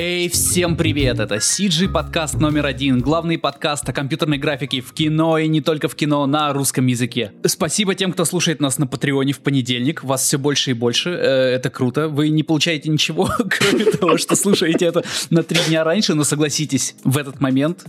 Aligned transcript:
Эй, 0.00 0.28
всем 0.28 0.76
привет! 0.76 1.18
Это 1.18 1.38
CG 1.38 1.88
подкаст 1.88 2.34
номер 2.34 2.66
один, 2.66 3.00
главный 3.00 3.36
подкаст 3.36 3.88
о 3.88 3.92
компьютерной 3.92 4.38
графике 4.38 4.80
в 4.80 4.92
кино 4.92 5.38
и 5.38 5.48
не 5.48 5.60
только 5.60 5.88
в 5.88 5.96
кино 5.96 6.24
на 6.26 6.52
русском 6.52 6.86
языке. 6.86 7.32
Спасибо 7.44 7.96
тем, 7.96 8.12
кто 8.12 8.24
слушает 8.24 8.60
нас 8.60 8.78
на 8.78 8.86
Патреоне 8.86 9.32
в 9.32 9.40
понедельник. 9.40 10.04
Вас 10.04 10.22
все 10.22 10.38
больше 10.38 10.70
и 10.70 10.74
больше. 10.74 11.10
Э, 11.10 11.56
это 11.56 11.68
круто. 11.68 12.06
Вы 12.06 12.28
не 12.28 12.44
получаете 12.44 12.90
ничего, 12.90 13.28
кроме 13.50 13.86
того, 13.86 14.18
что 14.18 14.36
слушаете 14.36 14.84
это 14.84 15.02
на 15.30 15.42
три 15.42 15.58
дня 15.66 15.82
раньше, 15.82 16.14
но 16.14 16.22
согласитесь, 16.22 16.94
в 17.02 17.18
этот 17.18 17.40
момент 17.40 17.84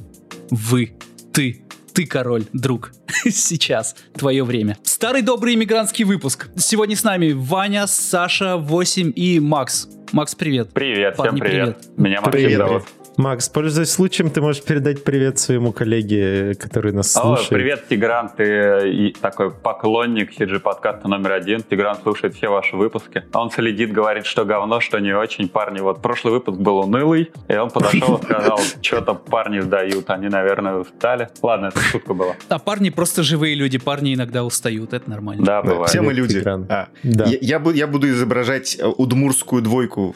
вы, 0.49 0.93
ты, 1.31 1.61
ты 1.93 2.07
король, 2.07 2.45
друг. 2.53 2.91
Сейчас 3.29 3.95
твое 4.17 4.43
время. 4.43 4.79
Старый 4.81 5.21
добрый 5.21 5.53
иммигрантский 5.53 6.05
выпуск. 6.05 6.49
Сегодня 6.57 6.95
с 6.95 7.03
нами 7.03 7.33
Ваня, 7.33 7.85
Саша, 7.85 8.57
8 8.57 9.13
и 9.15 9.39
Макс. 9.39 9.87
Макс, 10.13 10.35
привет. 10.35 10.71
Привет, 10.73 11.15
Парни, 11.15 11.37
всем 11.37 11.39
привет. 11.39 11.77
привет. 11.77 11.97
Меня 11.97 12.21
Максим 12.21 12.31
привет, 12.31 12.57
зовут. 12.57 12.83
Привет. 12.83 12.98
Макс, 13.19 13.49
пользуясь 13.49 13.89
случаем, 13.89 14.29
ты 14.29 14.39
можешь 14.39 14.63
передать 14.63 15.03
привет 15.03 15.37
своему 15.37 15.73
коллеге, 15.73 16.55
который 16.55 16.93
нас 16.93 17.17
О, 17.17 17.21
слушает. 17.21 17.49
Привет, 17.49 17.85
Тигран, 17.89 18.29
ты 18.29 19.13
такой 19.19 19.51
поклонник 19.51 20.31
CG 20.39 20.57
подкаста 20.59 21.09
номер 21.09 21.33
один. 21.33 21.61
Тигран 21.61 21.97
слушает 22.01 22.33
все 22.33 22.47
ваши 22.47 22.77
выпуски. 22.77 23.25
Он 23.33 23.51
следит, 23.51 23.91
говорит, 23.91 24.25
что 24.25 24.45
говно, 24.45 24.79
что 24.79 24.99
не 24.99 25.11
очень. 25.11 25.49
Парни, 25.49 25.81
вот 25.81 26.01
прошлый 26.01 26.35
выпуск 26.35 26.59
был 26.59 26.77
унылый, 26.77 27.29
и 27.49 27.55
он 27.57 27.69
подошел 27.69 28.15
и 28.15 28.23
сказал, 28.23 28.57
что-то 28.81 29.15
парни 29.15 29.59
сдают, 29.59 30.09
они, 30.11 30.29
наверное, 30.29 30.75
устали. 30.75 31.27
Ладно, 31.41 31.65
это 31.65 31.81
шутка 31.81 32.13
была. 32.13 32.37
А 32.47 32.57
парни 32.57 32.89
просто 32.89 33.21
живые 33.21 33.53
люди, 33.53 33.79
парни 33.79 34.13
иногда 34.13 34.45
устают, 34.45 34.93
это 34.93 35.09
нормально. 35.09 35.43
Да, 35.43 35.61
бывает. 35.61 35.89
Все 35.89 35.99
мы 35.99 36.13
люди. 36.13 36.41
А, 36.47 36.87
да. 37.03 37.25
я, 37.25 37.37
я, 37.41 37.61
я 37.73 37.87
буду 37.87 38.07
изображать 38.07 38.77
э, 38.79 38.85
удмурскую 38.85 39.61
двойку. 39.61 40.15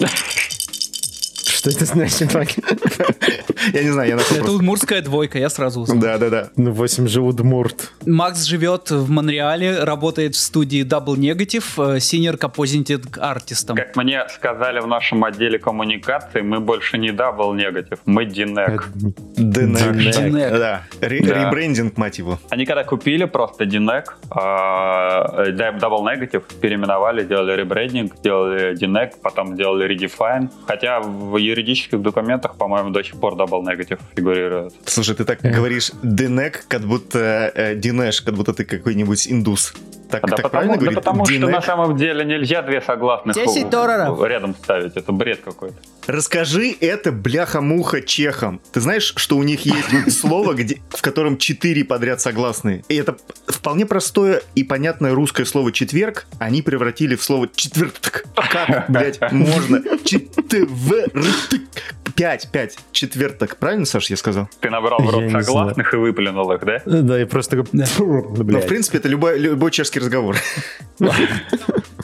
Что 1.60 1.68
это 1.68 1.84
значит? 1.84 2.32
Я 3.74 3.82
не 3.82 3.90
знаю, 3.90 4.08
я 4.08 4.16
нашел 4.16 4.34
Это 4.38 4.50
удмуртская 4.50 5.02
двойка, 5.02 5.38
я 5.38 5.50
сразу 5.50 5.82
узнал. 5.82 5.98
Да, 5.98 6.16
да, 6.16 6.30
да. 6.30 6.50
Ну, 6.56 6.72
8 6.72 7.06
же 7.06 7.20
удмурт. 7.20 7.92
Макс 8.06 8.44
живет 8.44 8.90
в 8.90 9.10
Монреале, 9.10 9.84
работает 9.84 10.36
в 10.36 10.38
студии 10.38 10.82
Double 10.86 11.16
Negative, 11.16 11.64
э, 11.76 11.98
senior 11.98 12.38
compositing 12.38 13.18
артистом. 13.18 13.76
Как 13.76 13.94
мне 13.94 14.24
сказали 14.34 14.80
в 14.80 14.86
нашем 14.86 15.22
отделе 15.22 15.58
коммуникации, 15.58 16.40
мы 16.40 16.60
больше 16.60 16.96
не 16.96 17.10
Double 17.10 17.54
Negative, 17.54 17.98
мы 18.06 18.24
DNEC. 18.24 18.80
DNEC. 19.36 20.58
Да. 20.58 20.84
Ребрендинг, 21.02 21.98
мать 21.98 22.16
его. 22.16 22.38
Они 22.48 22.64
когда 22.64 22.84
купили 22.84 23.26
просто 23.26 23.64
а, 24.30 25.44
э, 25.44 25.50
Double 25.50 26.04
Negative, 26.04 26.42
переименовали, 26.58 27.22
делали 27.24 27.52
ребрендинг, 27.52 28.18
делали 28.22 28.74
DNEC, 28.78 29.16
потом 29.22 29.56
делали 29.58 29.94
Redefine. 29.94 30.48
Хотя 30.66 31.00
в 31.00 31.36
юридических 31.50 32.00
документах, 32.00 32.56
по-моему, 32.56 32.90
до 32.90 33.02
сих 33.02 33.14
пор 33.20 33.34
double 33.34 33.62
negative 33.62 34.00
фигурирует. 34.16 34.72
Слушай, 34.84 35.14
ты 35.14 35.24
так 35.24 35.40
говоришь 35.42 35.92
Денек, 36.02 36.64
как 36.68 36.82
будто 36.82 37.52
э, 37.54 37.74
Динеш, 37.76 38.20
как 38.20 38.34
будто 38.34 38.52
ты 38.52 38.64
какой-нибудь 38.64 39.28
индус. 39.28 39.74
Так, 40.10 40.22
да 40.22 40.36
так 40.36 40.36
потому, 40.36 40.50
правильно 40.50 40.74
да 40.74 40.80
говорить? 40.80 40.98
потому 40.98 41.24
что 41.24 41.48
на 41.48 41.62
самом 41.62 41.96
деле 41.96 42.24
нельзя 42.24 42.62
две 42.62 42.80
согласных 42.80 43.36
10 43.36 43.70
долларов. 43.70 44.22
рядом 44.24 44.54
ставить. 44.54 44.96
Это 44.96 45.12
бред 45.12 45.40
какой-то. 45.44 45.76
Расскажи 46.06 46.74
это 46.80 47.12
бляха-муха 47.12 48.02
чехам. 48.02 48.60
Ты 48.72 48.80
знаешь, 48.80 49.12
что 49.16 49.36
у 49.36 49.42
них 49.42 49.60
есть 49.64 50.20
слово, 50.20 50.54
где, 50.54 50.80
в 50.90 51.02
котором 51.02 51.38
четыре 51.38 51.84
подряд 51.84 52.20
согласные? 52.20 52.84
И 52.88 52.96
это 52.96 53.16
вполне 53.46 53.86
простое 53.86 54.42
и 54.54 54.64
понятное 54.64 55.14
русское 55.14 55.44
слово 55.44 55.72
«четверг» 55.72 56.26
они 56.38 56.62
превратили 56.62 57.14
в 57.14 57.22
слово 57.22 57.48
«четверток». 57.54 58.24
Как, 58.34 58.86
блядь, 58.88 59.20
можно? 59.32 59.82
Четверток. 60.04 61.22
Пять, 62.14 62.48
пять. 62.50 62.78
Четверток. 62.92 63.56
Правильно, 63.56 63.86
Саш, 63.86 64.10
я 64.10 64.16
сказал? 64.16 64.48
Ты 64.60 64.70
набрал 64.70 65.00
в 65.00 65.10
рот 65.10 65.30
согласных 65.30 65.92
и 65.94 65.96
выплюнул 65.96 66.50
их, 66.52 66.64
да? 66.64 66.82
Да, 66.84 67.18
я 67.18 67.26
просто... 67.26 67.64
Ну, 67.72 67.84
в 67.84 68.66
принципе, 68.66 68.98
это 68.98 69.08
любой, 69.08 69.38
любой 69.38 69.70
чешский 69.70 70.00
разговор. 70.00 70.36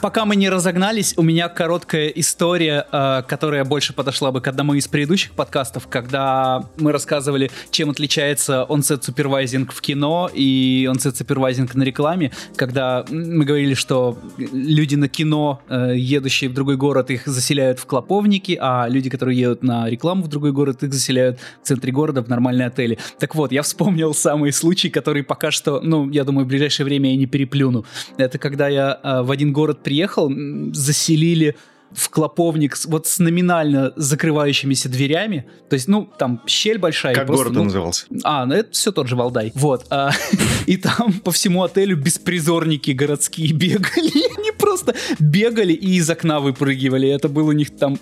Пока 0.01 0.25
мы 0.25 0.35
не 0.35 0.49
разогнались, 0.49 1.13
у 1.17 1.23
меня 1.23 1.49
короткая 1.49 2.07
история, 2.09 2.85
э, 2.91 3.23
которая 3.27 3.65
больше 3.65 3.93
подошла 3.93 4.31
бы 4.31 4.41
к 4.41 4.47
одному 4.47 4.75
из 4.75 4.87
предыдущих 4.87 5.31
подкастов, 5.31 5.87
когда 5.87 6.65
мы 6.77 6.91
рассказывали, 6.91 7.49
чем 7.71 7.89
отличается 7.89 8.65
onset 8.69 9.01
supervising 9.01 9.69
в 9.71 9.81
кино 9.81 10.29
и 10.31 10.87
onset 10.91 11.13
supervising 11.13 11.69
на 11.73 11.83
рекламе, 11.83 12.31
когда 12.55 13.05
мы 13.09 13.43
говорили, 13.45 13.73
что 13.73 14.17
люди 14.37 14.95
на 14.95 15.09
кино, 15.09 15.61
э, 15.67 15.93
едущие 15.95 16.49
в 16.49 16.53
другой 16.53 16.77
город, 16.77 17.09
их 17.09 17.25
заселяют 17.25 17.79
в 17.79 17.85
клоповники, 17.85 18.57
а 18.59 18.87
люди, 18.87 19.09
которые 19.09 19.39
едут 19.39 19.63
на 19.63 19.89
рекламу 19.97 20.23
в 20.23 20.27
другой 20.27 20.51
город, 20.51 20.83
их 20.83 20.93
заселяют 20.93 21.39
в 21.63 21.67
центре 21.67 21.91
города 21.91 22.21
в 22.21 22.29
нормальные 22.29 22.67
отели. 22.67 22.97
Так 23.19 23.35
вот, 23.35 23.51
я 23.51 23.61
вспомнил 23.61 24.13
самый 24.13 24.51
случай, 24.51 24.89
который 24.89 25.23
пока 25.23 25.51
что, 25.51 25.81
ну, 25.81 26.09
я 26.11 26.23
думаю, 26.23 26.45
в 26.45 26.47
ближайшее 26.47 26.85
время 26.85 27.09
я 27.11 27.17
не 27.17 27.25
переплюну. 27.25 27.85
Это 28.17 28.37
когда 28.37 28.67
я 28.69 28.99
э, 29.03 29.21
в 29.23 29.31
один 29.31 29.53
город 29.53 29.83
приехал, 29.83 30.31
заселили 30.73 31.55
в 31.93 32.09
клоповник 32.09 32.77
вот 32.85 33.07
с 33.07 33.19
номинально 33.19 33.93
закрывающимися 33.95 34.89
дверями. 34.89 35.45
То 35.69 35.75
есть, 35.75 35.87
ну, 35.87 36.09
там 36.17 36.41
щель 36.45 36.77
большая. 36.77 37.15
Как 37.15 37.27
просто, 37.27 37.45
город 37.45 37.57
ну, 37.57 37.63
назывался? 37.65 38.05
А, 38.23 38.45
ну 38.45 38.55
это 38.55 38.71
все 38.71 38.91
тот 38.91 39.07
же 39.07 39.15
Валдай. 39.15 39.51
Вот. 39.55 39.85
А, 39.89 40.11
и 40.65 40.77
там 40.77 41.13
по 41.23 41.31
всему 41.31 41.63
отелю 41.63 41.97
беспризорники 41.97 42.91
городские 42.91 43.53
бегали. 43.53 44.11
Они 44.37 44.51
просто 44.51 44.95
бегали 45.19 45.73
и 45.73 45.95
из 45.95 46.09
окна 46.09 46.39
выпрыгивали. 46.39 47.09
Это 47.09 47.29
был 47.29 47.47
у 47.47 47.51
них 47.51 47.75
там... 47.75 47.97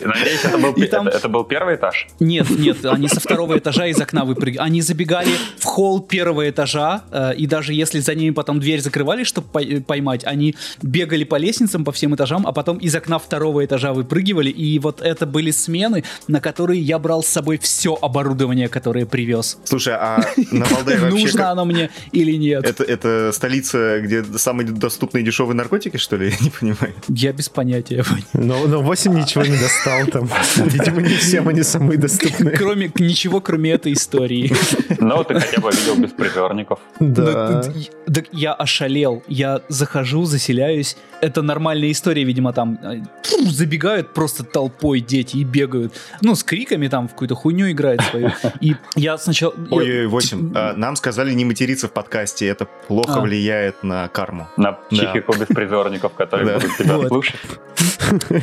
Надеюсь, 0.00 0.44
это 0.44 0.58
был, 0.58 0.74
там... 0.90 1.08
это, 1.08 1.18
это 1.18 1.28
был 1.28 1.44
первый 1.44 1.76
этаж? 1.76 2.06
Нет, 2.20 2.50
нет, 2.50 2.84
они 2.84 3.08
со 3.08 3.20
второго 3.20 3.58
этажа 3.58 3.86
из 3.86 4.00
окна 4.00 4.24
выпрыгивали. 4.24 4.66
Они 4.66 4.82
забегали 4.82 5.30
в 5.58 5.64
холл 5.64 6.00
первого 6.00 6.48
этажа, 6.48 7.04
э, 7.10 7.34
и 7.36 7.46
даже 7.46 7.74
если 7.74 8.00
за 8.00 8.14
ними 8.14 8.30
потом 8.30 8.60
дверь 8.60 8.80
закрывали, 8.80 9.24
чтобы 9.24 9.48
поймать, 9.86 10.24
они 10.24 10.54
бегали 10.82 11.24
по 11.24 11.36
лестницам 11.36 11.84
по 11.84 11.92
всем 11.92 12.14
этажам, 12.14 12.46
а 12.46 12.52
потом 12.52 12.78
из 12.78 12.93
окна 12.94 13.18
второго 13.18 13.64
этажа 13.64 13.92
выпрыгивали, 13.92 14.50
и 14.50 14.78
вот 14.78 15.00
это 15.00 15.26
были 15.26 15.50
смены, 15.50 16.04
на 16.28 16.40
которые 16.40 16.80
я 16.80 16.98
брал 16.98 17.22
с 17.22 17.28
собой 17.28 17.58
все 17.58 17.98
оборудование, 18.00 18.68
которое 18.68 19.06
привез. 19.06 19.58
Слушай, 19.64 19.94
а 19.94 20.20
на 20.50 20.64
Валдае 20.66 20.98
вообще... 20.98 21.18
Нужно 21.18 21.50
оно 21.50 21.64
мне 21.64 21.90
или 22.12 22.32
нет? 22.32 22.64
Это, 22.64 22.84
это 22.84 23.32
столица, 23.32 24.00
где 24.00 24.24
самые 24.36 24.68
доступные 24.68 25.24
дешевые 25.24 25.56
наркотики, 25.56 25.96
что 25.96 26.16
ли? 26.16 26.30
Я 26.30 26.36
не 26.40 26.50
понимаю. 26.50 26.94
Я 27.08 27.32
без 27.32 27.48
понятия. 27.48 28.04
Но, 28.32 28.66
но 28.66 28.82
8 28.82 29.14
ничего 29.14 29.44
не 29.44 29.56
достал 29.56 30.06
там. 30.06 30.28
Видимо, 30.56 31.02
не 31.02 31.16
всем 31.16 31.48
они 31.48 31.62
самые 31.62 31.98
доступные. 31.98 32.56
Кроме, 32.56 32.90
ничего, 32.98 33.40
кроме 33.40 33.72
этой 33.72 33.92
истории. 33.92 34.52
Ну, 34.98 35.24
ты 35.24 35.38
хотя 35.40 35.60
бы 35.60 35.70
видел 35.70 35.96
беспризорников. 35.96 36.78
Да. 37.00 37.62
Так 38.06 38.26
я 38.32 38.52
ошалел. 38.54 39.22
Я 39.28 39.62
захожу, 39.68 40.24
заселяюсь. 40.24 40.96
Это 41.20 41.42
нормальная 41.42 41.90
история, 41.90 42.24
видимо, 42.24 42.52
там 42.52 42.78
забегают 43.46 44.12
просто 44.12 44.44
толпой 44.44 45.00
дети 45.00 45.38
и 45.38 45.44
бегают. 45.44 45.94
Ну, 46.22 46.34
с 46.34 46.44
криками 46.44 46.88
там 46.88 47.08
в 47.08 47.12
какую-то 47.12 47.34
хуйню 47.34 47.70
играют 47.70 48.02
свою. 48.02 48.30
И 48.60 48.76
я 48.96 49.18
сначала... 49.18 49.54
Ой, 49.70 50.06
8. 50.06 50.52
А, 50.54 50.74
нам 50.74 50.96
сказали 50.96 51.32
не 51.32 51.44
материться 51.44 51.88
в 51.88 51.92
подкасте, 51.92 52.46
это 52.46 52.66
плохо 52.88 53.14
а. 53.16 53.20
влияет 53.20 53.82
на 53.82 54.08
карму. 54.08 54.48
На 54.56 54.72
психику 54.72 55.32
да. 55.32 55.38
беспризорников, 55.44 56.14
которые 56.14 56.54
будут 56.54 56.76
тебя 56.76 56.96
вот. 56.96 57.08
слушать. 57.08 57.40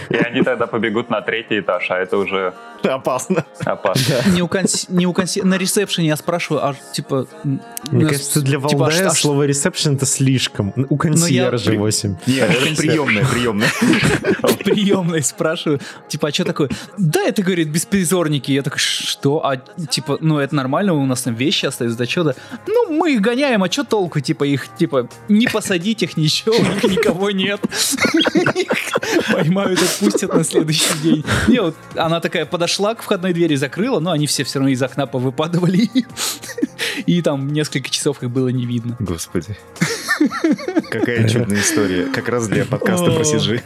И 0.10 0.16
они 0.16 0.42
тогда 0.44 0.68
побегут 0.68 1.10
на 1.10 1.22
третий 1.22 1.60
этаж, 1.60 1.90
а 1.92 1.98
это 1.98 2.18
уже... 2.18 2.54
Опасно. 2.84 3.46
Опасно. 3.60 4.16
Не 4.28 4.42
у. 4.42 5.14
На 5.44 5.58
ресепшене 5.58 6.08
я 6.08 6.16
спрашиваю, 6.16 6.66
а 6.66 6.76
типа... 6.94 7.28
Мне 7.92 8.06
кажется, 8.06 8.42
для 8.42 8.60
типа, 8.60 8.78
Валдая 8.78 9.08
а 9.08 9.12
слово 9.12 9.44
ресепшн 9.44 9.96
это 9.96 10.06
слишком. 10.06 10.74
У 10.90 10.98
консьержа 10.98 11.74
8. 11.74 12.16
Нет, 12.28 12.50
это 12.66 12.76
приемная, 12.76 13.26
приемная. 13.26 13.70
Приемной 14.64 15.24
спрашиваю, 15.24 15.80
типа, 16.08 16.30
а 16.30 16.32
что 16.32 16.46
такое? 16.46 16.70
Да, 16.98 17.24
это, 17.24 17.42
говорит, 17.44 17.70
беспризорники. 17.70 18.52
Я 18.52 18.62
такой, 18.62 18.80
что? 18.80 19.46
А, 19.46 19.58
типа, 19.58 20.18
ну, 20.22 20.40
это 20.40 20.56
нормально, 20.56 20.94
у 20.94 21.06
нас 21.06 21.24
там 21.24 21.36
вещи 21.36 21.66
остаются, 21.66 21.98
да 21.98 22.06
что 22.06 22.24
да? 22.24 22.36
Ну, 22.68 22.92
мы 22.92 23.14
их 23.14 23.22
гоняем, 23.22 23.64
а 23.64 23.72
что 23.72 23.84
толку? 23.84 24.20
Типа, 24.20 24.44
их, 24.44 24.68
типа, 24.78 25.10
не 25.30 25.48
посадить 25.48 26.04
их, 26.04 26.18
ничего, 26.18 26.54
у 26.54 26.88
никого 26.88 27.32
нет. 27.32 27.62
Поймают, 29.32 29.82
отпустят 29.82 30.34
на 30.34 30.44
следующий 30.44 30.98
день. 31.02 31.26
Не, 31.48 31.62
вот 31.62 31.76
она 31.96 32.20
такая 32.20 32.46
подошла 32.46 32.96
к 32.96 33.02
входной 33.02 33.34
двери, 33.34 33.56
закрыла, 33.56 34.00
но 34.00 34.12
они 34.12 34.28
все 34.28 34.44
все 34.44 34.60
равно 34.60 34.72
из 34.72 34.82
окна 34.82 35.06
повыпадывали. 35.06 35.90
И 37.06 37.22
там 37.22 37.52
несколько 37.52 37.90
часов 37.90 38.22
их 38.24 38.30
было 38.30 38.50
не 38.50 38.66
видно. 38.66 38.96
Господи. 39.00 39.58
Какая 40.90 41.28
чудная 41.28 41.60
история. 41.62 42.06
Как 42.06 42.28
раз 42.30 42.48
для 42.48 42.66
подкаста 42.66 43.12
про 43.12 43.22
CG. 43.24 43.62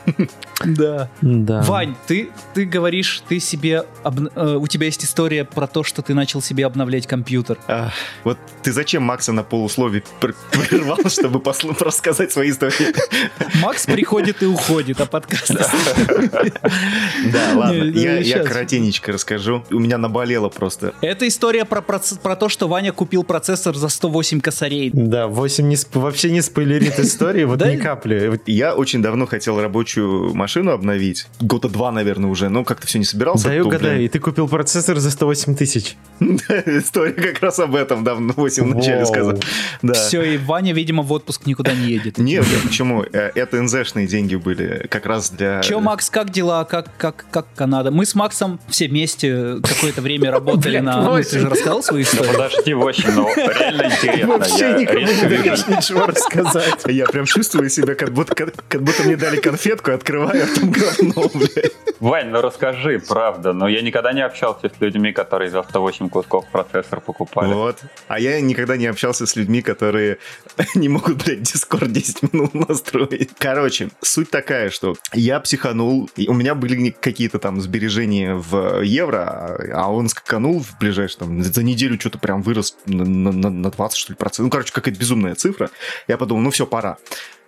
Да. 0.66 1.10
Да. 1.22 1.62
Вань, 1.64 1.96
ты, 2.08 2.30
ты 2.54 2.66
говоришь, 2.66 3.24
ты 3.28 3.40
себе 3.40 3.86
обн- 4.04 4.32
э, 4.36 4.56
у 4.56 4.68
тебя 4.68 4.86
есть 4.86 5.04
история 5.04 5.44
про 5.44 5.68
то, 5.68 5.84
что 5.84 6.02
ты 6.02 6.14
начал 6.14 6.42
себе 6.42 6.66
обновлять 6.66 7.08
компьютер. 7.08 7.58
А, 7.68 7.92
вот 8.24 8.38
ты 8.64 8.72
зачем 8.72 9.04
Макса 9.04 9.32
на 9.34 9.44
полуслове 9.44 10.04
пр- 10.20 10.36
прервал, 10.70 10.98
чтобы 11.10 11.40
послу- 11.40 11.76
рассказать 11.80 12.32
свои 12.32 12.52
истории? 12.52 12.94
Макс 13.62 13.86
приходит 13.86 14.42
и 14.44 14.46
уходит, 14.46 15.02
а 15.02 15.06
подкаст... 15.06 15.52
Да, 17.32 17.52
ладно, 17.56 17.84
я, 17.84 18.44
коротенечко 18.44 19.12
расскажу. 19.12 19.64
У 19.72 19.80
меня 19.80 19.98
наболело 19.98 20.50
просто. 20.50 20.94
Это 21.02 21.28
история 21.28 21.66
про, 21.66 21.82
то, 22.36 22.50
что 22.50 22.68
Ваня 22.68 22.92
купил 22.92 23.24
процессор 23.24 23.76
за 23.76 23.90
108 23.90 24.42
косарей. 24.42 24.90
Да, 24.94 25.28
8 25.28 25.68
не 25.68 25.76
сп- 25.76 26.00
вообще 26.00 26.32
не 26.32 26.40
спойлерит 26.46 27.00
истории, 27.00 27.44
вот 27.44 27.60
Да? 27.60 27.74
ни 27.74 27.78
капли. 27.78 28.40
Я 28.46 28.76
очень 28.76 29.02
давно 29.02 29.26
хотел 29.26 29.60
рабочую 29.62 30.34
машину 30.36 30.72
обновить. 30.72 31.28
Года 31.40 31.70
два, 31.70 31.92
наверное, 31.92 32.30
уже. 32.30 32.50
Но 32.50 32.64
как-то 32.64 32.88
все 32.88 33.00
не 33.00 33.06
собирался. 33.06 33.50
То, 33.50 33.64
угадаю, 33.64 34.04
и 34.04 34.08
ты 34.08 34.20
купил 34.20 34.48
процессор 34.48 34.98
за 35.00 35.12
108 35.12 35.56
тысяч. 35.56 35.96
История 36.20 37.14
как 37.14 37.42
раз 37.42 37.60
об 37.60 37.76
этом 37.76 38.04
давно, 38.04 38.34
8 38.36 38.64
в 38.64 38.76
начале 38.76 39.06
сказал. 39.06 39.40
Да. 39.82 39.94
Все, 39.94 40.22
и 40.22 40.38
Ваня, 40.38 40.74
видимо, 40.74 41.04
в 41.04 41.12
отпуск 41.12 41.46
никуда 41.46 41.74
не 41.74 41.88
едет. 41.88 42.18
Нет, 42.18 42.46
почему? 42.64 43.04
Э, 43.04 43.32
Это 43.36 43.62
НЗшные 43.62 44.08
деньги 44.08 44.36
были 44.36 44.88
как 44.90 45.06
раз 45.06 45.30
для... 45.30 45.62
Че, 45.62 45.80
Макс, 45.80 46.10
как 46.10 46.32
дела? 46.32 46.64
Как, 46.66 46.90
как, 46.98 47.26
как 47.32 47.48
Канада? 47.56 47.92
Мы 47.92 48.06
с 48.06 48.16
Максом 48.16 48.60
все 48.70 48.88
вместе 48.88 49.58
какое-то 49.64 50.02
время 50.02 50.32
работали 50.32 50.78
на... 50.80 51.02
Ну, 51.02 51.22
ты 51.24 51.40
же 51.40 51.50
рассказал 51.50 51.84
свою 51.84 52.04
историю? 52.04 52.34
подожди, 52.34 52.74
очень, 52.74 53.12
ну, 53.12 53.28
реально 53.36 53.84
интересно. 53.86 54.28
Вообще 54.38 54.74
никому 54.74 55.00
не 55.00 55.76
ничего 55.76 56.06
рассказать. 56.30 56.84
Я 56.88 57.06
прям 57.06 57.26
чувствую 57.26 57.70
себя, 57.70 57.96
как 57.96 58.12
будто, 58.12 58.36
как, 58.36 58.54
как 58.68 58.82
будто 58.82 59.04
мне 59.04 59.16
дали 59.18 59.38
конфетку, 59.40 59.92
открываю, 59.92 60.44
а 60.44 60.60
там 60.60 60.72
говно, 60.72 61.30
блядь. 61.34 61.72
Вань, 62.00 62.30
ну 62.30 62.42
расскажи, 62.42 63.00
правда. 63.08 63.54
Но 63.54 63.68
я 63.68 63.82
никогда 63.82 64.12
не 64.14 64.22
общался 64.22 64.70
с 64.70 64.82
людьми, 64.82 65.14
которые 65.14 65.50
за 65.50 65.64
108 65.64 66.10
кусков 66.10 66.46
процессор 66.52 67.00
покупали. 67.02 67.54
Вот. 67.54 67.78
А 68.08 68.20
я 68.20 68.40
никогда 68.42 68.76
не 68.78 68.86
общался 68.88 69.26
с 69.26 69.36
людьми, 69.36 69.62
которые 69.62 70.18
не 70.76 70.90
могут, 70.90 71.24
блядь, 71.24 71.40
Discord 71.40 71.88
10 71.88 72.34
минут 72.34 72.54
настроить. 72.54 73.30
Короче, 73.38 73.90
суть 74.02 74.30
такая, 74.30 74.70
что 74.70 74.96
я 75.14 75.40
психанул, 75.40 76.10
и 76.16 76.28
у 76.28 76.34
меня 76.34 76.54
были 76.56 76.90
какие-то 76.90 77.40
там 77.40 77.62
сбережения 77.62 78.36
в 78.36 78.82
евро, 78.82 79.24
а- 79.24 79.86
а 79.86 79.92
он 79.92 80.10
скаканул 80.10 80.62
в 80.62 80.78
ближайшие, 80.80 81.20
там, 81.20 81.42
за 81.44 81.64
неделю 81.64 82.00
что-то 82.00 82.20
прям 82.20 82.42
вырос 82.42 82.76
на, 82.86 83.06
на- 83.06 83.50
на 83.50 83.72
20, 83.72 83.98
что 83.98 84.12
ли, 84.14 84.18
процентов. 84.18 84.46
Ну, 84.46 84.50
короче, 84.52 84.74
какая-то 84.74 85.00
безумная 85.00 85.36
цифра. 85.36 85.70
Я 86.08 86.15
подумал, 86.18 86.44
ну 86.44 86.50
все, 86.52 86.66
пора. 86.66 86.98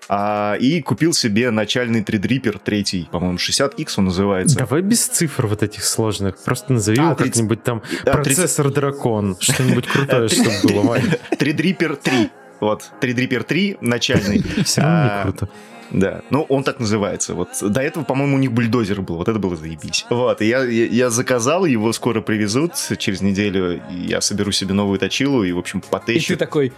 А, 0.09 0.55
и 0.59 0.81
купил 0.81 1.11
себе 1.13 1.51
начальный 1.51 2.01
3D 2.01 2.59
третий, 2.63 3.09
по-моему, 3.11 3.37
60X 3.37 3.95
он 3.97 4.05
называется. 4.05 4.57
Давай 4.57 4.81
без 4.81 5.05
цифр 5.05 5.47
вот 5.47 5.63
этих 5.63 5.83
сложных. 5.83 6.37
Просто 6.43 6.71
назови 6.73 6.97
А, 6.99 7.03
его 7.07 7.15
30. 7.15 7.33
как-нибудь 7.33 7.63
там 7.63 7.81
А, 8.05 8.11
процессор 8.11 8.71
дракон. 8.71 9.35
Что-нибудь 9.39 9.85
крутое, 9.87 10.29
чтобы 10.29 10.51
было, 10.63 10.81
Ваня. 10.87 11.17
3D 11.31 11.95
3. 11.97 12.29
Вот, 12.61 12.89
3D 13.01 13.43
3 13.43 13.77
начальный. 13.81 14.41
Все 14.63 14.81
равно 14.81 14.97
А, 14.97 15.17
не 15.17 15.23
круто. 15.31 15.49
Да, 15.91 16.21
ну 16.31 16.43
он 16.43 16.63
так 16.63 16.79
называется. 16.79 17.33
Вот 17.33 17.49
до 17.61 17.81
этого, 17.81 18.03
по-моему, 18.05 18.35
у 18.35 18.39
них 18.39 18.51
бульдозер 18.53 19.01
был. 19.01 19.17
Вот 19.17 19.27
это 19.27 19.39
было 19.39 19.55
заебись. 19.57 20.05
Вот, 20.09 20.41
и 20.41 20.47
я, 20.47 20.63
я, 20.63 20.85
я 20.85 21.09
заказал, 21.09 21.65
его 21.65 21.91
скоро 21.93 22.21
привезут 22.21 22.73
через 22.97 23.21
неделю. 23.21 23.81
Я 23.91 24.21
соберу 24.21 24.51
себе 24.53 24.73
новую 24.73 24.99
точилу 24.99 25.43
и, 25.43 25.51
в 25.51 25.57
общем, 25.57 25.79
И 25.79 25.81
ты 25.81 25.87
потещу. 25.89 26.37
такой 26.37 26.71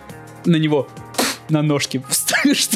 на 0.46 0.56
него 0.58 0.88
на 1.50 1.62
ножки 1.62 2.02
вставишь 2.10 2.68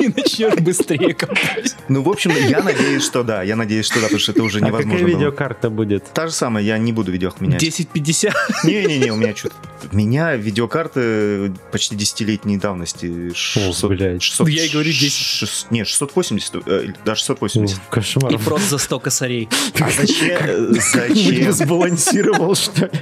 и 0.00 0.08
начнешь 0.08 0.54
быстрее 0.54 1.14
копать. 1.14 1.76
Ну, 1.88 2.02
в 2.02 2.08
общем, 2.08 2.32
я 2.48 2.62
надеюсь, 2.62 3.04
что 3.04 3.22
да. 3.22 3.42
Я 3.42 3.56
надеюсь, 3.56 3.86
что 3.86 3.96
да, 3.96 4.02
потому 4.02 4.18
что 4.20 4.32
это 4.32 4.42
уже 4.42 4.58
А 4.58 4.60
какая 4.62 4.82
невозможно 4.84 5.06
видеокарта 5.06 5.70
будет? 5.70 6.04
Та 6.12 6.26
же 6.26 6.32
самая, 6.32 6.62
я 6.64 6.78
не 6.78 6.92
буду 6.92 7.12
видео 7.12 7.32
менять. 7.40 7.58
1050. 7.62 8.34
Не-не-не, 8.64 9.10
у 9.12 9.16
меня 9.16 9.34
что-то... 9.34 9.54
У 9.92 9.96
меня 9.96 10.36
видеокарты 10.36 11.52
почти 11.72 11.96
десятилетней 11.96 12.58
давности. 12.58 13.32
600, 13.34 13.90
блядь. 13.90 14.22
600, 14.22 14.46
Ну, 14.46 14.52
я 14.52 14.64
и 14.64 14.68
говорю, 14.68 14.90
10. 14.90 15.10
шест- 15.12 15.66
не, 15.70 15.84
680, 15.84 16.56
э, 16.66 16.86
даже 17.04 17.20
680. 17.20 17.76
Фу, 17.76 17.82
Кошмар. 17.90 18.32
И 18.34 18.36
просто 18.36 18.68
за 18.70 18.78
100 18.78 19.00
косарей. 19.00 19.48
А 19.80 19.90
зачем? 19.90 20.74
Зачем? 20.74 21.52
сбалансировал, 21.52 22.54
что 22.54 22.86
ли? 22.86 22.92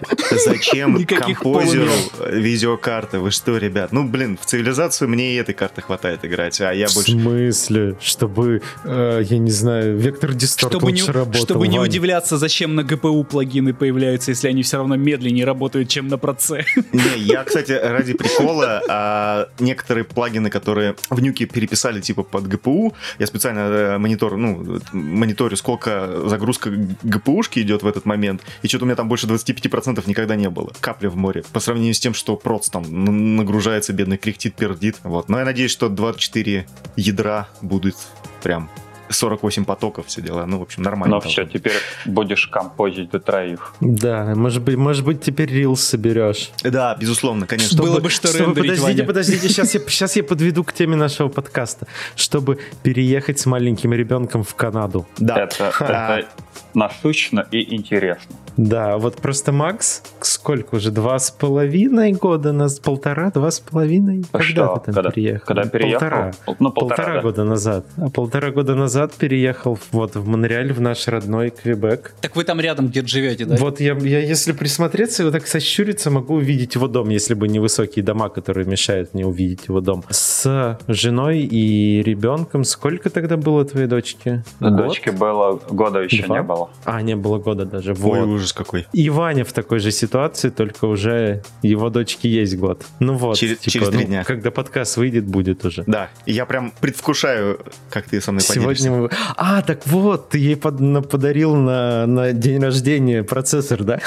Зачем 0.44 1.04
композеру 1.04 1.90
видеокарты? 2.30 3.18
Вы 3.18 3.30
что, 3.30 3.56
ребят? 3.56 3.92
Ну, 3.92 4.04
блин, 4.04 4.38
в 4.40 4.46
цивилизацию 4.46 5.08
мне 5.08 5.34
и 5.34 5.36
этой 5.36 5.54
карты 5.54 5.82
хватает 5.82 6.24
играть, 6.24 6.60
а 6.60 6.72
я 6.72 6.87
В 6.88 6.94
больше... 6.94 7.12
смысле? 7.12 7.96
Чтобы, 8.00 8.62
э, 8.84 9.22
я 9.24 9.38
не 9.38 9.50
знаю, 9.50 9.96
вектор 9.96 10.32
дисторт 10.34 10.72
Чтобы 10.72 10.92
не, 10.92 11.00
лучше 11.00 11.12
работал. 11.12 11.42
чтобы 11.42 11.68
не 11.68 11.78
Вань. 11.78 11.88
удивляться, 11.88 12.38
зачем 12.38 12.74
на 12.74 12.80
GPU 12.82 13.24
плагины 13.24 13.74
появляются, 13.74 14.30
если 14.30 14.48
они 14.48 14.62
все 14.62 14.78
равно 14.78 14.96
медленнее 14.96 15.44
работают, 15.44 15.88
чем 15.88 16.08
на 16.08 16.18
проце. 16.18 16.64
Не, 16.92 17.18
я, 17.18 17.44
кстати, 17.44 17.72
ради 17.72 18.14
прикола, 18.14 18.82
а, 18.88 19.48
некоторые 19.58 20.04
плагины, 20.04 20.50
которые 20.50 20.96
в 21.10 21.20
нюке 21.20 21.46
переписали 21.46 22.00
типа 22.00 22.22
под 22.22 22.44
GPU, 22.44 22.92
я 23.18 23.26
специально 23.26 23.60
э, 23.60 23.98
монитор, 23.98 24.36
ну, 24.36 24.80
мониторю, 24.92 25.56
сколько 25.56 26.28
загрузка 26.28 26.70
GPU-шки 26.70 27.60
идет 27.60 27.82
в 27.82 27.86
этот 27.86 28.04
момент, 28.04 28.42
и 28.62 28.68
что-то 28.68 28.84
у 28.84 28.86
меня 28.86 28.96
там 28.96 29.08
больше 29.08 29.26
25% 29.26 30.02
никогда 30.06 30.36
не 30.36 30.50
было. 30.50 30.72
Капля 30.80 31.10
в 31.10 31.16
море. 31.16 31.44
По 31.52 31.60
сравнению 31.60 31.94
с 31.94 32.00
тем, 32.00 32.14
что 32.14 32.36
проц 32.36 32.68
там 32.68 33.36
нагружается, 33.36 33.92
бедный, 33.92 34.16
кряхтит, 34.16 34.54
пердит. 34.54 34.96
Вот. 35.02 35.28
Но 35.28 35.38
я 35.38 35.44
надеюсь, 35.44 35.70
что 35.70 35.88
24 35.88 36.67
ядра 36.96 37.48
будут 37.62 37.96
прям 38.42 38.68
48 39.10 39.64
потоков, 39.64 40.06
все 40.06 40.20
дела. 40.20 40.44
Ну, 40.46 40.58
в 40.58 40.62
общем, 40.62 40.82
нормально. 40.82 41.16
Ну 41.16 41.20
все, 41.22 41.44
теперь 41.46 41.72
будешь 42.04 42.46
композить 42.48 43.10
до 43.10 43.18
троих. 43.18 43.72
Да, 43.80 44.34
может 44.34 44.62
быть, 44.62 44.76
может 44.76 45.04
быть, 45.04 45.22
теперь 45.22 45.50
рилс 45.50 45.80
соберешь. 45.82 46.50
Да, 46.62 46.94
безусловно, 46.94 47.46
конечно. 47.46 47.80
Было 47.82 48.00
бы 48.00 48.10
что 48.10 48.28
Чтобы- 48.28 48.46
рендерить, 48.46 48.70
подождите, 48.72 48.92
Ваня. 48.98 49.06
подождите, 49.06 49.48
сейчас 49.48 49.74
я, 49.74 49.80
сейчас 49.80 50.16
я 50.16 50.24
подведу 50.24 50.62
к 50.64 50.72
теме 50.74 50.96
нашего 50.96 51.28
подкаста. 51.28 51.86
Чтобы 52.16 52.58
переехать 52.82 53.38
с 53.38 53.46
маленьким 53.46 53.94
ребенком 53.94 54.42
в 54.44 54.54
Канаду. 54.54 55.06
Да. 55.16 55.38
Это, 55.38 55.72
А, 55.80 56.18
это 56.18 56.28
насущно 56.78 57.46
и 57.50 57.74
интересно. 57.74 58.36
Да, 58.56 58.98
вот 58.98 59.16
просто 59.16 59.52
Макс, 59.52 60.02
сколько 60.20 60.76
уже, 60.76 60.90
два 60.90 61.18
с 61.18 61.30
половиной 61.30 62.12
года, 62.12 62.52
нас 62.52 62.78
полтора, 62.80 63.30
два 63.30 63.50
с 63.50 63.60
половиной? 63.60 64.24
Когда 64.32 64.44
Что? 64.44 64.76
ты 64.78 64.84
там 64.86 64.94
Когда- 64.94 65.10
переехал? 65.10 65.46
когда 65.46 65.64
переехал? 65.64 66.00
Полтора. 66.00 66.32
Ну, 66.58 66.70
полтора, 66.72 67.14
да. 67.14 67.20
года 67.22 67.44
назад. 67.44 67.86
А 67.96 68.10
полтора 68.10 68.50
года 68.50 68.74
назад 68.74 69.12
переехал 69.14 69.78
вот 69.92 70.16
в 70.16 70.26
Монреаль, 70.26 70.72
в 70.72 70.80
наш 70.80 71.06
родной 71.08 71.50
Квебек. 71.50 72.14
Так 72.20 72.34
вы 72.36 72.42
там 72.44 72.60
рядом 72.60 72.88
где-то 72.88 73.06
живете, 73.08 73.44
да? 73.44 73.56
Вот 73.58 73.80
я, 73.80 73.94
я, 73.94 74.18
если 74.20 74.52
присмотреться 74.52 75.22
и 75.22 75.24
вот 75.26 75.32
так 75.32 75.46
сощуриться, 75.46 76.10
могу 76.10 76.34
увидеть 76.34 76.74
его 76.74 76.88
дом, 76.88 77.10
если 77.10 77.34
бы 77.34 77.46
не 77.48 77.60
высокие 77.60 78.04
дома, 78.04 78.28
которые 78.28 78.66
мешают 78.66 79.14
мне 79.14 79.24
увидеть 79.26 79.68
его 79.68 79.80
дом. 79.80 80.02
С 80.10 80.78
женой 80.88 81.40
и 81.40 82.02
ребенком. 82.02 82.64
Сколько 82.64 83.08
тогда 83.10 83.36
было 83.36 83.64
твоей 83.64 83.86
дочке? 83.86 84.42
Год? 84.60 84.76
Дочке 84.76 85.12
было 85.12 85.60
года 85.70 86.00
еще 86.00 86.24
Два? 86.24 86.36
не 86.38 86.42
было. 86.42 86.67
А, 86.84 87.02
не 87.02 87.16
было 87.16 87.38
года 87.38 87.64
даже. 87.64 87.92
Ой, 87.92 87.96
Вот. 88.20 88.26
ужас 88.28 88.52
какой. 88.52 88.86
И 88.92 89.10
Ваня 89.10 89.44
в 89.44 89.52
такой 89.52 89.78
же 89.78 89.90
ситуации, 89.90 90.50
только 90.50 90.84
уже 90.86 91.42
его 91.62 91.90
дочке 91.90 92.28
есть 92.28 92.56
год. 92.56 92.84
Ну 93.00 93.14
вот, 93.14 93.36
Через- 93.36 93.58
типа, 93.58 93.70
через 93.70 93.88
три 93.88 93.98
ну, 93.98 94.04
дня. 94.04 94.24
когда 94.24 94.50
подкаст 94.50 94.96
выйдет, 94.96 95.24
будет 95.26 95.64
уже. 95.64 95.84
Да, 95.86 96.08
и 96.26 96.32
я 96.32 96.46
прям 96.46 96.72
предвкушаю, 96.80 97.60
как 97.90 98.06
ты 98.06 98.20
со 98.20 98.32
мной 98.32 98.42
поделишься. 98.46 98.84
Сегодня 98.84 99.02
мы... 99.02 99.10
А, 99.36 99.62
так 99.62 99.86
вот, 99.86 100.30
ты 100.30 100.38
ей 100.38 100.56
под- 100.56 100.80
на- 100.80 101.02
подарил 101.02 101.54
на, 101.54 102.06
на 102.06 102.32
день 102.32 102.62
рождения 102.62 103.22
процессор, 103.22 103.82
да? 103.84 104.00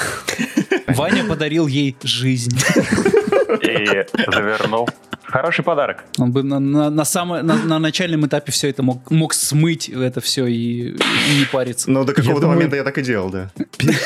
Ваня 0.88 1.24
подарил 1.24 1.66
ей 1.66 1.96
жизнь. 2.02 2.56
И 3.62 4.04
завернул. 4.32 4.88
Хороший 5.32 5.64
подарок. 5.64 6.04
Он 6.18 6.30
бы 6.30 6.42
на, 6.42 6.58
на, 6.60 6.90
на, 6.90 7.04
самое- 7.04 7.42
на- 7.42 7.56
на 7.64 7.78
начальном 7.78 8.26
этапе 8.26 8.52
все 8.52 8.68
это 8.68 8.82
мог, 8.82 9.10
мог 9.10 9.32
смыть 9.34 9.88
это 9.88 10.20
все 10.20 10.46
и, 10.46 10.90
и 10.90 11.38
не 11.38 11.44
париться. 11.50 11.90
Но 11.90 12.04
до 12.04 12.12
какого-то 12.12 12.42
думаю- 12.42 12.56
момента 12.56 12.76
я 12.76 12.84
так 12.84 12.98
и 12.98 13.02
делал, 13.02 13.30
да. 13.30 13.50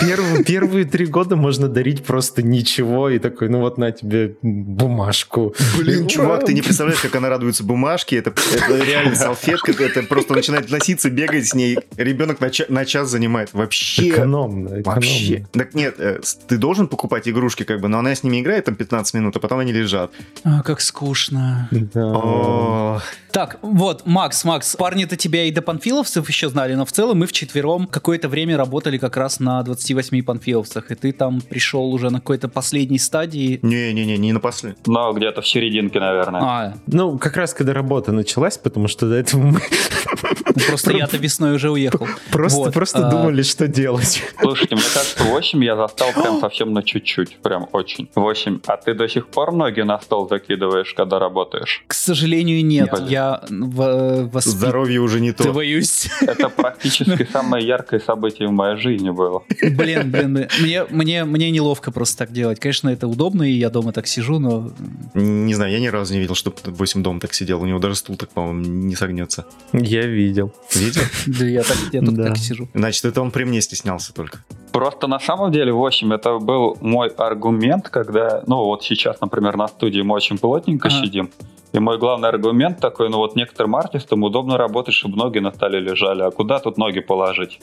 Первые, 0.00 0.44
первые 0.44 0.84
три 0.84 1.06
года 1.06 1.34
можно 1.36 1.68
дарить 1.68 2.04
просто 2.04 2.42
ничего, 2.42 3.10
и 3.10 3.18
такой, 3.18 3.48
ну 3.48 3.58
вот 3.60 3.76
на 3.76 3.90
тебе 3.90 4.36
бумажку. 4.42 5.54
Блин, 5.78 6.06
чувак, 6.06 6.44
ты 6.46 6.54
не 6.54 6.62
представляешь, 6.62 7.00
как 7.00 7.14
она 7.16 7.28
радуется 7.28 7.64
бумажке. 7.64 8.16
Это, 8.18 8.30
это 8.54 8.84
реально 8.84 9.16
салфетка, 9.16 9.72
это 9.82 10.02
просто 10.04 10.34
начинает 10.34 10.70
носиться, 10.70 11.10
бегать 11.10 11.48
с 11.48 11.54
ней. 11.54 11.78
Ребенок 11.96 12.40
на, 12.40 12.50
ча- 12.50 12.66
на 12.68 12.84
час 12.84 13.10
занимает. 13.10 13.52
Вообще. 13.52 14.10
Экономно, 14.10 14.68
экономно. 14.80 14.82
Вообще. 14.84 15.46
Так 15.52 15.74
нет, 15.74 15.96
э, 15.98 16.20
ты 16.46 16.56
должен 16.56 16.86
покупать 16.86 17.28
игрушки, 17.28 17.64
как 17.64 17.80
бы, 17.80 17.88
но 17.88 17.98
она 17.98 18.14
с 18.14 18.22
ними 18.22 18.40
играет 18.40 18.66
там 18.66 18.76
15 18.76 19.14
минут, 19.14 19.36
а 19.36 19.40
потом 19.40 19.58
они 19.58 19.72
лежат. 19.72 20.12
А, 20.44 20.62
как 20.62 20.80
скучно. 20.80 21.15
Скучно. 21.16 21.68
Да. 21.70 23.00
Так, 23.32 23.58
вот, 23.62 24.06
Макс, 24.06 24.44
Макс, 24.44 24.76
парни-то 24.76 25.16
тебя 25.16 25.44
и 25.44 25.50
до 25.50 25.60
панфиловцев 25.60 26.26
еще 26.28 26.48
знали, 26.48 26.74
но 26.74 26.84
в 26.84 26.92
целом 26.92 27.18
мы 27.18 27.26
вчетвером 27.26 27.86
какое-то 27.86 28.28
время 28.28 28.56
работали 28.56 28.98
как 28.98 29.16
раз 29.16 29.40
на 29.40 29.62
28 29.62 30.22
панфиловцах, 30.22 30.90
и 30.90 30.94
ты 30.94 31.12
там 31.12 31.40
пришел 31.40 31.92
уже 31.92 32.10
на 32.10 32.20
какой-то 32.20 32.48
последней 32.48 32.98
стадии. 32.98 33.58
Не-не-не, 33.62 34.16
не 34.16 34.32
на 34.32 34.40
после. 34.40 34.76
Но 34.86 35.12
где-то 35.12 35.42
в 35.42 35.46
серединке, 35.46 36.00
наверное. 36.00 36.40
А, 36.42 36.74
Ну, 36.86 37.18
как 37.18 37.36
раз 37.36 37.52
когда 37.52 37.74
работа 37.74 38.12
началась, 38.12 38.56
потому 38.56 38.88
что 38.88 39.08
до 39.08 39.16
этого 39.16 39.42
мы 39.42 39.60
просто 40.66 40.92
я-то 40.92 41.16
весной 41.16 41.54
уже 41.54 41.70
уехал. 41.70 42.06
просто, 42.30 42.70
просто 42.70 43.06
а, 43.06 43.10
думали, 43.10 43.42
что 43.42 43.68
делать. 43.68 44.22
Слушайте, 44.40 44.74
мне 44.74 44.84
кажется, 44.92 45.24
8 45.24 45.64
я 45.64 45.76
застал 45.76 46.12
прям 46.12 46.40
совсем 46.40 46.72
на 46.72 46.82
чуть-чуть. 46.82 47.38
Прям 47.38 47.68
очень. 47.72 48.08
8. 48.14 48.60
А 48.66 48.76
ты 48.76 48.94
до 48.94 49.08
сих 49.08 49.28
пор 49.28 49.52
ноги 49.52 49.80
на 49.82 50.00
стол 50.00 50.28
закидываешь, 50.28 50.94
когда 50.94 51.18
работаешь? 51.18 51.84
К 51.86 51.94
сожалению, 51.94 52.64
нет. 52.64 52.92
Я 53.08 53.42
в- 53.48 54.40
Здоровье 54.40 55.00
уже 55.00 55.20
не 55.20 55.32
то. 55.32 55.44
Это 56.20 56.48
практически 56.48 57.28
самое 57.32 57.66
яркое 57.66 58.00
событие 58.00 58.48
в 58.48 58.52
моей 58.52 58.76
жизни 58.76 59.10
было. 59.10 59.42
Блин, 59.62 60.10
блин. 60.10 60.48
Мне, 60.60 60.84
мне, 60.90 61.24
мне 61.24 61.50
неловко 61.50 61.90
просто 61.90 62.18
так 62.18 62.32
делать. 62.32 62.60
Конечно, 62.60 62.88
это 62.88 63.06
удобно, 63.08 63.42
и 63.42 63.52
я 63.52 63.70
дома 63.70 63.92
так 63.92 64.06
сижу, 64.06 64.38
но... 64.38 64.70
Не 65.14 65.54
знаю, 65.54 65.72
я 65.72 65.80
ни 65.80 65.86
разу 65.86 66.14
не 66.14 66.20
видел, 66.20 66.34
чтобы 66.34 66.56
8 66.64 67.02
дом 67.02 67.20
так 67.20 67.34
сидел. 67.34 67.62
У 67.62 67.66
него 67.66 67.78
даже 67.78 67.96
стул 67.96 68.16
так, 68.16 68.30
по-моему, 68.30 68.60
не 68.62 68.94
согнется. 68.96 69.46
Я 69.72 70.06
видел. 70.06 70.45
Видел? 70.74 71.02
Да 71.26 71.44
я, 71.44 71.62
так, 71.62 71.76
я 71.92 72.00
тут 72.00 72.14
Да. 72.14 72.24
так 72.28 72.36
сижу. 72.38 72.68
Значит, 72.74 73.04
это 73.04 73.20
он 73.22 73.30
при 73.30 73.44
мне 73.44 73.60
стеснялся 73.60 74.12
только. 74.14 74.38
Просто 74.72 75.06
на 75.06 75.18
самом 75.20 75.52
деле 75.52 75.72
8 75.72 76.12
это 76.14 76.38
был 76.38 76.76
мой 76.80 77.08
аргумент, 77.08 77.88
когда, 77.88 78.42
ну 78.46 78.56
вот 78.64 78.84
сейчас, 78.84 79.20
например, 79.20 79.56
на 79.56 79.68
студии 79.68 80.02
мы 80.02 80.14
очень 80.14 80.38
плотненько 80.38 80.90
сидим. 80.90 81.30
И 81.76 81.78
мой 81.78 81.98
главный 81.98 82.30
аргумент 82.30 82.80
такой, 82.80 83.10
ну 83.10 83.18
вот 83.18 83.36
некоторым 83.36 83.76
артистам 83.76 84.22
удобно 84.22 84.56
работать, 84.56 84.94
чтобы 84.94 85.18
ноги 85.18 85.40
на 85.40 85.52
столе 85.52 85.78
лежали, 85.78 86.22
а 86.22 86.30
куда 86.30 86.58
тут 86.58 86.78
ноги 86.78 87.00
положить? 87.00 87.60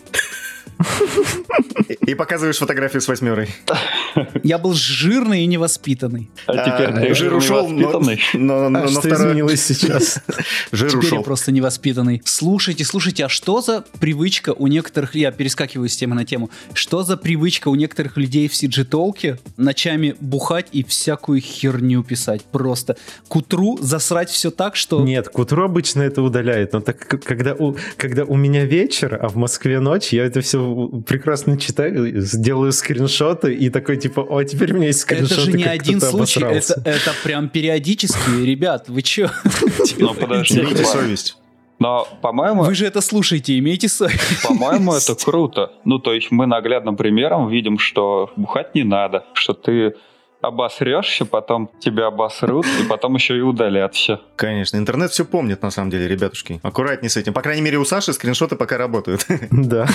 И- 2.05 2.15
показываешь 2.15 2.57
фотографию 2.57 3.01
с 3.01 3.07
восьмерой. 3.07 3.49
Я 4.43 4.57
был 4.57 4.73
жирный 4.73 5.43
и 5.43 5.47
невоспитанный. 5.47 6.29
А 6.45 6.53
теперь 6.53 6.89
А, 6.89 7.01
ты 7.01 7.13
жир 7.15 7.33
ушел, 7.33 7.67
но, 7.67 7.89
А 7.89 8.87
что 8.87 9.09
изменилось 9.09 9.65
сейчас? 9.65 10.21
Жир 10.71 10.89
Теперь 10.89 11.05
я 11.05 11.09
ушел. 11.13 11.23
просто 11.23 11.51
невоспитанный. 11.51 12.21
Слушайте, 12.25 12.85
слушайте, 12.85 13.25
а 13.25 13.29
что 13.29 13.61
за 13.61 13.83
привычка 13.99 14.53
у 14.53 14.67
некоторых... 14.67 15.15
Я 15.15 15.31
перескакиваю 15.31 15.89
с 15.89 15.95
темы 15.97 16.15
на 16.15 16.25
тему. 16.25 16.49
Что 16.73 17.03
за 17.03 17.17
привычка 17.17 17.69
у 17.69 17.75
некоторых 17.75 18.17
людей 18.17 18.47
в 18.47 18.53
CG-толке 18.53 19.39
ночами 19.57 20.15
бухать 20.19 20.67
и 20.71 20.83
всякую 20.83 21.41
херню 21.41 22.03
писать? 22.03 22.43
Просто 22.45 22.95
к 23.27 23.35
утру 23.35 23.77
засрать 24.03 24.29
все 24.29 24.51
так, 24.51 24.75
что... 24.75 25.01
Нет, 25.01 25.29
к 25.29 25.39
утру 25.39 25.63
обычно 25.63 26.01
это 26.01 26.21
удаляет, 26.21 26.73
но 26.73 26.81
так 26.81 26.97
как- 26.99 27.23
когда 27.23 27.53
у, 27.55 27.75
когда 27.97 28.25
у 28.25 28.35
меня 28.35 28.65
вечер, 28.65 29.17
а 29.21 29.29
в 29.29 29.35
Москве 29.37 29.79
ночь, 29.79 30.09
я 30.11 30.25
это 30.25 30.41
все 30.41 30.89
прекрасно 31.07 31.57
читаю, 31.57 32.19
сделаю 32.21 32.71
скриншоты 32.73 33.53
и 33.53 33.69
такой 33.69 33.97
типа, 33.97 34.19
о, 34.19 34.43
теперь 34.43 34.73
у 34.73 34.75
меня 34.75 34.87
есть 34.87 34.99
скриншоты, 34.99 35.33
Это 35.35 35.41
же 35.41 35.53
не 35.53 35.63
один 35.63 36.01
случай, 36.01 36.41
обосрался». 36.43 36.73
это, 36.81 36.89
это 36.89 37.11
прям 37.23 37.47
периодически, 37.49 38.29
ребят, 38.45 38.89
вы 38.89 39.01
чё? 39.01 39.29
Ну 39.97 40.13
подожди, 40.13 40.59
Имейте 40.59 40.83
совесть. 40.85 41.37
Но, 41.79 42.07
по-моему, 42.21 42.63
Вы 42.63 42.75
же 42.75 42.85
это 42.85 43.01
слушаете, 43.01 43.57
имейте 43.57 43.89
совесть. 43.89 44.43
По-моему, 44.43 44.93
это 44.93 45.15
круто. 45.15 45.71
Ну, 45.85 45.99
то 45.99 46.13
есть 46.13 46.31
мы 46.31 46.45
наглядным 46.45 46.95
примером 46.95 47.49
видим, 47.49 47.77
что 47.79 48.31
бухать 48.35 48.75
не 48.75 48.83
надо, 48.83 49.25
что 49.33 49.53
ты 49.53 49.95
обосрешься, 50.43 51.25
потом 51.25 51.69
тебя 51.79 52.07
обосрут, 52.07 52.65
и 52.81 52.85
потом 52.85 53.15
еще 53.15 53.37
и 53.37 53.41
удалят 53.41 53.95
все. 53.95 54.19
Конечно, 54.35 54.77
интернет 54.77 55.11
все 55.11 55.23
помнит, 55.23 55.61
на 55.61 55.71
самом 55.71 55.89
деле, 55.89 56.07
ребятушки. 56.07 56.59
Аккуратней 56.63 57.09
с 57.09 57.15
этим. 57.15 57.33
По 57.33 57.41
крайней 57.41 57.61
мере, 57.61 57.77
у 57.77 57.85
Саши 57.85 58.13
скриншоты 58.13 58.55
пока 58.55 58.77
работают. 58.77 59.25
Да. 59.51 59.87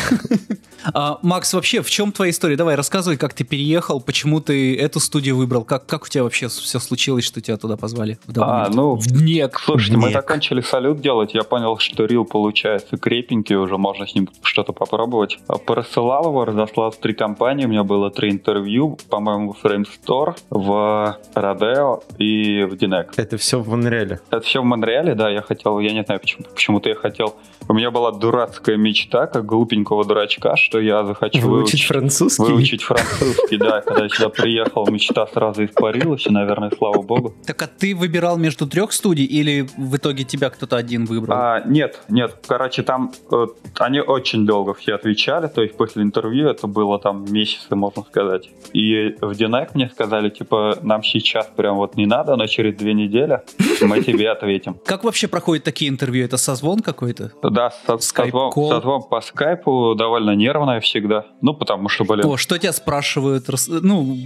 А, 0.95 1.19
Макс, 1.23 1.53
вообще, 1.53 1.83
в 1.83 1.91
чем 1.91 2.13
твоя 2.13 2.31
история? 2.31 2.57
Давай, 2.57 2.75
рассказывай, 2.75 3.17
как 3.17 3.35
ты 3.35 3.45
переехал, 3.45 4.01
почему 4.01 4.41
ты 4.41 4.79
эту 4.79 5.01
студию 5.01 5.37
выбрал, 5.37 5.65
как, 5.65 5.85
как 5.87 6.05
у 6.05 6.09
тебя 6.09 6.23
вообще 6.23 6.49
все 6.49 6.79
случилось, 6.79 7.25
что 7.25 7.41
тебя 7.41 7.57
туда 7.57 7.77
позвали? 7.77 8.19
В 8.27 8.41
А, 8.41 8.69
ну, 8.71 8.95
в 8.95 9.07
ДНЕК. 9.07 9.59
Слушайте, 9.59 9.97
мы 9.97 10.05
Нет. 10.05 10.13
закончили 10.13 10.61
салют 10.61 11.01
делать, 11.01 11.35
я 11.35 11.43
понял, 11.43 11.77
что 11.79 12.05
рил 12.05 12.25
получается 12.25 12.97
крепенький, 12.97 13.57
уже 13.57 13.77
можно 13.77 14.07
с 14.07 14.15
ним 14.15 14.29
что-то 14.43 14.73
попробовать. 14.73 15.39
Просылал 15.67 16.27
его, 16.27 16.45
разослал 16.45 16.91
в 16.91 16.97
три 16.97 17.13
компании, 17.13 17.67
у 17.67 17.69
меня 17.69 17.85
было 17.85 18.11
три 18.11 18.31
интервью, 18.31 18.99
по-моему, 19.11 19.53
в 19.53 19.65
Frame 19.65 19.87
Store, 19.87 20.38
в 20.51 21.19
Rodeo 21.35 22.03
и 22.19 22.65
в 22.65 22.77
Динек. 22.77 23.13
Это 23.17 23.37
все 23.37 23.61
в 23.61 23.69
Монреале. 23.69 24.21
Это 24.31 24.41
все 24.41 24.61
в 24.61 24.65
Монреале, 24.65 25.15
да, 25.15 25.31
я 25.31 25.43
хотел, 25.43 25.79
я 25.81 25.93
не 25.93 26.05
знаю, 26.05 26.21
почему, 26.21 26.45
почему-то 26.45 26.89
я 26.89 26.95
хотел. 26.95 27.37
У 27.69 27.75
меня 27.75 27.91
была 27.91 28.13
дурацкая 28.13 28.77
мечта, 28.77 29.27
как 29.27 29.45
глупенького 29.45 30.05
дурачка, 30.05 30.57
что 30.57 30.81
я 30.81 31.05
захочу 31.05 31.41
Выучить 31.41 31.79
выучить, 31.79 31.87
французский. 31.87 32.43
выучить 32.43 32.83
французский, 32.83 33.57
да. 33.59 33.81
Когда 33.83 34.05
я 34.05 34.09
сюда 34.09 34.29
приехал, 34.31 34.87
мечта 34.87 35.27
сразу 35.27 35.65
испарилась, 35.65 36.27
и, 36.27 36.31
наверное, 36.31 36.71
слава 36.77 37.03
богу. 37.03 37.35
Так 37.47 37.63
а 37.63 37.67
ты 37.67 37.95
выбирал 37.95 38.37
между 38.39 38.67
трех 38.67 38.93
студий 38.93 39.25
или 39.25 39.69
в 39.77 39.97
итоге 39.97 40.25
тебя 40.25 40.51
кто-то 40.51 40.77
один 40.77 41.05
выбрал? 41.05 41.37
А, 41.37 41.63
нет, 41.67 42.01
нет, 42.09 42.37
короче, 42.47 42.83
там 42.83 43.13
э, 43.31 43.47
они 43.79 44.01
очень 44.01 44.47
долго 44.47 44.75
все 44.75 44.95
отвечали, 44.95 45.49
то 45.49 45.63
есть 45.63 45.77
после 45.77 46.03
интервью 46.03 46.49
это 46.49 46.67
было 46.67 46.99
там 46.99 47.25
месяцы, 47.31 47.75
можно 47.75 48.03
сказать. 48.03 48.49
И 48.73 49.17
в 49.21 49.35
Динек 49.35 49.75
мне 49.75 49.91
сказали, 49.91 50.28
типа, 50.31 50.79
нам 50.83 51.03
сейчас 51.03 51.49
прям 51.57 51.77
вот 51.77 51.97
не 51.97 52.07
надо, 52.07 52.37
но 52.37 52.47
через 52.47 52.75
две 52.77 52.95
недели 52.95 53.41
мы 53.81 54.03
тебе 54.03 54.31
ответим. 54.31 54.75
Как 54.85 55.05
вообще 55.05 55.29
проходят 55.29 55.65
такие 55.65 55.89
интервью? 55.91 56.25
Это 56.25 56.37
созвон 56.37 56.81
какой-то? 56.81 57.33
Да, 57.43 57.71
со- 57.87 57.99
созвон, 57.99 58.53
созвон 58.53 59.03
по 59.03 59.21
скайпу 59.21 59.95
довольно 59.97 60.35
нервная 60.35 60.81
всегда. 60.81 61.27
Ну, 61.41 61.55
потому 61.55 61.89
что, 61.89 62.05
блин, 62.05 62.27
О, 62.27 62.37
что 62.37 62.59
тебя 62.59 62.73
спрашивают? 62.73 63.49
Рас- 63.49 63.69
Ну, 63.69 64.17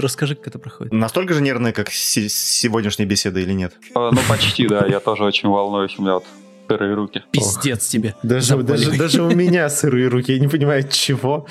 расскажи, 0.00 0.34
как 0.34 0.48
это 0.48 0.58
проходит. 0.58 0.92
Настолько 0.92 1.34
же 1.34 1.42
нервная, 1.42 1.72
как 1.72 1.90
се- 1.90 2.28
сегодняшняя 2.28 3.06
беседа 3.06 3.40
или 3.40 3.52
нет? 3.52 3.74
э, 3.94 4.10
ну 4.12 4.18
почти, 4.28 4.66
да, 4.66 4.86
я 4.86 5.00
тоже 5.00 5.24
очень 5.24 5.48
волнуюсь, 5.48 5.94
у 5.98 6.02
меня 6.02 6.14
вот 6.14 6.24
сырые 6.68 6.94
руки. 6.94 7.22
Пиздец 7.30 7.86
тебе. 7.88 8.14
Даже, 8.22 8.56
даже, 8.58 8.96
даже 8.98 9.22
у 9.22 9.30
меня 9.30 9.68
сырые 9.70 10.08
руки, 10.08 10.32
я 10.32 10.38
не 10.38 10.48
понимаю, 10.48 10.80
от 10.84 10.92
чего. 10.92 11.46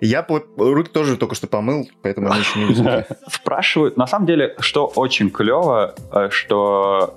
Я 0.00 0.26
руки 0.56 0.90
тоже 0.90 1.16
только 1.16 1.34
что 1.34 1.46
помыл, 1.46 1.88
поэтому 2.02 2.30
они 2.30 2.40
еще 2.40 2.58
не 2.58 2.64
высохли. 2.66 3.06
Спрашивают, 3.28 3.96
на 3.96 4.06
самом 4.06 4.26
деле, 4.26 4.54
что 4.58 4.86
очень 4.94 5.30
клево, 5.30 5.94
э, 6.12 6.28
что 6.30 7.14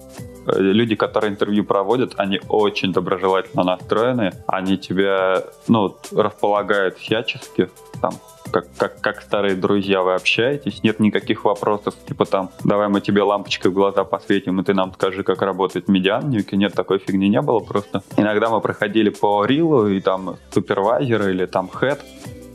э, 0.47 0.53
люди, 0.59 0.95
которые 0.95 1.31
интервью 1.31 1.65
проводят, 1.65 2.13
они 2.17 2.39
очень 2.47 2.93
доброжелательно 2.93 3.63
настроены, 3.63 4.31
они 4.47 4.77
тебя, 4.77 5.43
ну, 5.67 5.97
располагают 6.11 6.97
всячески, 6.97 7.69
там, 8.01 8.13
как, 8.51 8.65
как, 8.77 9.01
как 9.01 9.21
старые 9.21 9.55
друзья 9.55 10.01
вы 10.01 10.13
общаетесь, 10.13 10.81
нет 10.81 10.99
никаких 10.99 11.43
вопросов, 11.43 11.93
типа 12.07 12.25
там, 12.25 12.49
давай 12.63 12.87
мы 12.87 13.01
тебе 13.01 13.21
лампочкой 13.21 13.71
в 13.71 13.73
глаза 13.73 14.05
посветим, 14.05 14.59
и 14.59 14.63
ты 14.63 14.73
нам 14.73 14.93
скажи, 14.93 15.23
как 15.23 15.41
работает 15.41 15.89
медианник, 15.89 16.51
нет, 16.53 16.73
такой 16.73 16.99
фигни 16.99 17.27
не 17.27 17.41
было 17.41 17.59
просто. 17.59 18.03
Иногда 18.17 18.49
мы 18.49 18.61
проходили 18.61 19.09
по 19.09 19.45
рилу, 19.45 19.87
и 19.87 19.99
там 19.99 20.37
супервайзер 20.51 21.29
или 21.29 21.45
там 21.45 21.69
хед, 21.69 21.99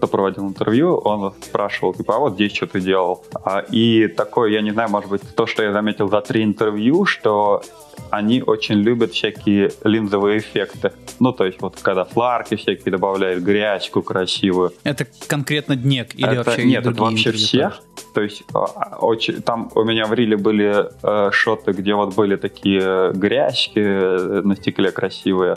кто 0.04 0.08
проводил 0.08 0.46
интервью, 0.46 0.96
он 0.96 1.32
спрашивал, 1.40 1.94
типа, 1.94 2.16
а 2.16 2.18
вот 2.18 2.34
здесь 2.34 2.52
что 2.54 2.66
ты 2.66 2.80
делал? 2.80 3.24
А, 3.42 3.60
и 3.60 4.06
такое, 4.08 4.50
я 4.50 4.60
не 4.60 4.70
знаю, 4.70 4.90
может 4.90 5.08
быть, 5.08 5.22
то, 5.34 5.46
что 5.46 5.62
я 5.62 5.72
заметил 5.72 6.08
за 6.10 6.20
три 6.20 6.44
интервью, 6.44 7.06
что 7.06 7.62
они 8.10 8.42
очень 8.42 8.74
любят 8.74 9.12
всякие 9.12 9.70
линзовые 9.82 10.38
эффекты. 10.38 10.92
Ну, 11.20 11.32
то 11.32 11.46
есть, 11.46 11.62
вот 11.62 11.78
когда 11.80 12.04
фларки 12.04 12.56
всякие 12.56 12.92
добавляют, 12.92 13.42
грязьку 13.42 14.02
красивую. 14.02 14.72
Это 14.84 15.06
конкретно 15.26 15.74
ДНЕК 15.74 16.14
или 16.16 16.26
Это- 16.26 16.50
вообще 16.50 16.64
нет, 16.64 16.86
это 16.86 17.00
вообще 17.00 17.32
все. 17.32 17.72
То 18.12 18.20
есть 18.20 18.44
а, 18.52 18.66
а, 18.76 18.96
очень, 18.98 19.42
там 19.42 19.70
у 19.74 19.82
меня 19.84 20.06
в 20.06 20.12
риле 20.12 20.36
были 20.36 20.86
э, 21.02 21.30
шоты, 21.32 21.72
где 21.72 21.94
вот 21.94 22.14
были 22.14 22.36
такие 22.36 23.10
грязьки 23.12 23.80
э, 23.80 24.42
на 24.44 24.54
стекле 24.54 24.92
красивые. 24.92 25.56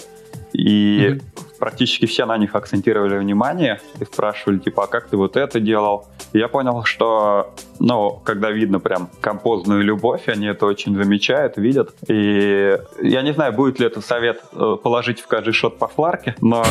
И 0.54 1.10
Мгм. 1.12 1.22
Практически 1.60 2.06
все 2.06 2.26
на 2.26 2.38
них 2.38 2.56
акцентировали 2.56 3.18
внимание 3.18 3.80
и 4.00 4.06
спрашивали, 4.06 4.60
типа, 4.60 4.84
а 4.84 4.88
как 4.88 5.08
ты 5.08 5.18
вот 5.18 5.38
это 5.38 5.60
делал? 5.60 6.08
И 6.34 6.40
я 6.40 6.48
понял, 6.48 6.84
что, 6.84 7.54
ну, 7.80 8.22
когда 8.24 8.52
видно 8.52 8.80
прям 8.80 9.10
композную 9.22 9.82
любовь, 9.84 10.28
они 10.28 10.48
это 10.48 10.66
очень 10.66 10.96
замечают, 10.96 11.58
видят. 11.58 11.94
И 12.08 12.78
я 13.02 13.22
не 13.22 13.34
знаю, 13.34 13.54
будет 13.54 13.80
ли 13.80 13.86
это 13.86 14.02
совет 14.02 14.42
э, 14.54 14.78
положить 14.82 15.20
в 15.20 15.28
каждый 15.28 15.54
шот 15.54 15.78
по 15.78 15.88
фларке, 15.88 16.36
но... 16.42 16.66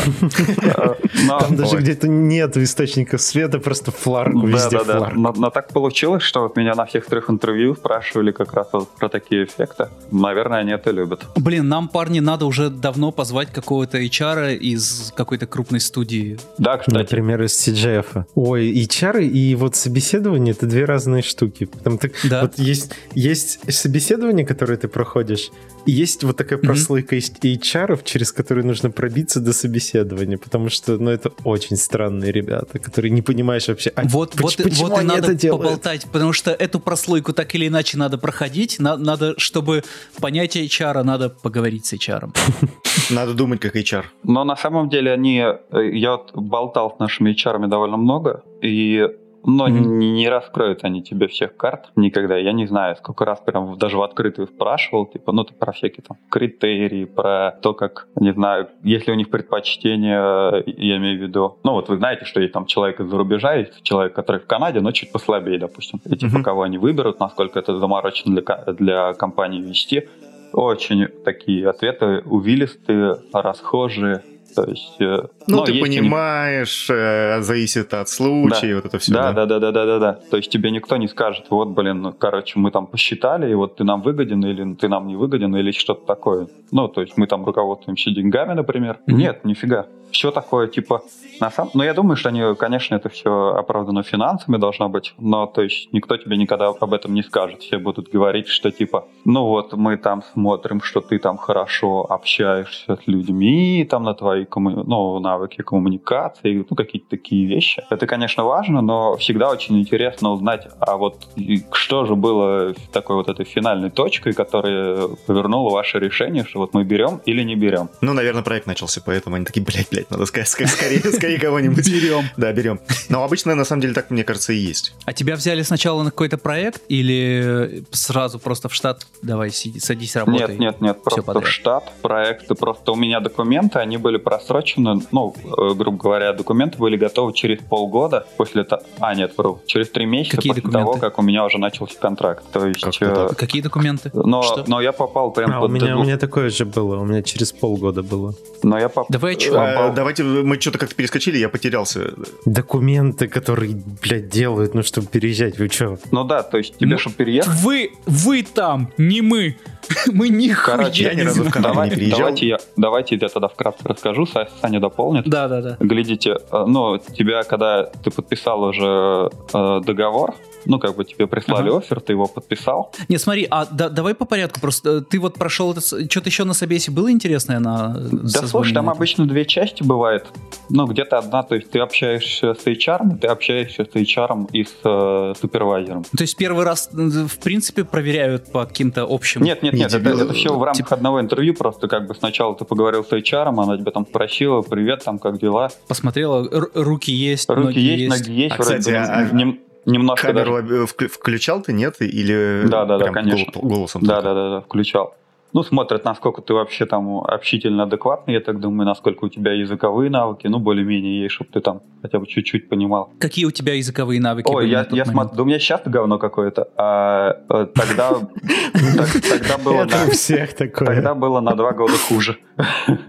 э, 0.62 0.94
Там 1.28 1.56
даже 1.56 1.78
где-то 1.78 2.08
нет 2.08 2.56
источников 2.56 3.20
света, 3.20 3.58
просто 3.58 3.90
фларку, 3.90 4.46
везде 4.46 4.78
да, 4.78 4.84
да, 4.84 4.92
да. 4.92 4.98
фларк. 5.10 5.36
Но, 5.36 5.50
так 5.50 5.72
получилось, 5.72 6.22
что 6.22 6.42
вот 6.42 6.56
меня 6.56 6.74
на 6.74 6.84
всех 6.84 7.06
трех 7.06 7.30
интервью 7.30 7.74
спрашивали 7.74 8.32
как 8.32 8.52
раз 8.52 8.68
вот 8.72 8.88
про 8.90 9.08
такие 9.08 9.44
эффекты. 9.44 9.88
Наверное, 10.10 10.60
они 10.60 10.72
это 10.72 10.90
любят. 10.90 11.24
Блин, 11.36 11.68
нам, 11.68 11.88
парни, 11.88 12.20
надо 12.20 12.46
уже 12.46 12.70
давно 12.70 13.12
позвать 13.12 13.52
какого-то 13.52 13.98
HR 13.98 14.56
из 14.56 14.75
из 14.76 15.12
какой-то 15.16 15.46
крупной 15.46 15.80
студии. 15.80 16.38
Да, 16.58 16.76
кстати. 16.78 16.94
Например, 16.94 17.42
из 17.42 17.52
CGF. 17.66 18.24
Ой, 18.34 18.72
HR 18.72 19.24
и 19.24 19.54
вот 19.54 19.74
собеседование— 19.76 20.52
это 20.56 20.66
две 20.66 20.84
разные 20.84 21.22
штуки. 21.22 21.64
Потому 21.64 21.98
что 21.98 22.10
Да. 22.28 22.42
вот 22.42 22.58
есть, 22.58 22.92
есть 23.14 23.60
собеседование, 23.72 24.46
которое 24.46 24.76
ты 24.76 24.88
проходишь, 24.88 25.50
и 25.50 25.50
есть 25.86 26.24
вот 26.24 26.36
такая 26.36 26.58
прослойка 26.58 27.16
из 27.16 27.30
HR, 27.30 28.00
через 28.04 28.32
которую 28.32 28.66
нужно 28.66 28.90
пробиться 28.90 29.40
до 29.40 29.52
собеседования, 29.52 30.38
потому 30.38 30.68
что, 30.68 30.98
ну, 30.98 31.10
это 31.10 31.30
очень 31.44 31.76
странные 31.76 32.32
ребята, 32.32 32.78
которые 32.78 33.10
не 33.10 33.22
понимаешь 33.22 33.68
вообще, 33.68 33.90
а 33.96 34.02
Вот, 34.08 34.32
поч- 34.32 34.42
вот, 34.42 34.56
почему 34.64 34.88
вот 34.88 34.96
и 34.96 35.00
они 35.00 35.08
надо 35.08 35.32
это 35.32 35.34
делают? 35.34 35.64
поболтать, 35.64 36.06
потому 36.12 36.32
что 36.32 36.50
эту 36.50 36.80
прослойку 36.80 37.32
так 37.32 37.54
или 37.54 37.68
иначе 37.68 37.96
надо 37.98 38.18
проходить. 38.18 38.78
На- 38.78 38.96
надо, 38.96 39.34
чтобы 39.38 39.82
понять 40.20 40.56
HR, 40.56 41.02
надо 41.02 41.30
поговорить 41.30 41.86
с 41.86 41.92
HR. 41.94 42.30
Надо 43.10 43.34
думать 43.34 43.60
как 43.60 43.76
HR. 43.76 44.04
Но 44.24 44.44
на 44.44 44.56
самом 44.56 44.88
деле 44.88 45.12
они... 45.12 45.38
э, 45.40 45.90
Я 45.92 46.12
вот 46.16 46.32
болтал 46.34 46.94
с 46.96 46.98
нашими 46.98 47.30
HR 47.34 47.68
довольно 47.68 47.96
много, 47.96 48.42
и 48.62 49.06
но 49.46 49.68
Мгм. 49.68 49.98
не, 49.98 50.10
не 50.10 50.28
раскроют 50.28 50.84
они 50.84 51.02
тебе 51.02 51.28
всех 51.28 51.56
карт 51.56 51.90
никогда. 51.96 52.36
Я 52.36 52.52
не 52.52 52.66
знаю, 52.66 52.96
сколько 52.96 53.24
раз 53.24 53.40
прям 53.40 53.78
даже 53.78 53.96
в 53.96 54.02
открытую 54.02 54.48
спрашивал, 54.48 55.06
типа, 55.06 55.32
ну, 55.32 55.44
ты 55.44 55.54
про 55.54 55.72
всякие 55.72 56.04
там 56.06 56.18
критерии, 56.28 57.04
про 57.04 57.52
то, 57.62 57.72
как, 57.72 58.08
не 58.16 58.32
знаю, 58.32 58.68
если 58.82 59.12
у 59.12 59.14
них 59.14 59.30
предпочтения, 59.30 60.20
э, 60.52 60.62
я 60.66 60.96
имею 60.96 61.18
в 61.18 61.22
виду, 61.22 61.58
ну, 61.64 61.72
вот 61.72 61.88
вы 61.88 61.96
знаете, 61.96 62.24
что 62.24 62.40
есть 62.40 62.52
там 62.52 62.66
человек 62.66 63.00
из-за 63.00 63.16
рубежа, 63.16 63.54
есть 63.54 63.82
человек, 63.82 64.14
который 64.14 64.40
в 64.40 64.46
Канаде, 64.46 64.80
но 64.80 64.90
чуть 64.92 65.12
послабее, 65.12 65.58
допустим. 65.58 66.00
И 66.04 66.16
типа, 66.16 66.34
Мгм. 66.34 66.42
кого 66.42 66.62
они 66.62 66.78
выберут, 66.78 67.20
насколько 67.20 67.58
это 67.58 67.78
заморочено 67.78 68.40
для, 68.40 68.72
для 68.72 69.14
компании 69.14 69.60
вести. 69.60 70.08
Очень 70.52 71.06
такие 71.24 71.68
ответы 71.68 72.22
увилистые, 72.24 73.16
расхожие. 73.32 74.22
То 74.56 74.64
есть, 74.64 74.96
э, 75.00 75.28
Ну, 75.46 75.56
но 75.58 75.64
ты 75.64 75.78
понимаешь, 75.78 76.88
э, 76.90 77.42
зависит 77.42 77.92
от 77.92 78.08
случая, 78.08 78.76
вот 78.76 78.86
это 78.86 78.98
все. 78.98 79.12
да, 79.12 79.32
да, 79.32 79.44
да, 79.46 79.58
да, 79.58 79.70
да, 79.70 79.84
да, 79.86 79.98
да. 79.98 80.12
То 80.30 80.38
есть 80.38 80.50
тебе 80.50 80.70
никто 80.70 80.96
не 80.96 81.08
скажет, 81.08 81.46
вот, 81.50 81.68
блин, 81.68 82.00
ну, 82.02 82.12
короче, 82.12 82.58
мы 82.58 82.70
там 82.70 82.86
посчитали, 82.86 83.50
и 83.50 83.54
вот 83.54 83.76
ты 83.76 83.84
нам 83.84 84.00
выгоден, 84.00 84.44
или 84.44 84.74
ты 84.74 84.88
нам 84.88 85.06
не 85.06 85.16
выгоден, 85.16 85.54
или 85.56 85.72
что-то 85.72 86.06
такое. 86.06 86.48
Ну, 86.72 86.88
то 86.88 87.02
есть 87.02 87.18
мы 87.18 87.26
там 87.26 87.44
руководствуемся 87.44 88.10
деньгами, 88.10 88.54
например. 88.54 88.98
Мгм. 89.06 89.18
Нет, 89.18 89.44
нифига. 89.44 89.86
Все 90.10 90.30
такое, 90.30 90.68
типа, 90.68 91.02
на 91.40 91.50
самом... 91.50 91.70
Ну, 91.74 91.82
я 91.82 91.92
думаю, 91.92 92.16
что 92.16 92.30
они, 92.30 92.54
конечно, 92.54 92.94
это 92.94 93.08
все 93.08 93.54
оправдано 93.58 94.02
финансами 94.02 94.56
должно 94.56 94.88
быть, 94.88 95.12
но, 95.18 95.46
то 95.46 95.62
есть, 95.62 95.92
никто 95.92 96.16
тебе 96.16 96.36
никогда 96.38 96.68
об 96.68 96.94
этом 96.94 97.12
не 97.12 97.22
скажет. 97.22 97.60
Все 97.60 97.78
будут 97.78 98.08
говорить, 98.08 98.46
что, 98.48 98.70
типа, 98.70 99.08
ну, 99.24 99.44
вот 99.44 99.74
мы 99.74 99.98
там 99.98 100.22
смотрим, 100.32 100.80
что 100.80 101.00
ты 101.00 101.18
там 101.18 101.36
хорошо 101.36 102.06
общаешься 102.08 102.96
с 102.96 103.06
людьми, 103.06 103.86
там 103.90 104.04
на 104.04 104.14
твои 104.14 104.45
комму- 104.46 104.84
ну, 104.86 105.18
навыки 105.20 105.62
коммуникации, 105.62 106.64
ну, 106.68 106.76
какие-то 106.76 107.08
такие 107.10 107.46
вещи. 107.46 107.82
Это, 107.90 108.06
конечно, 108.06 108.44
важно, 108.44 108.80
но 108.80 109.16
всегда 109.16 109.50
очень 109.50 109.78
интересно 109.78 110.30
узнать, 110.32 110.68
а 110.80 110.96
вот 110.96 111.26
что 111.72 112.04
же 112.06 112.14
было 112.14 112.74
такой 112.92 113.16
вот 113.16 113.28
этой 113.28 113.44
финальной 113.44 113.90
точкой, 113.90 114.32
которая 114.32 115.08
повернула 115.26 115.70
ваше 115.70 115.98
решение, 115.98 116.44
что 116.44 116.60
вот 116.60 116.74
мы 116.74 116.84
берем 116.84 117.20
или 117.26 117.42
не 117.42 117.56
берем. 117.56 117.88
Ну, 118.00 118.12
наверное, 118.12 118.42
проект 118.42 118.66
начался, 118.66 119.00
поэтому 119.04 119.36
они 119.36 119.44
такие, 119.44 119.64
блядь, 119.64 119.88
блядь, 119.90 120.10
надо 120.10 120.26
сказать, 120.26 120.48
ска- 120.48 120.66
скорее, 120.66 121.00
скорее 121.12 121.38
кого-нибудь. 121.38 121.86
Берем. 121.86 122.24
Да, 122.36 122.52
берем. 122.52 122.80
Но 123.08 123.22
обычно, 123.24 123.54
на 123.54 123.64
самом 123.64 123.82
деле, 123.82 123.94
так, 123.94 124.10
мне 124.10 124.24
кажется, 124.24 124.52
и 124.52 124.56
есть. 124.56 124.94
А 125.04 125.12
тебя 125.12 125.36
взяли 125.36 125.62
сначала 125.62 126.02
на 126.02 126.10
какой-то 126.10 126.38
проект 126.38 126.82
или 126.88 127.84
сразу 127.90 128.38
просто 128.38 128.68
в 128.68 128.74
штат 128.74 129.06
давай 129.22 129.50
сиди, 129.50 129.80
садись 129.80 130.16
работай? 130.16 130.48
Нет, 130.48 130.58
нет, 130.58 130.80
нет, 130.80 131.02
просто 131.02 131.40
в 131.40 131.46
штат 131.48 131.92
проекты, 132.02 132.54
просто 132.54 132.92
у 132.92 132.96
меня 132.96 133.20
документы, 133.20 133.78
они 133.78 133.96
были 133.96 134.16
просрочены, 134.36 135.00
ну, 135.12 135.34
э, 135.44 135.74
грубо 135.74 135.96
говоря, 135.98 136.32
документы 136.32 136.78
были 136.78 136.96
готовы 136.96 137.32
через 137.32 137.58
полгода 137.60 138.26
после 138.36 138.64
того, 138.64 138.82
а, 139.00 139.14
нет, 139.14 139.32
вру, 139.36 139.60
через 139.66 139.90
три 139.90 140.06
месяца 140.06 140.36
Какие 140.36 140.50
после 140.52 140.62
документы? 140.62 140.90
того, 140.92 141.00
как 141.00 141.18
у 141.18 141.22
меня 141.22 141.44
уже 141.44 141.58
начался 141.58 141.98
контракт. 141.98 142.44
То 142.52 142.66
есть, 142.66 142.80
Как-то 142.82 143.28
э. 143.32 143.34
Какие 143.34 143.62
документы? 143.62 144.10
но, 144.14 144.42
Что? 144.42 144.64
но 144.66 144.80
я 144.80 144.92
попал 144.92 145.30
прям 145.32 145.52
А, 145.52 145.58
у 145.58 145.62
под 145.62 145.70
меня, 145.72 145.96
у 145.96 146.02
меня 146.02 146.16
такое 146.18 146.50
же 146.50 146.64
было, 146.64 146.96
у 146.98 147.04
меня 147.04 147.22
через 147.22 147.52
полгода 147.52 148.02
было. 148.02 148.34
Но 148.62 148.78
я 148.78 148.88
поп- 148.88 149.06
Давай, 149.10 149.36
чё? 149.36 149.52
попал- 149.52 149.90
Э, 149.90 149.94
Давайте, 149.94 150.22
мы 150.22 150.60
что-то 150.60 150.78
как-то 150.78 150.94
перескочили, 150.94 151.38
я 151.38 151.48
потерялся. 151.48 152.12
Документы, 152.44 153.28
которые, 153.28 153.76
блядь, 154.02 154.28
делают, 154.28 154.74
ну, 154.74 154.82
чтобы 154.82 155.06
переезжать, 155.08 155.58
вы 155.58 155.68
чё? 155.68 155.98
Ну 156.10 156.24
да, 156.24 156.42
то 156.42 156.58
есть 156.58 156.76
тебе, 156.78 156.92
Ну, 156.92 156.98
чтобы 156.98 157.16
переехать, 157.16 157.52
Вы, 157.62 157.90
вы 158.06 158.42
там, 158.42 158.90
не 158.98 159.20
мы. 159.20 159.56
Мы 160.12 160.28
нихуя 160.28 160.76
Короче, 160.76 161.04
я 161.04 161.12
ни 161.14 161.16
не 161.18 161.22
разу 161.22 161.34
в 161.34 161.36
знаем. 161.42 161.52
Канаду 161.52 161.74
давай- 161.74 161.90
не 161.90 161.94
приезжал. 161.96 162.18
давайте, 162.18 162.46
я, 162.48 162.58
давайте 162.76 163.16
я 163.20 163.28
тогда 163.28 163.48
вкратце 163.48 163.82
расскажу, 163.88 164.24
Са- 164.24 164.48
Саня 164.60 164.80
дополнит. 164.80 165.24
Да, 165.28 165.48
да, 165.48 165.60
да. 165.62 165.76
Глядите, 165.80 166.38
э, 166.50 166.64
ну, 166.66 166.98
тебя, 166.98 167.42
когда 167.44 167.84
ты 167.84 168.10
подписал 168.10 168.62
уже 168.64 169.30
э, 169.52 169.80
договор, 169.84 170.34
ну, 170.66 170.78
как 170.78 170.96
бы 170.96 171.04
тебе 171.04 171.26
прислали 171.26 171.68
Ага. 171.68 171.78
офер, 171.78 172.00
ты 172.00 172.12
его 172.12 172.26
подписал. 172.26 172.92
Не, 173.08 173.18
смотри, 173.18 173.46
а 173.50 173.66
да- 173.70 173.88
давай 173.88 174.14
по 174.14 174.24
порядку. 174.24 174.60
Просто 174.60 174.98
э, 174.98 175.00
ты 175.00 175.18
вот 175.18 175.34
прошел 175.34 175.72
это. 175.72 175.80
Что-то 175.80 176.28
еще 176.28 176.44
на 176.44 176.54
собесе 176.54 176.90
было 176.90 177.10
интересное 177.10 177.58
на 177.58 177.94
Да 177.98 178.46
слушай, 178.46 178.72
там 178.74 178.90
обычно 178.90 179.26
две 179.26 179.44
части 179.44 179.82
бывает. 179.82 180.26
Ну, 180.68 180.86
где-то 180.86 181.18
одна, 181.18 181.42
то 181.42 181.54
есть 181.54 181.70
ты 181.70 181.78
общаешься 181.78 182.54
с 182.54 182.66
HR, 182.66 183.18
ты 183.18 183.28
общаешься 183.28 183.84
с 183.84 183.94
HR 183.94 184.48
и 184.52 184.64
с 184.64 184.74
э, 184.84 185.34
супервайзером. 185.40 186.04
То 186.04 186.22
есть 186.22 186.36
первый 186.36 186.64
раз, 186.64 186.90
э, 186.92 186.96
в 187.26 187.38
принципе, 187.38 187.84
проверяют 187.84 188.50
по 188.52 188.66
каким-то 188.66 189.06
общим. 189.08 189.42
Нет, 189.42 189.62
нет, 189.62 189.74
Не 189.74 189.80
нет, 189.80 189.94
это, 189.94 190.08
это 190.10 190.32
все 190.32 190.56
в 190.56 190.62
рамках 190.62 190.84
Типа- 190.86 190.96
одного 190.96 191.20
интервью, 191.20 191.54
просто 191.54 191.88
как 191.88 192.06
бы 192.06 192.14
сначала 192.14 192.54
ты 192.56 192.64
поговорил 192.64 193.04
с 193.04 193.12
HR, 193.12 193.48
она 193.48 193.76
тебя 193.78 193.92
там 193.92 194.06
спросила, 194.06 194.62
привет, 194.62 195.04
там, 195.04 195.18
как 195.18 195.38
дела? 195.38 195.70
Посмотрела, 195.88 196.44
р- 196.50 196.70
руки 196.74 197.12
есть, 197.12 197.48
Руки 197.48 197.62
ноги 197.66 197.78
есть, 197.78 198.00
есть. 198.02 198.26
ноги 198.28 198.40
есть, 198.40 198.54
А, 198.54 198.62
вроде 198.62 198.78
кстати, 198.78 198.94
бы 198.94 198.98
а- 198.98 199.30
нем- 199.32 199.60
немножко 199.86 200.32
даже- 200.32 200.52
Камеру 200.52 200.84
вк- 200.84 201.08
включал 201.08 201.62
ты, 201.62 201.72
нет? 201.72 201.96
Или 202.00 202.66
Да, 202.68 202.84
да, 202.84 202.98
да, 202.98 203.08
конечно. 203.10 203.50
гол- 203.54 203.68
голосом? 203.70 204.02
Да, 204.02 204.16
только? 204.16 204.28
да, 204.28 204.34
да, 204.34 204.50
да, 204.56 204.60
включал. 204.60 205.14
Ну, 205.52 205.62
смотрят, 205.62 206.04
насколько 206.04 206.42
ты 206.42 206.52
вообще 206.52 206.84
там 206.84 207.18
общительно 207.20 207.84
адекватный, 207.84 208.34
я 208.34 208.40
так 208.40 208.60
думаю, 208.60 208.86
насколько 208.86 209.24
у 209.24 209.28
тебя 209.30 209.52
языковые 209.52 210.10
навыки, 210.10 210.48
ну, 210.48 210.58
более-менее 210.58 211.22
есть, 211.22 211.34
чтобы 211.34 211.50
ты 211.50 211.60
там 211.60 211.80
хотя 212.02 212.18
бы 212.18 212.26
чуть-чуть 212.26 212.68
понимал. 212.68 213.10
Какие 213.20 213.46
у 213.46 213.50
тебя 213.50 213.72
языковые 213.74 214.20
навыки 214.20 214.48
Ой, 214.50 214.64
были 214.64 214.72
я, 214.72 214.78
на 214.80 214.84
тот 214.84 214.98
я 214.98 215.04
смотрю, 215.06 215.36
да 215.36 215.42
у 215.42 215.46
меня 215.46 215.58
сейчас 215.58 215.80
говно 215.86 216.18
какое-то, 216.18 216.68
а 216.76 217.36
э, 217.48 217.66
тогда, 217.74 218.10
так- 218.96 219.22
тогда 219.22 219.58
было 219.58 219.84
Это 219.84 219.96
у 220.02 220.06
на- 220.06 220.10
всех 220.12 220.52
такое. 220.54 220.86
тогда 220.88 221.14
было 221.14 221.40
на 221.40 221.54
два 221.54 221.72
года 221.72 221.94
хуже. 222.08 222.36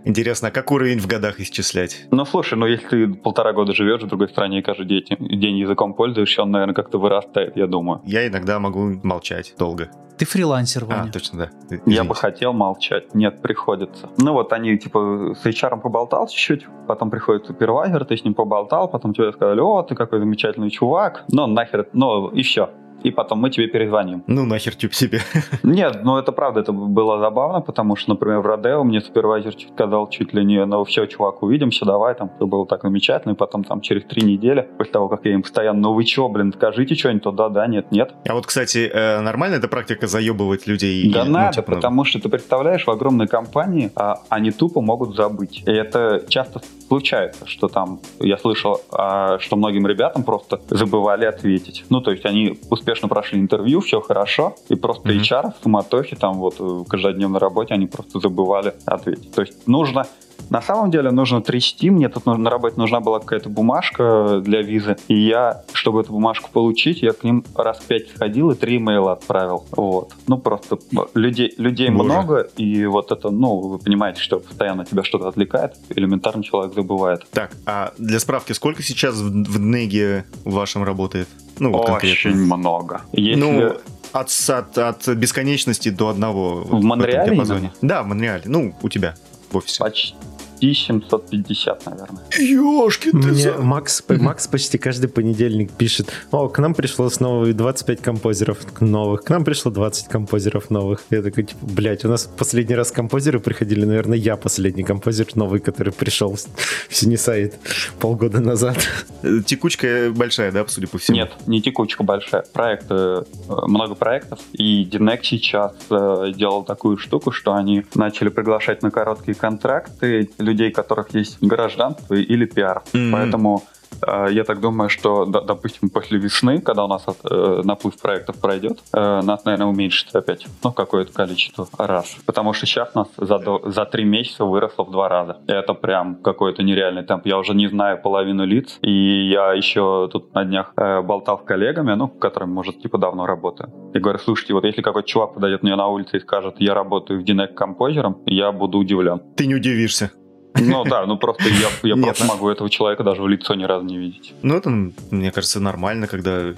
Интересно, 0.04 0.50
а 0.50 0.52
как 0.52 0.72
уровень 0.72 1.00
в 1.00 1.08
годах 1.08 1.40
исчислять? 1.40 2.06
Ну, 2.12 2.26
слушай, 2.26 2.58
ну, 2.58 2.66
если 2.66 2.88
ты 2.88 3.08
полтора 3.14 3.54
года 3.54 3.74
живешь 3.74 4.02
в 4.02 4.08
другой 4.08 4.30
стране 4.30 4.60
и 4.60 4.62
каждый 4.62 4.86
день, 4.86 5.06
день 5.20 5.58
языком 5.58 5.94
пользуешься, 5.94 6.44
он, 6.44 6.52
наверное, 6.52 6.76
как-то 6.76 6.98
вырастает, 7.00 7.56
я 7.56 7.68
думаю. 7.68 8.02
Я 8.06 8.28
иногда 8.28 8.60
могу 8.60 9.00
молчать 9.04 9.54
долго. 9.58 9.90
Ты 10.18 10.26
фрилансер, 10.26 10.84
А, 10.84 10.88
Ваня. 11.02 11.12
точно, 11.12 11.38
да. 11.38 11.50
Я 11.70 11.78
Извините. 11.78 12.04
бы 12.04 12.16
хотел 12.16 12.52
молчать. 12.52 13.14
Нет, 13.14 13.42
приходится. 13.42 14.10
Ну 14.18 14.34
вот 14.34 14.52
они, 14.52 14.78
типа, 14.78 15.36
с 15.40 15.46
HR 15.46 15.80
поболтал 15.80 16.28
чуть-чуть, 16.28 16.66
потом 16.88 17.10
приходит 17.12 17.46
супервайзер, 17.46 18.04
ты 18.06 18.18
с 18.18 18.24
ним 18.24 18.34
поболтал, 18.34 18.90
потом 18.90 19.14
тебе 19.14 19.32
сказали, 19.32 19.60
о, 19.60 19.84
ты 19.84 19.94
какой 19.96 20.20
замечательный 20.20 20.72
чувак, 20.72 21.24
ну 21.32 21.46
нахер, 21.46 21.88
ну 21.94 22.30
и 22.30 22.42
все. 22.42 22.72
И 23.04 23.12
потом 23.12 23.40
мы 23.40 23.50
тебе 23.50 23.68
перезвоним. 23.68 24.24
Ну, 24.28 24.46
нахер 24.46 24.76
тюб 24.76 24.94
себе. 24.94 25.22
Нет, 25.64 26.04
ну 26.04 26.18
это 26.18 26.32
правда, 26.32 26.62
это 26.62 26.72
было 26.72 27.20
забавно, 27.20 27.62
потому 27.62 27.96
что, 27.96 28.12
например, 28.12 28.40
в 28.40 28.46
Родео 28.46 28.84
мне 28.84 29.02
супервайзер 29.02 29.54
сказал 29.74 30.10
чуть 30.10 30.34
ли 30.34 30.44
не, 30.44 30.66
ну 30.66 30.84
все, 30.84 31.06
чувак, 31.06 31.44
увидимся, 31.44 31.86
давай, 31.86 32.16
там, 32.16 32.32
все 32.36 32.46
было 32.46 32.66
так 32.66 32.82
замечательно, 32.82 33.34
и 33.34 33.36
потом 33.36 33.64
там 33.64 33.82
через 33.82 34.04
три 34.06 34.24
недели, 34.24 34.68
после 34.78 34.94
того, 34.94 35.10
как 35.10 35.26
я 35.26 35.34
им 35.34 35.42
постоянно, 35.42 35.80
ну 35.80 35.94
вы 35.94 36.04
че, 36.04 36.28
блин, 36.28 36.54
скажите 36.54 36.96
что-нибудь, 36.96 37.24
то 37.24 37.32
да, 37.32 37.50
да, 37.50 37.68
нет, 37.68 37.92
нет. 37.92 38.14
А 38.28 38.34
вот, 38.34 38.46
кстати, 38.46 38.90
э, 38.92 39.22
нормально 39.22 39.56
эта 39.56 39.68
практика 39.68 40.08
заебывать 40.08 40.68
людей? 40.68 41.12
Да 41.12 41.26
Ну, 41.26 41.32
надо, 41.32 41.56
типа, 41.56 41.74
потому 41.74 42.04
что 42.06 42.20
ты 42.20 42.30
представляешь, 42.30 42.86
в 42.86 42.90
огромной 42.90 43.28
компании 43.28 43.92
а, 43.96 44.22
они 44.30 44.52
тупо 44.52 44.82
могут 44.82 45.16
забыть. 45.16 45.64
И 45.66 45.72
это 45.72 46.24
часто 46.28 46.62
случается, 46.88 47.46
что 47.46 47.68
там, 47.68 48.00
я 48.20 48.38
слышал, 48.38 48.82
а, 48.92 49.40
что 49.40 49.56
многим 49.56 49.86
ребятам 49.88 50.24
просто 50.24 50.60
забывали 50.70 51.26
ответить. 51.26 51.86
Ну, 51.90 52.02
то 52.02 52.12
есть 52.12 52.26
они 52.26 52.60
успешно 52.88 53.10
прошли 53.10 53.40
интервью, 53.40 53.82
все 53.82 54.00
хорошо, 54.00 54.56
и 54.70 54.76
просто 54.76 55.10
Мгм. 55.10 55.20
HR 55.20 55.52
в 55.60 55.64
суматохе, 55.64 56.16
там 56.16 56.36
вот 56.38 56.60
в 56.60 56.86
каждодневной 56.86 57.40
работе 57.40 57.74
они 57.74 57.86
просто 57.88 58.20
забывали 58.20 58.74
ответить. 58.86 59.32
То 59.34 59.42
есть 59.42 59.68
нужно 59.68 60.06
на 60.50 60.62
самом 60.62 60.92
деле 60.92 61.12
нужно 61.12 61.42
трясти. 61.42 61.90
Мне 61.90 62.10
тут 62.10 62.26
нужно- 62.26 62.44
на 62.44 62.50
работе 62.50 62.76
нужна 62.78 63.00
была 63.00 63.20
какая-то 63.20 63.50
бумажка 63.50 64.42
для 64.44 64.62
визы. 64.62 64.98
И 65.08 65.16
я, 65.16 65.64
чтобы 65.74 66.02
эту 66.02 66.14
бумажку 66.14 66.50
получить, 66.52 67.02
я 67.02 67.14
к 67.14 67.24
ним 67.24 67.44
раз 67.56 67.80
пять 67.80 68.10
сходил 68.10 68.52
и 68.52 68.56
три 68.56 68.78
имейла 68.78 69.14
отправил. 69.14 69.66
Вот. 69.72 70.14
Ну, 70.28 70.38
просто 70.38 70.78
людей, 71.14 71.54
людей 71.58 71.90
Боже. 71.90 72.04
много, 72.04 72.48
и 72.58 72.86
вот 72.86 73.12
это, 73.12 73.30
ну, 73.30 73.58
вы 73.60 73.78
понимаете, 73.80 74.22
что 74.22 74.40
постоянно 74.40 74.86
тебя 74.86 75.04
что-то 75.04 75.28
отвлекает, 75.28 75.76
элементарно 75.90 76.44
человек 76.44 76.74
забывает. 76.74 77.26
Так, 77.32 77.52
а 77.66 77.94
для 77.98 78.20
справки, 78.20 78.54
сколько 78.54 78.84
сейчас 78.84 79.16
в, 79.16 79.30
в 79.30 79.58
Днеге 79.58 80.26
вашем 80.46 80.84
работает? 80.84 81.28
Ну, 81.60 81.72
вот 81.72 81.86
конкретно. 81.88 82.32
Очень 82.32 82.46
много. 82.46 83.02
Если... 83.14 83.40
Ну, 83.40 83.74
от, 84.14 84.30
от, 84.50 84.78
от 84.78 85.08
бесконечности 85.10 85.90
до 85.90 86.10
одного. 86.10 86.64
В 86.64 86.84
Монреале 86.84 87.36
именно? 87.36 87.72
Да, 87.82 88.04
в 88.04 88.08
Монреале. 88.08 88.44
Ну, 88.46 88.74
у 88.82 88.90
тебя 88.90 89.16
в 89.52 89.58
офисе. 89.58 89.84
Почти, 89.84 90.14
почти 90.14 90.37
750, 90.62 91.86
наверное. 91.86 92.22
Ёшки 92.40 93.12
ты 93.12 93.18
Мне 93.18 93.34
за- 93.34 93.58
Макс, 93.58 94.04
Макс 94.10 94.48
почти 94.48 94.78
каждый 94.78 95.08
понедельник 95.08 95.72
пишет, 95.72 96.12
о, 96.32 96.48
к 96.50 96.60
нам 96.60 96.74
пришло 96.74 97.10
снова 97.10 97.52
25 97.54 98.02
композеров 98.02 98.60
новых, 98.82 99.24
к 99.24 99.30
нам 99.30 99.44
пришло 99.44 99.72
20 99.72 100.08
композеров 100.08 100.70
новых. 100.70 101.02
Я 101.10 101.22
такой, 101.22 101.44
типа, 101.46 101.60
блядь, 101.66 102.06
у 102.06 102.10
нас 102.10 102.30
последний 102.38 102.76
раз 102.76 102.92
композеры 102.92 103.40
приходили, 103.40 103.86
наверное, 103.86 104.18
я 104.18 104.36
последний 104.38 104.84
композер 104.84 105.28
новый, 105.36 105.60
который 105.60 105.94
пришел 105.94 106.36
в 106.36 106.96
Синесайд 106.96 107.56
полгода 108.00 108.40
назад. 108.40 108.78
Э, 109.24 109.40
Текучка 109.46 110.12
большая, 110.16 110.52
да, 110.52 110.66
судя 110.68 110.88
по 110.88 110.98
всему? 110.98 111.18
Нет, 111.18 111.32
не 111.48 111.62
текучка 111.62 112.04
большая. 112.04 112.44
Проекты, 112.54 112.94
э, 112.94 113.24
много 113.68 113.96
проектов. 113.96 114.40
И 114.54 114.86
Динек 114.86 115.24
сейчас 115.26 115.74
э, 115.90 116.32
делал 116.36 116.64
такую 116.64 116.98
штуку, 116.98 117.32
что 117.32 117.54
они 117.54 117.86
начали 117.96 118.30
приглашать 118.30 118.84
на 118.84 118.92
короткие 118.92 119.36
контракты 119.36 120.30
людей, 120.48 120.70
у 120.70 120.74
которых 120.74 121.14
есть 121.16 121.38
гражданство 121.42 122.16
или 122.16 122.46
пиар. 122.46 122.82
Мгм. 122.94 123.12
Поэтому 123.12 123.64
э, 124.06 124.28
я 124.32 124.44
так 124.44 124.60
думаю, 124.60 124.90
что, 124.90 125.26
допустим, 125.26 125.90
после 125.90 126.18
весны, 126.20 126.60
когда 126.62 126.86
у 126.86 126.88
нас 126.88 127.06
э, 127.08 127.62
наплыв 127.64 128.00
проектов 128.02 128.40
пройдет, 128.42 128.80
э, 128.94 129.22
нас, 129.22 129.46
наверное, 129.46 129.68
уменьшится 129.68 130.20
опять, 130.20 130.46
ну, 130.64 130.72
какое-то 130.72 131.14
количество 131.14 131.68
раз. 131.78 132.16
Потому 132.26 132.54
что 132.54 132.66
сейчас 132.66 132.94
нас 132.96 133.08
за, 133.18 133.40
до- 133.40 133.62
за 133.70 133.86
три 133.86 134.04
месяца 134.06 134.46
выросло 134.46 134.84
в 134.84 134.92
два 134.92 135.10
раза. 135.10 135.38
И 135.48 135.52
это 135.52 135.74
прям 135.74 136.16
какой-то 136.22 136.64
нереальный 136.64 137.04
темп. 137.04 137.26
Я 137.26 137.38
уже 137.38 137.54
не 137.54 137.68
знаю 137.68 138.02
половину 138.02 138.46
лиц, 138.46 138.78
и 138.82 139.30
я 139.30 139.54
еще 139.54 140.10
тут 140.12 140.34
на 140.34 140.44
днях 140.44 140.74
э, 140.78 141.02
болтал 141.02 141.40
с 141.40 141.44
коллегами, 141.46 141.94
ну, 141.96 142.08
которыми, 142.08 142.52
может, 142.52 142.82
типа 142.82 142.98
давно 142.98 143.26
работаю. 143.26 143.70
И 143.94 144.00
говорю, 144.00 144.20
слушайте, 144.20 144.54
вот 144.54 144.64
если 144.66 144.82
какой-то 144.82 145.08
чувак 145.08 145.34
подойдет 145.34 145.64
мне 145.64 145.76
на 145.76 145.88
улице 145.88 146.18
и 146.18 146.20
скажет, 146.20 146.56
я 146.60 146.74
работаю 146.74 147.20
в 147.20 147.24
Динек 147.24 147.56
композером, 147.56 148.22
я 148.26 148.52
буду 148.52 148.78
удивлен. 148.78 149.22
Ты 149.36 149.48
не 149.48 149.56
удивишься. 149.56 150.12
Ну 150.60 150.84
да, 150.84 151.06
ну 151.06 151.18
просто 151.18 151.44
я, 151.50 151.68
я 151.84 151.96
Нет, 151.96 152.04
просто 152.06 152.26
на- 152.26 152.34
могу 152.34 152.50
этого 152.50 152.70
человека 152.70 153.04
даже 153.04 153.22
в 153.22 153.28
лицо 153.28 153.56
ни 153.56 153.64
разу 153.64 153.86
не 153.86 153.98
видеть. 153.98 154.34
Ну, 154.42 154.56
это, 154.56 154.70
мне 154.70 155.32
кажется, 155.32 155.60
нормально, 155.60 156.08
когда 156.08 156.54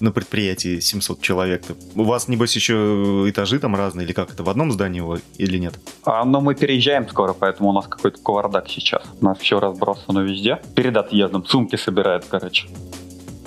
на 0.00 0.10
предприятии 0.10 0.80
700 0.80 1.20
человек. 1.22 1.62
У 1.94 2.02
вас, 2.02 2.26
небось, 2.28 2.54
еще 2.56 3.24
этажи 3.28 3.58
там 3.60 3.76
разные, 3.76 4.04
или 4.04 4.12
как 4.12 4.32
это, 4.32 4.42
в 4.42 4.48
одном 4.50 4.72
здании 4.72 5.00
у- 5.00 5.18
или 5.38 5.56
нет? 5.58 5.74
А, 6.04 6.24
но 6.24 6.40
мы 6.40 6.54
переезжаем 6.54 7.08
скоро, 7.08 7.32
поэтому 7.32 7.68
у 7.70 7.72
нас 7.72 7.86
какой-то 7.86 8.18
кавардак 8.20 8.68
сейчас. 8.68 9.02
У 9.20 9.24
нас 9.24 9.38
все 9.38 9.60
разбросано 9.60 10.20
везде. 10.20 10.60
Перед 10.74 10.96
отъездом 10.96 11.46
сумки 11.46 11.76
собирают, 11.76 12.24
короче. 12.28 12.66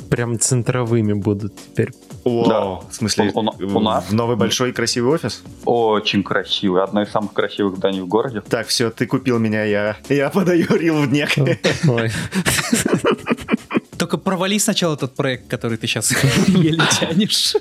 Прям 0.10 0.40
центровыми 0.40 1.14
будут 1.14 1.54
теперь. 1.56 1.92
О, 2.24 2.46
Да. 2.48 2.66
в 2.90 2.94
смысле, 2.94 3.32
У- 3.34 3.40
у- 3.42 3.78
у 3.78 3.80
нас- 3.80 4.06
в 4.10 4.14
новый 4.14 4.36
большой 4.36 4.72
красивый 4.74 5.14
офис? 5.14 5.44
Очень 5.66 6.24
красивый. 6.24 6.84
Одно 6.84 7.02
из 7.02 7.10
самых 7.10 7.34
красивых 7.34 7.78
зданий 7.78 8.02
в 8.02 8.08
городе. 8.08 8.42
Так, 8.42 8.68
все, 8.68 8.90
ты 8.90 9.06
купил 9.06 9.40
меня, 9.40 9.64
я, 9.64 9.98
я 10.10 10.30
подаю 10.30 10.68
рил 10.70 11.02
в 11.02 11.08
днек. 11.10 11.30
Ой. 11.88 12.12
Только 13.98 14.18
провали 14.18 14.60
сначала 14.60 14.96
тот 14.96 15.16
проект, 15.16 15.48
который 15.48 15.78
ты 15.78 15.88
сейчас 15.88 16.12
еле 16.48 16.84
тянешь. 17.00 17.56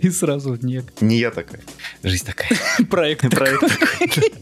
И 0.00 0.10
сразу 0.10 0.58
нет. 0.62 0.84
Не 1.00 1.18
я 1.18 1.30
такая. 1.30 1.62
Жизнь 2.02 2.26
такая. 2.26 2.58
Проект 2.90 3.30
Проект 3.30 3.60
такой. 3.60 4.32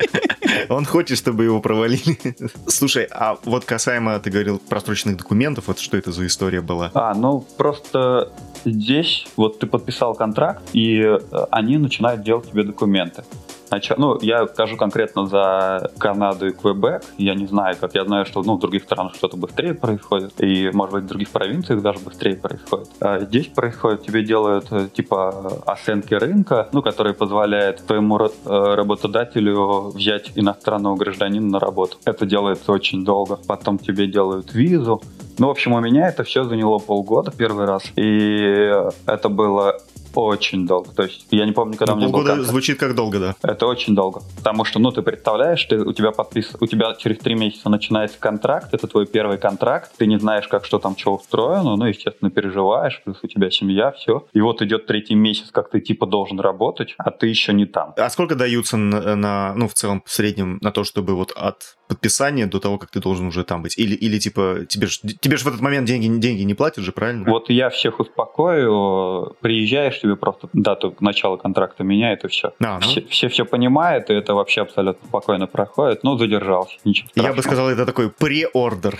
Он 0.69 0.85
хочет, 0.85 1.19
чтобы 1.19 1.45
его 1.45 1.61
провалили. 1.61 2.19
Слушай, 2.66 3.07
а 3.11 3.38
вот 3.45 3.64
касаемо, 3.64 4.19
ты 4.19 4.31
говорил, 4.31 4.59
просроченных 4.59 5.16
документов, 5.16 5.69
вот 5.69 5.79
что 5.79 5.97
это 5.97 6.12
за 6.12 6.27
история 6.27 6.61
была? 6.61 6.90
А, 6.95 7.14
ну 7.14 7.40
просто 7.57 8.33
здесь 8.64 9.27
вот 9.37 9.59
ты 9.59 9.66
подписал 9.66 10.14
контракт, 10.14 10.62
и 10.73 11.01
э, 11.01 11.19
они 11.51 11.79
начинают 11.79 12.23
делать 12.23 12.51
тебе 12.51 12.64
документы. 12.64 13.25
Нача- 13.70 13.94
Ну, 13.98 14.18
я 14.20 14.46
скажу 14.48 14.76
конкретно 14.76 15.26
за 15.26 15.90
Канаду 15.98 16.48
и 16.48 16.50
Квебек. 16.52 17.02
Я 17.18 17.35
не 17.35 17.46
знаю, 17.46 17.76
как 17.80 17.94
я 17.94 18.04
знаю, 18.04 18.26
что 18.26 18.42
ну, 18.42 18.56
в 18.56 18.61
других 18.61 18.83
странах 18.83 19.14
что-то 19.14 19.37
быстрее 19.37 19.74
происходит, 19.74 20.33
и, 20.42 20.70
может 20.72 20.94
быть, 20.94 21.04
в 21.04 21.06
других 21.06 21.30
провинциях 21.30 21.80
даже 21.80 22.00
быстрее 22.00 22.37
происходит. 22.37 22.88
А 23.00 23.20
здесь 23.20 23.46
происходит, 23.46 24.02
тебе 24.02 24.24
делают 24.24 24.66
э, 24.72 24.88
типа 24.92 25.61
оценки 25.66 26.14
рынка, 26.14 26.68
ну, 26.72 26.83
которые 26.83 27.14
позволяют 27.14 27.87
твоему 27.87 28.18
э, 28.18 28.28
работодателю 28.74 29.90
взять 29.94 30.33
иностранного 30.35 30.96
гражданина 30.96 31.46
на 31.46 31.61
работу. 31.61 31.98
Это 32.04 32.26
делается 32.26 32.72
очень 32.72 33.04
долго. 33.04 33.38
Потом 33.46 33.78
тебе 33.78 34.06
делают 34.09 34.52
визу, 34.52 35.00
ну, 35.38 35.46
в 35.46 35.50
общем, 35.50 35.72
у 35.72 35.80
меня 35.80 36.09
это 36.09 36.22
все 36.22 36.44
заняло 36.44 36.78
полгода 36.78 37.30
первый 37.30 37.64
раз, 37.64 37.85
и 37.96 38.74
это 39.06 39.28
было 39.30 39.78
очень 40.14 40.66
долго. 40.66 40.90
То 40.92 41.05
есть 41.05 41.27
я 41.31 41.44
не 41.46 41.53
помню, 41.53 41.77
когда 41.77 41.92
Ну, 41.92 41.99
у 41.99 42.01
меня 42.01 42.09
был 42.09 42.12
полгода 42.12 42.31
контракт. 42.33 42.51
звучит 42.51 42.79
как 42.79 42.94
долго, 42.94 43.18
да. 43.18 43.37
Это 43.42 43.66
очень 43.66 43.94
долго. 43.94 44.23
Потому 44.37 44.64
что, 44.64 44.79
ну, 44.79 44.90
ты 44.90 45.03
представляешь, 45.03 45.64
ты, 45.64 45.79
у 45.79 45.92
тебя 45.92 46.11
подпис... 46.11 46.57
у 46.61 46.66
тебя 46.66 46.94
через 46.94 47.18
три 47.18 47.35
месяца 47.35 47.68
начинается 47.68 48.18
контракт, 48.18 48.73
это 48.75 48.87
твой 48.87 49.07
первый 49.07 49.38
контракт, 49.38 49.92
ты 49.96 50.07
не 50.07 50.18
знаешь, 50.18 50.49
как 50.49 50.64
что 50.64 50.79
там, 50.79 50.96
что 50.96 51.14
устроено, 51.14 51.77
ну, 51.77 51.85
естественно, 51.85 52.31
переживаешь, 52.31 53.01
плюс 53.05 53.18
у 53.23 53.27
тебя 53.27 53.51
семья, 53.51 53.92
все. 53.92 54.27
И 54.33 54.40
вот 54.40 54.62
идет 54.62 54.87
третий 54.87 55.14
месяц, 55.14 55.51
как 55.51 55.70
ты 55.70 55.81
типа 55.81 56.07
должен 56.07 56.40
работать, 56.40 56.94
а 56.99 57.11
ты 57.11 57.27
еще 57.29 57.53
не 57.53 57.66
там. 57.66 57.94
А 57.96 58.09
сколько 58.11 58.35
даются 58.35 58.77
на, 58.77 59.16
на, 59.16 59.55
ну, 59.55 59.68
в 59.68 59.75
целом, 59.75 60.03
в 60.05 60.11
среднем, 60.12 60.59
на 60.62 60.73
то, 60.73 60.85
чтобы 60.85 61.14
вот 61.14 61.33
от 61.33 61.77
подписания 61.88 62.46
до 62.46 62.61
того, 62.61 62.79
как 62.79 62.90
ты 62.90 63.01
должен 63.01 63.27
уже 63.27 63.44
там 63.44 63.62
быть? 63.62 63.77
Или, 63.79 63.94
или 63.94 64.18
типа, 64.18 64.61
тебе 64.68 64.87
же 64.87 65.01
тебе 65.20 65.37
ж 65.37 65.42
в 65.42 65.49
этот 65.49 65.61
момент 65.61 65.87
деньги, 65.87 66.07
деньги 66.20 66.42
не 66.42 66.55
платят 66.55 66.85
же, 66.85 66.92
правильно? 66.92 67.29
Вот 67.29 67.51
я 67.51 67.68
всех 67.70 67.99
успокою, 68.01 69.35
приезжаешь, 69.40 69.99
тебе 70.00 70.16
просто 70.16 70.48
дату 70.52 70.94
начала 71.00 71.36
контракта 71.36 71.84
меняет, 71.84 72.24
и 72.24 72.28
все. 72.28 72.52
А, 72.60 72.74
ну. 72.74 72.80
Все, 72.80 73.02
все 73.02 73.28
все 73.28 73.44
понимают, 73.44 74.10
и 74.10 74.14
это 74.14 74.34
вообще 74.34 74.62
абсолютно 74.62 75.06
спокойно 75.06 75.46
проходит. 75.46 76.02
Ну, 76.02 76.16
задержался, 76.18 76.76
ничего 76.84 77.08
Я 77.14 77.22
бы 77.32 77.42
страшного. 77.42 77.42
сказал, 77.42 77.68
это 77.70 77.86
такой 77.86 78.10
преордер. 78.10 78.98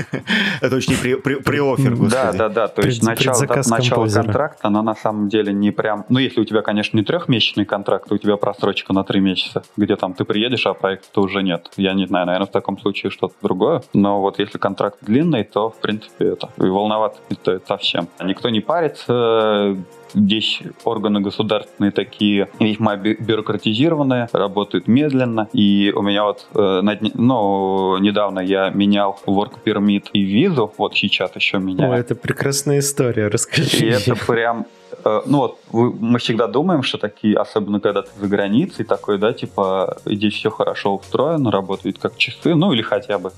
Это 0.60 0.76
очень 0.76 0.94
пре- 0.94 1.20
пре- 1.22 1.42
преофер, 1.42 1.96
Да, 2.08 2.32
да, 2.32 2.48
да. 2.48 2.68
То 2.68 2.82
есть 2.82 3.02
начало, 3.02 3.46
контракта, 3.46 4.68
она 4.68 4.82
на 4.82 4.94
самом 4.94 5.28
деле 5.28 5.52
не 5.52 5.70
прям... 5.70 6.04
Ну, 6.08 6.18
если 6.18 6.40
у 6.40 6.44
тебя, 6.44 6.62
конечно, 6.62 6.96
не 6.96 7.04
трехмесячный 7.04 7.64
контракт, 7.64 8.10
у 8.10 8.18
тебя 8.18 8.36
просрочка 8.36 8.92
на 8.92 9.04
три 9.04 9.20
месяца, 9.20 9.62
где 9.76 9.96
там 9.96 10.14
ты 10.14 10.24
приедешь, 10.24 10.66
а 10.66 10.74
проекта 10.74 11.20
уже 11.20 11.42
нет. 11.42 11.70
Я 11.76 11.92
не 11.94 12.06
знаю, 12.06 12.26
наверное, 12.26 12.46
в 12.46 12.50
таком 12.50 12.78
случае 12.78 13.10
что-то 13.10 13.34
другое. 13.42 13.82
Но 13.92 14.20
вот 14.20 14.38
если 14.38 14.58
контракт 14.58 14.98
длинный, 15.02 15.44
то, 15.44 15.70
в 15.70 15.76
принципе, 15.80 16.32
это... 16.32 16.48
И 16.58 16.62
волноваться 16.68 17.20
не 17.30 17.36
стоит 17.36 17.66
совсем. 17.66 18.08
Никто 18.22 18.48
не 18.48 18.60
парится, 18.60 19.76
Здесь 20.14 20.60
органы 20.84 21.20
государственные 21.20 21.90
такие 21.90 22.48
весьма 22.60 22.96
бю- 22.96 23.20
бюрократизированные, 23.20 24.28
работают 24.32 24.88
медленно. 24.88 25.48
И 25.52 25.92
у 25.94 26.02
меня 26.02 26.24
вот, 26.24 26.46
э, 26.54 26.80
ну, 27.14 27.98
недавно 27.98 28.40
я 28.40 28.70
менял 28.70 29.18
work 29.26 29.54
permit 29.64 30.04
и 30.12 30.22
визу, 30.22 30.72
вот 30.78 30.94
сейчас 30.94 31.34
еще 31.36 31.58
меняю. 31.58 31.92
Ой, 31.92 32.00
это 32.00 32.14
прекрасная 32.14 32.78
история, 32.78 33.28
расскажи. 33.28 33.78
И 33.78 33.86
это 33.86 34.14
прям, 34.26 34.66
э, 35.04 35.20
ну 35.26 35.38
вот, 35.38 35.58
мы 35.72 36.18
всегда 36.18 36.46
думаем, 36.46 36.82
что 36.82 36.98
такие, 36.98 37.36
особенно 37.36 37.80
когда 37.80 38.02
ты 38.02 38.10
за 38.20 38.28
границей, 38.28 38.84
такой, 38.84 39.18
да, 39.18 39.32
типа, 39.32 39.98
здесь 40.04 40.34
все 40.34 40.50
хорошо 40.50 40.96
устроено, 40.96 41.50
работает 41.50 41.98
как 41.98 42.16
часы, 42.16 42.54
ну 42.54 42.72
или 42.72 42.82
хотя 42.82 43.18
бы, 43.18 43.32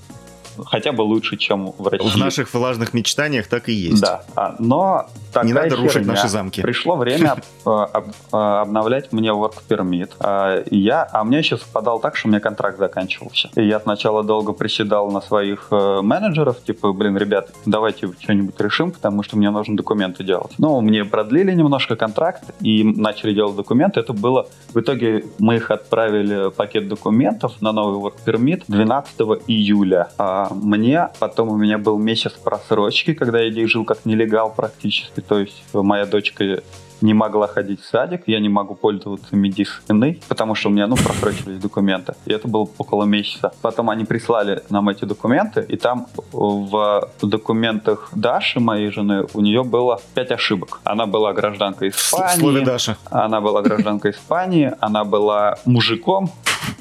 хотя 0.65 0.91
бы 0.91 1.01
лучше, 1.01 1.37
чем 1.37 1.71
в 1.77 1.87
России. 1.87 2.09
В 2.09 2.15
наших 2.17 2.53
влажных 2.53 2.93
мечтаниях 2.93 3.47
так 3.47 3.69
и 3.69 3.73
есть. 3.73 4.01
Да, 4.01 4.23
а, 4.35 4.55
но 4.59 5.07
такая 5.31 5.47
Не 5.47 5.53
надо 5.53 5.75
рушить 5.75 5.93
херня. 5.93 6.07
наши 6.13 6.27
замки. 6.27 6.61
Пришло 6.61 6.95
время 6.95 7.35
об- 7.65 8.09
э, 8.33 8.37
обновлять 8.37 9.11
мне 9.11 9.29
work 9.29 9.55
permit. 9.67 10.11
А, 10.19 10.63
я, 10.71 11.03
а 11.03 11.23
меня 11.23 11.39
еще 11.39 11.57
совпадал 11.57 11.99
так, 11.99 12.15
что 12.15 12.27
у 12.27 12.31
меня 12.31 12.39
контракт 12.39 12.77
заканчивался. 12.77 13.49
И 13.55 13.65
я 13.65 13.79
сначала 13.79 14.23
долго 14.23 14.53
приседал 14.53 15.11
на 15.11 15.21
своих 15.21 15.67
э, 15.71 16.01
менеджеров, 16.01 16.61
типа, 16.63 16.93
блин, 16.93 17.17
ребят, 17.17 17.49
давайте 17.65 18.09
что-нибудь 18.19 18.59
решим, 18.59 18.91
потому 18.91 19.23
что 19.23 19.37
мне 19.37 19.49
нужно 19.49 19.77
документы 19.77 20.23
делать. 20.23 20.51
Ну, 20.57 20.81
мне 20.81 21.05
продлили 21.05 21.51
немножко 21.53 21.95
контракт 21.95 22.43
и 22.61 22.83
начали 22.83 23.33
делать 23.33 23.55
документы. 23.55 23.99
Это 23.99 24.13
было, 24.13 24.47
в 24.73 24.79
итоге 24.79 25.25
мы 25.39 25.55
их 25.57 25.71
отправили 25.71 26.49
пакет 26.49 26.87
документов 26.87 27.53
на 27.61 27.71
новый 27.71 27.99
work 27.99 28.15
permit 28.25 28.63
12 28.67 29.13
июля. 29.47 30.09
Мне 30.49 31.09
потом 31.19 31.49
у 31.49 31.57
меня 31.57 31.77
был 31.77 31.97
месяц 31.97 32.33
просрочки, 32.33 33.13
когда 33.13 33.39
я 33.39 33.67
жил 33.67 33.85
как 33.85 34.05
нелегал 34.05 34.53
практически. 34.53 35.21
То 35.21 35.39
есть 35.39 35.63
моя 35.73 36.05
дочка 36.05 36.61
не 37.01 37.13
могла 37.13 37.47
ходить 37.47 37.81
в 37.81 37.85
садик, 37.85 38.23
я 38.27 38.39
не 38.39 38.49
могу 38.49 38.75
пользоваться 38.75 39.35
медициной, 39.35 40.21
потому 40.27 40.55
что 40.55 40.69
у 40.69 40.71
меня, 40.71 40.87
ну, 40.87 40.95
просрочились 40.95 41.59
документы. 41.59 42.13
И 42.25 42.33
это 42.33 42.47
было 42.47 42.67
около 42.77 43.03
месяца. 43.05 43.51
Потом 43.61 43.89
они 43.89 44.05
прислали 44.05 44.63
нам 44.69 44.89
эти 44.89 45.05
документы, 45.05 45.65
и 45.67 45.77
там 45.77 46.07
в 46.31 47.07
документах 47.21 48.09
Даши, 48.13 48.59
моей 48.59 48.89
жены, 48.91 49.25
у 49.33 49.41
нее 49.41 49.63
было 49.63 50.01
пять 50.13 50.31
ошибок. 50.31 50.81
Она 50.83 51.05
была 51.05 51.33
гражданкой 51.33 51.89
В 51.91 51.99
слове 51.99 52.25
Испании, 52.33 52.63
Даша. 52.65 52.97
она 53.11 53.41
была 53.41 53.61
гражданкой 53.61 54.11
Испании, 54.11 54.73
она 54.79 55.03
была 55.05 55.57
мужиком, 55.65 56.31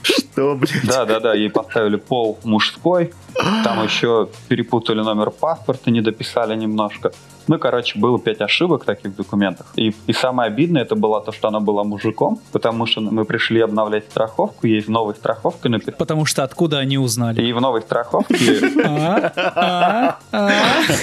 Что, 0.02 0.54
блядь? 0.56 0.86
да, 0.86 1.04
да, 1.04 1.20
да, 1.20 1.34
ей 1.34 1.50
поставили 1.50 1.96
пол 1.96 2.38
мужской. 2.44 3.12
Там 3.64 3.82
еще 3.84 4.28
перепутали 4.48 5.00
номер 5.00 5.30
паспорта, 5.30 5.90
не 5.90 6.00
дописали 6.00 6.56
немножко. 6.56 7.12
Ну, 7.48 7.58
короче, 7.58 7.98
было 7.98 8.18
пять 8.18 8.40
ошибок 8.40 8.84
таких 8.84 9.12
в 9.12 9.16
документах. 9.16 9.66
И, 9.76 9.94
и 10.06 10.12
самое 10.12 10.48
обидное 10.48 10.82
это 10.82 10.94
было 10.94 11.20
то, 11.20 11.32
что 11.32 11.48
она 11.48 11.60
была 11.60 11.82
мужиком, 11.82 12.40
потому 12.52 12.86
что 12.86 13.00
мы 13.00 13.24
пришли 13.24 13.60
обновлять 13.60 14.04
страховку, 14.04 14.66
есть 14.66 14.88
новая 14.88 15.14
страховка 15.14 15.68
написана. 15.68 15.96
Потому 15.96 16.26
что 16.26 16.44
откуда 16.44 16.78
они 16.78 16.98
узнали? 16.98 17.42
И 17.42 17.52
в 17.52 17.60
новой 17.60 17.80
страховке... 17.80 18.36
А? 18.84 19.32
А? 19.54 20.18
А? 20.32 20.50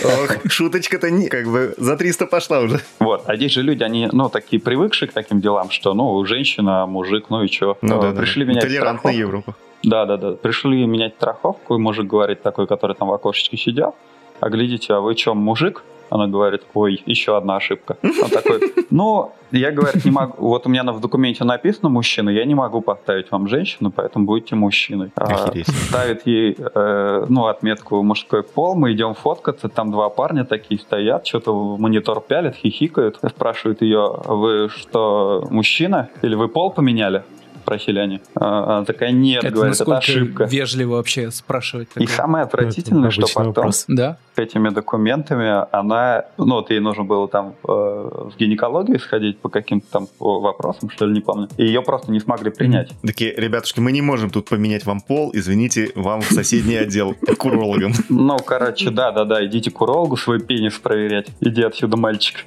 Ох, 0.04 0.52
шуточка-то 0.52 1.10
не, 1.10 1.28
как 1.28 1.48
бы 1.48 1.74
за 1.78 1.98
300 1.98 2.28
пошла 2.28 2.60
уже. 2.60 2.82
Вот, 3.00 3.24
а 3.26 3.36
здесь 3.36 3.52
же 3.52 3.64
люди, 3.64 3.84
они, 3.84 4.08
ну, 4.12 4.30
такие 4.30 4.62
привыкшие 4.62 5.10
к 5.10 5.14
таким 5.14 5.42
делам, 5.42 5.72
что, 5.72 5.94
ну, 5.94 6.24
женщина, 6.26 6.86
мужик, 6.86 7.26
ну 7.30 7.44
и 7.44 7.48
что? 7.48 7.78
Ну 7.82 8.00
да, 8.00 8.12
Пришли 8.12 8.46
менять 8.46 8.64
Толерантная 8.64 9.14
страховку. 9.14 9.18
Европа. 9.18 9.56
Да, 9.84 10.06
да, 10.06 10.18
да. 10.18 10.32
Пришли 10.32 10.86
менять 10.86 11.16
страховку, 11.16 11.76
и 11.76 11.80
мужик 11.80 12.06
говорит 12.06 12.42
такой, 12.42 12.68
который 12.68 12.96
там 12.96 13.08
в 13.08 13.14
окошечке 13.14 13.58
сидел, 13.58 13.96
а 14.40 14.50
глядите, 14.50 14.94
а 14.94 15.00
вы 15.00 15.16
что, 15.16 15.34
мужик? 15.34 15.84
Она 16.10 16.28
говорит, 16.28 16.62
ой, 16.74 17.02
еще 17.06 17.38
одна 17.38 17.58
ошибка. 17.58 17.98
Он 18.04 18.30
такой, 18.30 18.62
ну, 18.90 19.32
я, 19.52 19.72
говорит, 19.72 20.04
не 20.06 20.12
могу, 20.12 20.34
вот 20.38 20.66
у 20.66 20.70
меня 20.70 20.84
в 20.84 21.00
документе 21.00 21.44
написано 21.44 21.90
мужчина, 21.90 22.30
я 22.30 22.46
не 22.46 22.56
могу 22.56 22.82
поставить 22.82 23.32
вам 23.32 23.48
женщину, 23.48 23.92
поэтому 23.96 24.26
будете 24.26 24.56
мужчиной. 24.56 25.12
А, 25.16 25.52
ставит 25.64 26.26
ей, 26.28 26.58
э, 26.58 27.26
ну, 27.30 27.46
отметку 27.46 28.02
мужской 28.04 28.44
пол, 28.44 28.76
мы 28.76 28.92
идем 28.94 29.14
фоткаться, 29.14 29.70
там 29.70 29.92
два 29.92 30.10
парня 30.10 30.46
такие 30.46 30.80
стоят, 30.80 31.26
что-то 31.26 31.54
в 31.54 31.80
монитор 31.80 32.22
пялят, 32.22 32.56
хихикают, 32.56 33.20
спрашивают 33.30 33.82
ее, 33.82 34.16
вы 34.26 34.70
что, 34.70 35.46
мужчина? 35.50 36.10
Или 36.22 36.36
вы 36.36 36.48
пол 36.48 36.72
поменяли? 36.72 37.24
Спросили 37.66 37.98
они. 37.98 38.22
А, 38.36 38.78
Она 38.78 38.86
такая, 38.86 39.12
нет, 39.12 39.44
Это 39.44 39.54
говорит, 39.56 39.74
это 39.74 39.90
насколько 39.90 39.98
ошибка. 39.98 40.44
вежливо 40.44 40.92
вообще 40.98 41.32
спрашивать 41.32 41.88
И 41.96 42.02
такое? 42.02 42.08
самое 42.16 42.44
отвратительное, 42.44 43.10
что 43.10 43.26
потом 43.34 43.48
вопрос. 43.48 43.86
Да? 43.88 44.18
с 44.36 44.38
этими 44.38 44.68
документами 44.68 45.66
она, 45.74 46.26
ну 46.38 46.56
вот 46.56 46.70
ей 46.70 46.80
нужно 46.82 47.06
было 47.06 47.28
там 47.30 47.56
э, 47.64 47.72
в 47.72 48.34
гинекологию 48.38 49.00
сходить 49.00 49.40
по 49.40 49.48
каким-то 49.48 49.88
там 49.90 50.08
вопросам, 50.20 50.90
что 50.90 51.06
ли, 51.06 51.14
не 51.14 51.22
помню. 51.22 51.48
И 51.58 51.66
ее 51.66 51.82
просто 51.82 52.12
не 52.12 52.20
смогли 52.20 52.52
принять. 52.52 52.92
Такие, 53.02 53.34
ребятушки, 53.34 53.80
мы 53.80 53.94
не 53.94 54.02
можем 54.02 54.30
тут 54.30 54.50
поменять 54.50 54.86
вам 54.86 55.00
пол, 55.00 55.32
извините, 55.34 55.92
вам 55.96 56.20
в 56.22 56.26
соседний 56.32 56.76
отдел 56.76 57.14
к 57.16 57.46
урологам. 57.46 57.94
Ну, 58.10 58.38
короче, 58.40 58.90
да-да-да, 58.90 59.46
идите 59.46 59.72
к 59.72 59.82
урологу 59.82 60.18
свой 60.18 60.40
пенис 60.42 60.74
проверять. 60.74 61.28
Иди 61.40 61.62
отсюда, 61.64 61.96
мальчик. 61.98 62.44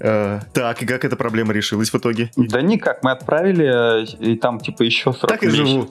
Э, 0.00 0.40
Так, 0.52 0.82
и 0.82 0.86
как 0.86 1.04
эта 1.04 1.16
проблема 1.16 1.52
решилась 1.52 1.90
в 1.90 1.94
итоге? 1.96 2.30
Да 2.36 2.60
никак, 2.62 3.02
мы 3.02 3.10
отправили, 3.10 4.02
э, 4.02 4.04
и 4.20 4.36
там 4.36 4.60
типа 4.60 4.82
еще 4.82 5.12
срок 5.12 5.30
Так 5.30 5.42
и 5.42 5.48
живу. 5.48 5.88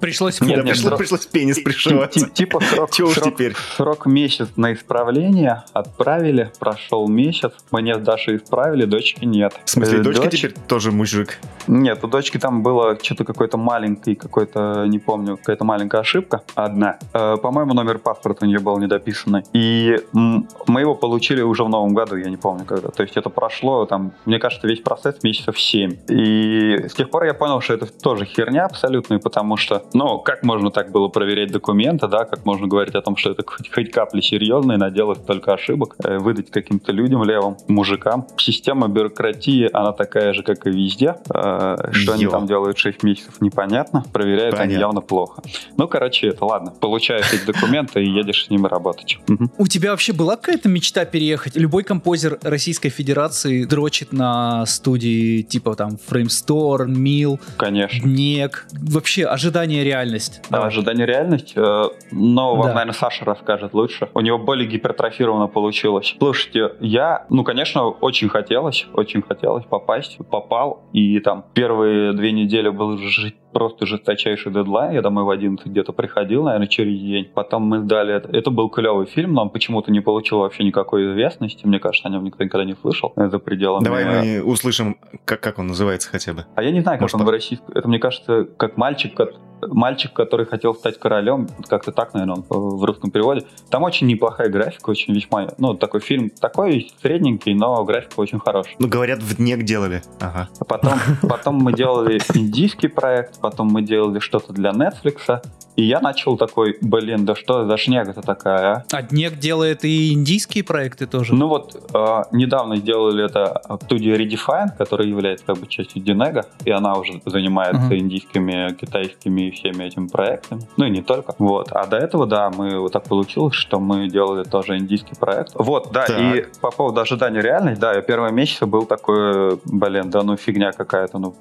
Пришлось 0.00 0.40
Нет, 0.40 0.64
Пришлось 0.98 1.26
пенис 1.26 1.58
пришивать. 1.60 2.12
ти- 2.12 2.26
Типа 2.30 2.60
срок, 2.60 2.90
срок- 2.94 3.24
теперь? 3.24 3.54
срок 3.76 4.06
месяц 4.06 4.48
на 4.56 4.72
исправление, 4.72 5.64
отправили, 5.72 6.50
прошел 6.58 7.08
месяц, 7.08 7.52
мне 7.70 7.94
с 7.96 7.98
Дашей 7.98 8.36
исправили, 8.36 8.84
дочки 8.84 9.24
нет. 9.24 9.54
В 9.64 9.70
смысле, 9.70 9.98
Э, 9.98 10.02
дочка 10.02 10.28
теперь 10.28 10.52
тоже 10.66 10.92
мужик? 10.92 11.38
Нет, 11.66 12.02
у 12.04 12.08
дочки 12.08 12.38
там 12.38 12.62
было 12.62 12.98
что-то 13.02 13.24
какой-то 13.24 13.56
маленький, 13.58 14.14
какой-то, 14.14 14.84
не 14.86 14.98
помню, 14.98 15.36
какая-то 15.36 15.64
маленькая 15.64 16.00
ошибка, 16.00 16.42
одна. 16.54 16.98
По-моему, 17.12 17.74
номер 17.74 17.98
паспорта 17.98 18.44
у 18.44 18.48
нее 18.48 18.58
был 18.60 18.78
недописанный. 18.78 19.42
И 19.52 20.00
мы 20.12 20.80
его 20.80 20.94
получили 20.94 21.42
уже 21.42 21.64
в 21.64 21.68
новом 21.68 21.94
году, 21.94 22.16
я 22.16 22.30
не 22.30 22.36
помню 22.36 22.64
когда. 22.64 22.87
То 22.92 23.02
есть 23.02 23.16
это 23.16 23.30
прошло, 23.30 23.86
там, 23.86 24.12
мне 24.24 24.38
кажется, 24.38 24.66
весь 24.66 24.80
процесс 24.80 25.22
месяцев 25.22 25.60
7. 25.60 25.96
И 26.08 26.88
с 26.88 26.94
тех 26.94 27.10
пор 27.10 27.24
я 27.24 27.34
понял, 27.34 27.60
что 27.60 27.74
это 27.74 27.86
тоже 27.86 28.24
херня 28.24 28.64
абсолютная, 28.64 29.18
потому 29.18 29.56
что, 29.56 29.84
ну, 29.92 30.18
как 30.18 30.42
можно 30.42 30.70
так 30.70 30.90
было 30.90 31.08
проверять 31.08 31.52
документы, 31.52 32.08
да, 32.08 32.24
как 32.24 32.44
можно 32.44 32.66
говорить 32.66 32.94
о 32.94 33.02
том, 33.02 33.16
что 33.16 33.30
это 33.30 33.42
хоть, 33.46 33.72
хоть 33.72 33.90
капли 33.90 34.20
серьезно 34.20 34.72
и 34.72 34.76
наделать 34.76 35.26
только 35.26 35.52
ошибок, 35.52 35.96
э, 36.02 36.18
выдать 36.18 36.50
каким-то 36.50 36.92
людям 36.92 37.24
левым, 37.24 37.56
мужикам. 37.68 38.26
Система 38.36 38.88
бюрократии, 38.88 39.68
она 39.72 39.92
такая 39.92 40.32
же, 40.32 40.42
как 40.42 40.66
и 40.66 40.70
везде. 40.70 41.16
Э, 41.34 41.76
что 41.92 42.14
они 42.14 42.24
Ё. 42.24 42.30
там 42.30 42.46
делают 42.46 42.78
6 42.78 43.02
месяцев, 43.02 43.40
непонятно. 43.40 44.04
Проверяют 44.12 44.54
они 44.54 44.68
Понятно. 44.68 44.80
явно 44.80 45.00
плохо. 45.00 45.42
Ну, 45.76 45.88
короче, 45.88 46.28
это 46.28 46.44
ладно. 46.44 46.72
Получаешь 46.80 47.32
эти 47.32 47.44
документы 47.44 48.02
и 48.02 48.08
едешь 48.08 48.46
с 48.46 48.50
ними 48.50 48.66
работать. 48.66 49.18
У 49.56 49.66
тебя 49.66 49.90
вообще 49.90 50.12
была 50.12 50.36
какая-то 50.36 50.68
мечта 50.68 51.04
переехать? 51.04 51.56
Любой 51.56 51.84
композер 51.84 52.38
Российской 52.78 52.96
Федерации 52.96 53.64
дрочит 53.64 54.12
на 54.12 54.64
студии 54.66 55.42
типа 55.42 55.74
там 55.74 55.96
Framestore, 56.08 56.86
Мил, 56.86 57.40
Конечно. 57.56 57.98
Днек. 58.08 58.66
Вообще, 58.72 59.24
ожидание 59.24 59.82
реальность. 59.82 60.40
Да, 60.48 60.62
ожидание 60.64 61.04
реальность, 61.04 61.54
э, 61.56 61.84
но 62.12 62.54
вам, 62.54 62.66
Да. 62.68 62.74
наверное, 62.74 62.92
Саша 62.94 63.24
расскажет 63.24 63.74
лучше. 63.74 64.10
У 64.14 64.20
него 64.20 64.38
более 64.38 64.68
гипертрофировано 64.68 65.48
получилось. 65.48 66.14
Слушайте, 66.18 66.74
я, 66.78 67.26
ну, 67.30 67.42
конечно, 67.42 67.82
очень 67.88 68.28
хотелось, 68.28 68.86
очень 68.94 69.22
хотелось 69.22 69.64
попасть, 69.64 70.16
попал, 70.30 70.84
и 70.92 71.18
там 71.18 71.46
первые 71.54 72.12
две 72.12 72.30
недели 72.30 72.68
был 72.68 72.96
жи- 72.98 73.34
просто 73.52 73.86
жесточайший 73.86 74.52
дедлайн, 74.52 74.92
я 74.92 75.02
домой 75.02 75.24
в 75.24 75.30
11 75.30 75.66
где-то 75.66 75.92
приходил, 75.92 76.44
наверное, 76.44 76.68
через 76.68 77.00
день. 77.00 77.24
Потом 77.34 77.62
мы 77.62 77.80
сдали, 77.80 78.14
это, 78.14 78.28
это 78.30 78.50
был 78.50 78.68
клевый 78.68 79.06
фильм, 79.06 79.32
но 79.32 79.42
он 79.42 79.50
почему-то 79.50 79.90
не 79.90 80.00
получил 80.00 80.40
вообще 80.40 80.62
никакой 80.64 81.10
известности, 81.10 81.66
мне 81.66 81.80
кажется, 81.80 82.06
о 82.08 82.10
нем 82.10 82.24
никто 82.24 82.44
никогда 82.44 82.64
не 82.68 82.74
слышал 82.76 83.12
э, 83.16 83.28
за 83.28 83.38
пределами. 83.38 83.84
Давай 83.84 84.04
мы 84.04 84.42
услышим, 84.44 84.96
как, 85.24 85.40
как 85.40 85.58
он 85.58 85.68
называется 85.68 86.08
хотя 86.10 86.32
бы. 86.34 86.46
а 86.54 86.62
я 86.62 86.70
не 86.70 86.80
знаю, 86.80 86.98
как 86.98 87.02
Может, 87.02 87.14
он 87.16 87.20
по- 87.22 87.26
в 87.26 87.30
российском... 87.30 87.68
Это, 87.74 87.88
мне 87.88 87.98
кажется, 87.98 88.44
как 88.56 88.76
мальчик, 88.76 89.14
ко- 89.14 89.32
мальчик, 89.62 90.12
который 90.12 90.46
хотел 90.46 90.74
стать 90.74 90.98
королем, 91.00 91.48
как-то 91.68 91.90
так, 91.92 92.14
наверное, 92.14 92.36
он 92.36 92.40
э, 92.42 92.44
в 92.50 92.84
русском 92.84 93.10
переводе. 93.10 93.44
Там 93.70 93.82
очень 93.82 94.06
неплохая 94.06 94.48
графика, 94.48 94.90
очень 94.90 95.14
весьма... 95.14 95.48
Ну, 95.58 95.74
такой 95.74 96.00
фильм 96.00 96.30
такой 96.30 96.92
средненький, 97.02 97.54
но 97.54 97.84
графика 97.84 98.20
очень 98.20 98.38
хорошая. 98.38 98.76
Ну, 98.78 98.88
говорят, 98.88 99.20
в 99.22 99.36
ДНЕК 99.36 99.64
делали. 99.64 100.02
Ага. 100.20 100.48
Потом, 100.68 100.98
потом 101.28 101.56
мы 101.56 101.72
делали 101.72 102.20
индийский 102.34 102.88
проект, 102.88 103.40
потом 103.40 103.68
мы 103.68 103.82
делали 103.82 104.18
что-то 104.20 104.52
для 104.52 104.70
Netflix, 104.70 105.40
и 105.78 105.84
я 105.84 106.00
начал 106.00 106.36
такой, 106.36 106.76
блин, 106.80 107.24
да 107.24 107.36
что 107.36 107.64
за 107.64 107.76
шняга-то 107.76 108.20
такая, 108.20 108.68
а? 108.68 108.84
А 108.90 109.02
Днек 109.02 109.38
делает 109.38 109.84
и 109.84 110.12
индийские 110.12 110.64
проекты 110.64 111.06
тоже. 111.06 111.36
Ну 111.36 111.46
вот, 111.46 111.76
э, 111.94 112.22
недавно 112.32 112.74
сделали 112.78 113.24
это 113.24 113.62
студия 113.84 114.16
Redefine, 114.16 114.76
которая 114.76 115.06
является 115.06 115.46
как 115.46 115.58
бы 115.58 115.68
частью 115.68 116.02
Динега, 116.02 116.46
и 116.64 116.72
она 116.72 116.96
уже 116.96 117.22
занимается 117.24 117.82
Мгм. 117.82 117.94
индийскими, 117.94 118.74
китайскими 118.74 119.42
и 119.42 119.50
всеми 119.52 119.84
этими 119.84 120.08
проектами. 120.08 120.62
Ну 120.76 120.86
и 120.86 120.90
не 120.90 121.02
только. 121.02 121.36
Вот. 121.38 121.68
А 121.70 121.86
до 121.86 121.96
этого, 121.96 122.26
да, 122.26 122.50
мы 122.50 122.80
вот 122.80 122.90
так 122.90 123.04
получилось, 123.04 123.54
что 123.54 123.78
мы 123.78 124.08
делали 124.08 124.42
тоже 124.42 124.78
индийский 124.78 125.14
проект. 125.14 125.52
Вот, 125.54 125.92
да, 125.92 126.06
Так. 126.06 126.18
и 126.18 126.44
по 126.60 126.72
поводу 126.72 127.00
ожидания 127.00 127.40
реальность, 127.40 127.80
да, 127.80 127.94
я 127.94 128.02
первые 128.02 128.32
месяцы 128.32 128.66
был 128.66 128.84
такой, 128.84 129.60
блин, 129.64 130.10
да 130.10 130.24
ну 130.24 130.36
фигня 130.36 130.72
какая-то, 130.72 131.18
ну 131.20 131.36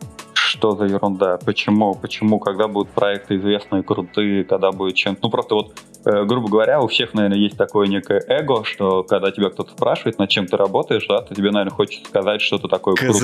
что 0.47 0.76
за 0.76 0.86
ерунда? 0.86 1.38
Почему? 1.45 1.93
Почему? 1.93 2.39
Когда 2.39 2.67
будут 2.67 2.89
проекты 2.89 3.36
известные, 3.36 3.84
крутые, 3.84 4.26
когда 4.47 4.71
будет 4.71 4.95
чем? 4.95 5.17
Ну 5.21 5.29
просто 5.29 5.55
вот 5.55 5.73
Э, 6.07 6.23
грубо 6.23 6.47
говоря, 6.47 6.79
у 6.81 6.87
всех, 6.87 7.13
наверное, 7.13 7.37
есть 7.37 7.57
такое 7.57 7.87
некое 7.87 8.23
эго, 8.27 8.63
что 8.63 9.03
когда 9.03 9.29
тебя 9.31 9.49
кто-то 9.49 9.71
спрашивает, 9.71 10.17
над 10.19 10.29
чем 10.29 10.47
ты 10.47 10.55
работаешь, 10.55 11.05
да, 11.05 11.21
то 11.21 11.35
тебе, 11.35 11.51
наверное, 11.51 11.75
хочется 11.75 12.07
сказать 12.07 12.41
что-то 12.41 12.69
такое 12.69 12.95
крутое. 12.95 13.19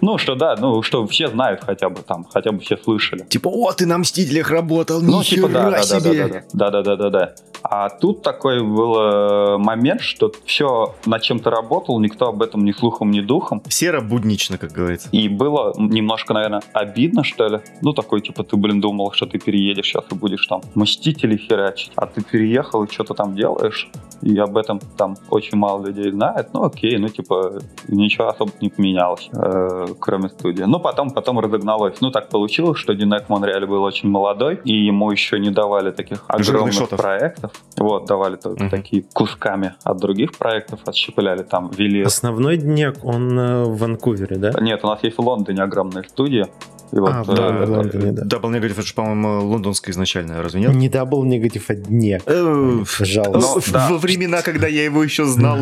Ну, 0.00 0.18
что 0.18 0.34
да, 0.34 0.56
ну, 0.56 0.82
что 0.82 1.06
все 1.06 1.28
знают 1.28 1.62
хотя 1.64 1.88
бы 1.88 2.02
там, 2.02 2.24
хотя 2.32 2.52
бы 2.52 2.60
все 2.60 2.76
слышали. 2.76 3.24
Типа, 3.28 3.48
о, 3.48 3.72
ты 3.72 3.86
на 3.86 3.98
Мстителях 3.98 4.50
работал, 4.50 5.00
Ну, 5.02 5.22
типа, 5.22 5.48
да, 5.48 5.82
себе. 5.82 6.44
да, 6.52 6.70
да, 6.70 6.82
да, 6.82 6.82
да, 6.82 6.96
да, 6.96 7.10
да. 7.10 7.34
А 7.62 7.90
тут 7.90 8.22
такой 8.22 8.62
был 8.62 8.96
э, 8.98 9.58
момент, 9.58 10.00
что 10.00 10.32
все, 10.46 10.94
над 11.04 11.22
чем 11.22 11.40
ты 11.40 11.50
работал, 11.50 12.00
никто 12.00 12.28
об 12.28 12.42
этом 12.42 12.64
ни 12.64 12.72
слухом, 12.72 13.10
ни 13.10 13.20
духом. 13.20 13.62
Серо-буднично, 13.68 14.56
как 14.56 14.72
говорится. 14.72 15.08
И 15.12 15.28
было 15.28 15.74
немножко, 15.76 16.32
наверное, 16.32 16.62
обидно, 16.72 17.22
что 17.22 17.46
ли. 17.48 17.60
Ну, 17.82 17.92
такой, 17.92 18.22
типа, 18.22 18.44
ты, 18.44 18.56
блин, 18.56 18.80
думал, 18.80 19.12
что 19.12 19.26
ты 19.26 19.38
переедешь 19.38 19.86
сейчас 19.86 20.04
и 20.10 20.14
будешь 20.14 20.46
там 20.46 20.62
Мстители 20.74 21.36
херачить. 21.36 21.92
А 21.96 22.06
ты 22.06 22.22
переехал 22.22 22.84
и 22.84 22.90
что-то 22.90 23.12
там 23.14 23.36
делаешь. 23.36 23.90
И 24.22 24.36
об 24.38 24.56
этом 24.56 24.80
там 24.96 25.16
очень 25.28 25.58
мало 25.58 25.86
людей 25.86 26.10
знает. 26.10 26.48
Ну, 26.54 26.64
окей, 26.64 26.96
ну, 26.96 27.08
типа, 27.08 27.60
ничего 27.88 28.28
особо 28.28 28.52
не 28.60 28.70
поменялось, 28.70 29.28
э, 29.32 29.86
кроме 29.98 30.28
студии. 30.28 30.62
Ну, 30.62 30.78
потом, 30.80 31.10
потом 31.10 31.38
разогналось. 31.40 32.00
Ну, 32.00 32.10
так 32.10 32.28
получилось, 32.28 32.78
что 32.78 32.94
DNEG 32.94 33.26
в 33.26 33.28
Монреале 33.30 33.66
был 33.66 33.82
очень 33.82 34.08
молодой, 34.08 34.60
и 34.64 34.72
ему 34.86 35.10
еще 35.10 35.38
не 35.38 35.50
давали 35.50 35.90
таких 35.90 36.24
огромных 36.28 36.88
проектов. 36.90 37.52
Вот, 37.76 38.06
давали 38.06 38.36
только 38.36 38.64
Мгм. 38.64 38.70
такие 38.70 39.04
кусками 39.12 39.74
от 39.84 39.98
других 39.98 40.36
проектов, 40.36 40.80
отщепляли 40.86 41.42
там, 41.42 41.70
вели 41.70 42.02
Основной 42.02 42.56
DNEG, 42.56 42.96
он 43.04 43.38
э, 43.38 43.64
в 43.64 43.78
Ванкувере, 43.78 44.36
да? 44.36 44.52
нет, 44.60 44.80
у 44.84 44.86
нас 44.86 45.02
есть 45.02 45.16
в 45.18 45.20
Лондоне 45.20 45.62
огромная 45.62 46.02
студия. 46.04 46.48
И 46.92 46.98
вот, 46.98 47.10
А, 47.12 47.22
э, 47.22 47.34
да, 47.36 47.48
э, 47.48 47.66
в 47.66 47.70
Лондоне, 47.70 48.12
да. 48.12 48.22
Double 48.24 48.50
Negative, 48.50 48.72
это 48.72 48.82
же, 48.82 48.94
по-моему, 48.94 49.46
лондонская 49.46 49.92
изначально, 49.92 50.42
разве 50.42 50.60
нет? 50.62 50.74
Не 50.74 50.88
Double 50.88 51.24
Negative, 51.24 51.70
а 51.70 51.74
DNEG. 51.74 52.22
Э, 52.26 52.82
Пожалуйста. 52.98 53.60
Ну, 53.66 53.72
да. 53.72 53.88
Во 53.90 53.98
времена, 53.98 54.42
когда 54.42 54.66
я 54.66 54.84
его 54.84 55.02
еще 55.04 55.24
знал 55.24 55.58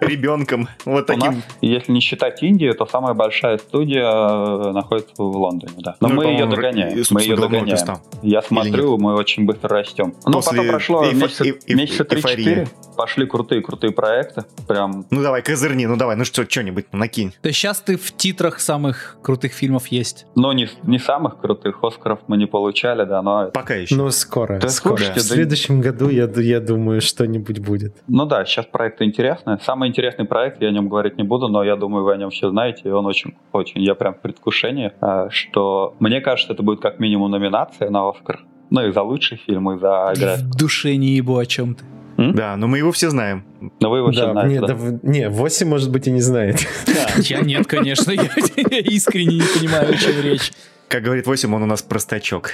ребенком, 0.00 0.68
вот 0.84 1.08
нас, 1.08 1.18
таким. 1.18 1.42
если 1.60 1.92
не 1.92 2.00
считать 2.00 2.42
Индию, 2.42 2.74
то 2.74 2.86
самая 2.86 3.14
большая 3.14 3.58
студия 3.58 4.04
э, 4.04 4.72
находится 4.72 5.12
в 5.16 5.36
Лондоне, 5.36 5.72
да. 5.78 5.96
Но 6.00 6.08
Ну, 6.08 6.14
мы 6.14 6.26
ее 6.26 6.46
догоняем. 6.46 7.02
Мы 7.10 7.22
ее 7.22 7.36
догоняем. 7.36 7.98
Я 8.22 8.42
смотрю, 8.42 8.98
мы 8.98 9.14
очень 9.14 9.44
быстро 9.44 9.70
растем. 9.78 10.14
Ну, 10.26 10.32
После 10.34 10.58
потом 10.58 10.68
прошло 10.70 11.04
месяца, 11.10 11.44
эйф- 11.44 11.74
месяца 11.74 12.06
эйфории. 12.08 12.44
3-4. 12.44 12.68
Пошли 12.96 13.26
крутые-крутые 13.26 13.92
проекты. 13.92 14.44
Прям 14.68 15.06
Ну 15.10 15.22
давай, 15.22 15.42
козырни, 15.42 15.86
ну 15.86 15.96
давай, 15.96 16.16
ну 16.16 16.24
что, 16.24 16.48
что-нибудь 16.48 16.86
накинь. 16.92 17.32
То 17.42 17.48
есть 17.48 17.58
сейчас 17.58 17.80
ты 17.80 17.96
в 17.96 18.12
титрах 18.16 18.60
самых 18.60 19.16
крутых 19.22 19.52
фильмов 19.52 19.88
есть. 19.88 20.26
Ну, 20.34 20.52
не, 20.52 20.68
не 20.84 20.98
самых 20.98 21.38
крутых 21.40 21.82
Оскаров 21.82 22.20
мы 22.28 22.36
не 22.36 22.46
получали, 22.46 23.04
да, 23.04 23.22
но... 23.22 23.50
Пока 23.52 23.74
еще. 23.74 23.94
Но 23.96 24.10
скоро, 24.10 24.58
Да 24.58 24.68
скоро. 24.68 24.96
слушайте, 24.96 25.20
В 25.20 25.28
да- 25.28 25.34
следующем 25.34 25.80
году, 25.80 26.08
я, 26.08 26.28
я 26.36 26.60
думаю, 26.60 27.00
что-нибудь 27.00 27.58
будет. 27.60 27.96
Ну 28.08 28.26
да, 28.26 28.44
сейчас 28.44 28.66
проекты 28.66 29.04
интересные. 29.04 29.58
Самый 29.64 29.88
интересный 29.88 30.24
проект, 30.24 30.60
я 30.62 30.68
о 30.68 30.72
нем 30.72 30.88
говорить 30.88 31.16
не 31.18 31.24
буду, 31.24 31.48
но 31.48 31.62
я 31.64 31.76
думаю, 31.76 32.04
вы 32.04 32.12
о 32.12 32.16
нем 32.16 32.30
все 32.30 32.50
знаете, 32.50 32.82
и 32.84 32.90
он 32.90 33.06
очень, 33.06 33.34
очень, 33.52 33.82
я 33.82 33.94
прям 33.94 34.14
в 34.14 34.20
предвкушении, 34.20 34.92
а, 35.00 35.28
что 35.30 35.94
мне 36.00 36.20
кажется, 36.20 36.52
это 36.52 36.62
будет 36.62 36.80
как 36.80 36.98
минимум 37.00 37.30
номинация 37.30 37.90
на 37.90 38.08
Оскар. 38.08 38.40
Ну 38.70 38.86
и 38.86 38.92
за 38.92 39.02
лучший 39.02 39.36
фильм, 39.38 39.70
и 39.72 39.78
за. 39.78 40.14
В 40.38 40.56
душе 40.56 40.96
не 40.96 41.16
ебу 41.16 41.36
о 41.36 41.44
чем 41.46 41.74
ты. 41.74 41.84
Да, 42.16 42.56
но 42.56 42.66
мы 42.68 42.78
его 42.78 42.92
все 42.92 43.10
знаем. 43.10 43.44
Но 43.80 43.90
вы 43.90 43.98
его 43.98 44.10
все 44.12 44.26
Да, 44.26 44.32
знаете, 44.32 44.54
не, 44.54 44.60
да? 44.60 44.66
да 44.74 44.98
не, 45.02 45.28
8, 45.28 45.68
может 45.68 45.90
быть, 45.90 46.06
и 46.06 46.10
не 46.10 46.20
знает. 46.20 46.60
Я 47.18 47.40
нет, 47.40 47.66
конечно, 47.66 48.10
я, 48.12 48.22
я 48.56 48.78
искренне 48.80 49.36
не 49.36 49.58
понимаю, 49.58 49.90
о 49.90 49.96
чем 49.96 50.20
речь. 50.22 50.52
Как 50.88 51.02
говорит 51.02 51.26
8, 51.26 51.52
он 51.54 51.62
у 51.62 51.66
нас 51.66 51.82
простачок. 51.82 52.52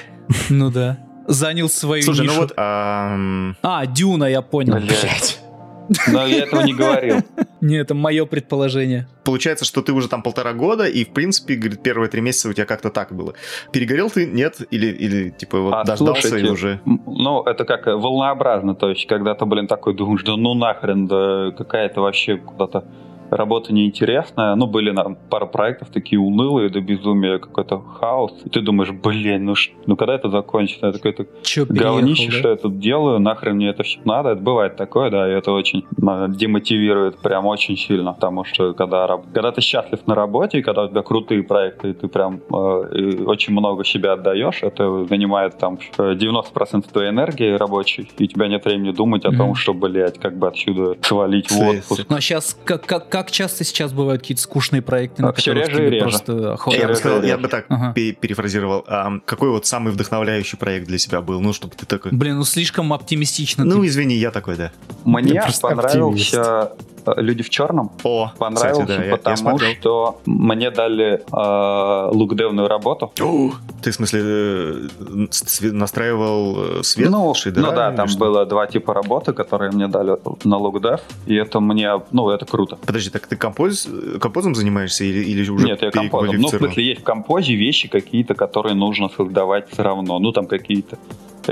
Ну 0.49 0.69
да. 0.71 0.97
Занял 1.27 1.69
свою 1.69 2.01
Слушай, 2.03 2.21
нишу. 2.23 2.33
ну 2.33 2.39
вот... 2.41 2.53
ам, 2.57 3.55
А, 3.61 3.85
Дюна, 3.85 4.25
я 4.25 4.41
понял. 4.41 4.75
Блядь. 4.75 5.39
Но 6.07 6.25
я 6.25 6.43
этого 6.43 6.61
не 6.61 6.73
говорил. 6.73 7.17
Не, 7.61 7.77
это 7.77 7.93
мое 7.93 8.25
предположение. 8.25 9.07
Получается, 9.23 9.65
что 9.65 9.81
ты 9.81 9.91
уже 9.91 10.07
там 10.07 10.23
полтора 10.23 10.53
года, 10.53 10.85
и, 10.85 11.03
в 11.03 11.09
принципе, 11.09 11.55
говорит, 11.55 11.83
первые 11.83 12.09
три 12.09 12.21
месяца 12.21 12.49
у 12.49 12.53
тебя 12.53 12.65
как-то 12.65 12.89
так 12.89 13.11
было. 13.13 13.33
Перегорел 13.71 14.09
ты? 14.09 14.25
Нет? 14.25 14.61
Или, 14.71 14.87
или 14.87 15.29
типа, 15.29 15.59
вот 15.59 15.73
А, 15.73 15.83
дождался 15.83 16.27
и 16.27 16.29
слушайте, 16.29 16.51
уже... 16.51 16.79
М, 16.85 17.01
Ну, 17.05 17.43
это 17.43 17.65
как 17.65 17.85
волнообразно, 17.87 18.75
то 18.75 18.89
есть, 18.89 19.05
когда 19.07 19.35
ты, 19.35 19.45
блин, 19.45 19.67
такой 19.67 19.93
думаешь, 19.93 20.23
да 20.23 20.37
ну 20.37 20.53
нахрен, 20.53 21.07
да 21.07 21.51
какая-то 21.57 22.01
вообще 22.01 22.37
куда-то 22.37 22.85
работа 23.31 23.73
неинтересная. 23.73 24.55
Ну, 24.55 24.67
были 24.67 24.91
нам 24.91 25.17
пара 25.29 25.45
проектов 25.45 25.89
такие 25.89 26.19
унылые 26.19 26.69
до 26.69 26.81
безумия, 26.81 27.37
какой-то 27.39 27.79
хаос. 27.79 28.33
И 28.45 28.49
ты 28.49 28.61
думаешь, 28.61 28.91
блин, 28.91 29.45
ну, 29.45 29.55
ш- 29.55 29.71
ну 29.85 29.95
когда 29.95 30.15
это 30.15 30.29
закончится? 30.29 30.87
Я 30.87 30.91
такой, 30.93 31.15
Че, 31.43 31.65
говнище, 31.65 32.23
переехал, 32.27 32.31
что 32.39 32.43
да? 32.43 32.49
я 32.49 32.55
тут 32.55 32.79
делаю, 32.79 33.19
нахрен 33.19 33.55
мне 33.55 33.69
это 33.69 33.83
все 33.83 33.99
надо. 34.05 34.29
Это 34.31 34.41
бывает 34.41 34.75
такое, 34.77 35.09
да, 35.09 35.29
и 35.29 35.33
это 35.33 35.51
очень 35.51 35.85
э, 36.01 36.27
демотивирует 36.29 37.17
прям 37.19 37.45
очень 37.45 37.77
сильно, 37.77 38.13
потому 38.13 38.43
что 38.43 38.73
когда, 38.73 39.07
когда 39.33 39.51
ты 39.51 39.61
счастлив 39.61 39.99
на 40.07 40.15
работе, 40.15 40.59
и 40.59 40.61
когда 40.61 40.83
у 40.83 40.87
тебя 40.89 41.01
крутые 41.01 41.43
проекты, 41.43 41.89
и 41.91 41.93
ты 41.93 42.07
прям 42.07 42.41
э, 42.53 42.83
и 42.95 43.23
очень 43.23 43.53
много 43.53 43.83
себя 43.85 44.13
отдаешь, 44.13 44.63
это 44.63 45.05
занимает 45.05 45.57
там 45.57 45.77
э, 45.97 46.13
90% 46.15 46.91
твоей 46.91 47.09
энергии 47.09 47.51
рабочей, 47.53 48.09
и 48.17 48.23
у 48.23 48.27
тебя 48.27 48.47
нет 48.47 48.65
времени 48.65 48.91
думать 48.91 49.25
о 49.25 49.31
том, 49.31 49.49
Мгм. 49.49 49.55
что, 49.55 49.73
блядь, 49.73 50.17
как 50.19 50.37
бы 50.37 50.47
отсюда 50.47 50.95
свалить 51.01 51.49
в 51.51 51.59
отпуск. 51.59 52.05
Ну 52.09 52.15
а 52.17 52.21
сейчас, 52.21 52.57
как, 52.65 52.85
как, 52.85 53.09
как 53.23 53.31
часто 53.31 53.63
сейчас 53.63 53.91
бывают 53.93 54.21
какие-то 54.21 54.41
скучные 54.41 54.81
проекты, 54.81 55.21
на 55.21 55.29
А, 55.29 55.31
которых 55.33 55.67
реже 55.67 55.71
и 55.71 55.75
тебе 55.75 55.89
реже. 55.89 56.03
просто 56.03 56.33
Я 56.33 56.51
охота? 56.53 56.87
бы, 56.87 56.95
сказал, 56.95 57.23
я 57.23 57.37
бы 57.37 57.47
так 57.47 57.65
Ага. 57.69 57.93
пе- 57.93 58.13
перефразировал. 58.13 58.85
Ам, 58.87 59.21
какой 59.25 59.49
вот 59.49 59.65
самый 59.65 59.91
вдохновляющий 59.93 60.57
проект 60.57 60.87
для 60.87 60.97
себя 60.97 61.21
был? 61.21 61.41
Ну, 61.41 61.53
чтобы 61.53 61.75
ты 61.75 61.85
такой... 61.85 62.11
Блин, 62.11 62.37
ну 62.37 62.43
слишком 62.45 62.91
оптимистично. 62.93 63.65
Ну, 63.65 63.81
ты. 63.81 63.87
извини, 63.87 64.15
я 64.15 64.31
такой, 64.31 64.55
да. 64.57 64.71
Мне 65.03 65.33
Я 65.33 65.43
просто 65.43 65.67
понравился 65.67 66.71
э, 66.77 66.98
«Люди 67.17 67.43
в 67.43 67.49
черном», 67.49 67.91
О, 68.03 68.31
понравился, 68.37 68.81
кстати, 68.81 68.97
да, 68.97 69.03
я- 69.03 69.09
я, 69.09 69.17
потому 69.17 69.37
смотрел. 69.37 69.71
что 69.79 70.21
мне 70.25 70.71
дали 70.71 71.21
э, 71.31 72.09
лукдевную 72.11 72.67
работу. 72.67 73.11
Ты, 73.81 73.91
в 73.91 73.95
смысле, 73.95 74.21
э, 74.23 74.87
настраивал 75.71 76.79
э, 76.79 76.83
свет? 76.83 77.09
ну, 77.09 77.33
шейдера 77.33 77.65
ну 77.65 77.75
да, 77.75 77.91
там 77.91 78.07
что? 78.07 78.19
было 78.19 78.45
два 78.45 78.67
типа 78.67 78.93
работы, 78.93 79.33
которые 79.33 79.71
мне 79.71 79.87
дали 79.87 80.17
на 80.43 80.57
лукдев, 80.57 81.01
и 81.25 81.35
это 81.35 81.59
мне, 81.59 82.01
ну, 82.11 82.29
это 82.29 82.45
круто. 82.45 82.77
Подожди, 82.85 83.09
так 83.09 83.27
ты 83.27 83.35
композ... 83.35 83.87
композом 84.21 84.55
занимаешься 84.55 85.03
или, 85.03 85.23
или 85.23 85.49
уже 85.49 85.65
Нет, 85.65 85.81
я 85.81 85.91
композом. 85.91 86.35
Ну, 86.37 86.47
в 86.47 86.51
смысле, 86.51 86.83
есть 86.83 87.01
в 87.01 87.03
композе 87.03 87.55
вещи 87.55 87.87
какие-то, 87.87 88.33
которые 88.35 88.75
нужно 88.75 89.09
создавать 89.09 89.69
все 89.71 89.83
равно. 89.83 90.19
Ну, 90.19 90.31
там 90.31 90.47
какие-то 90.47 90.97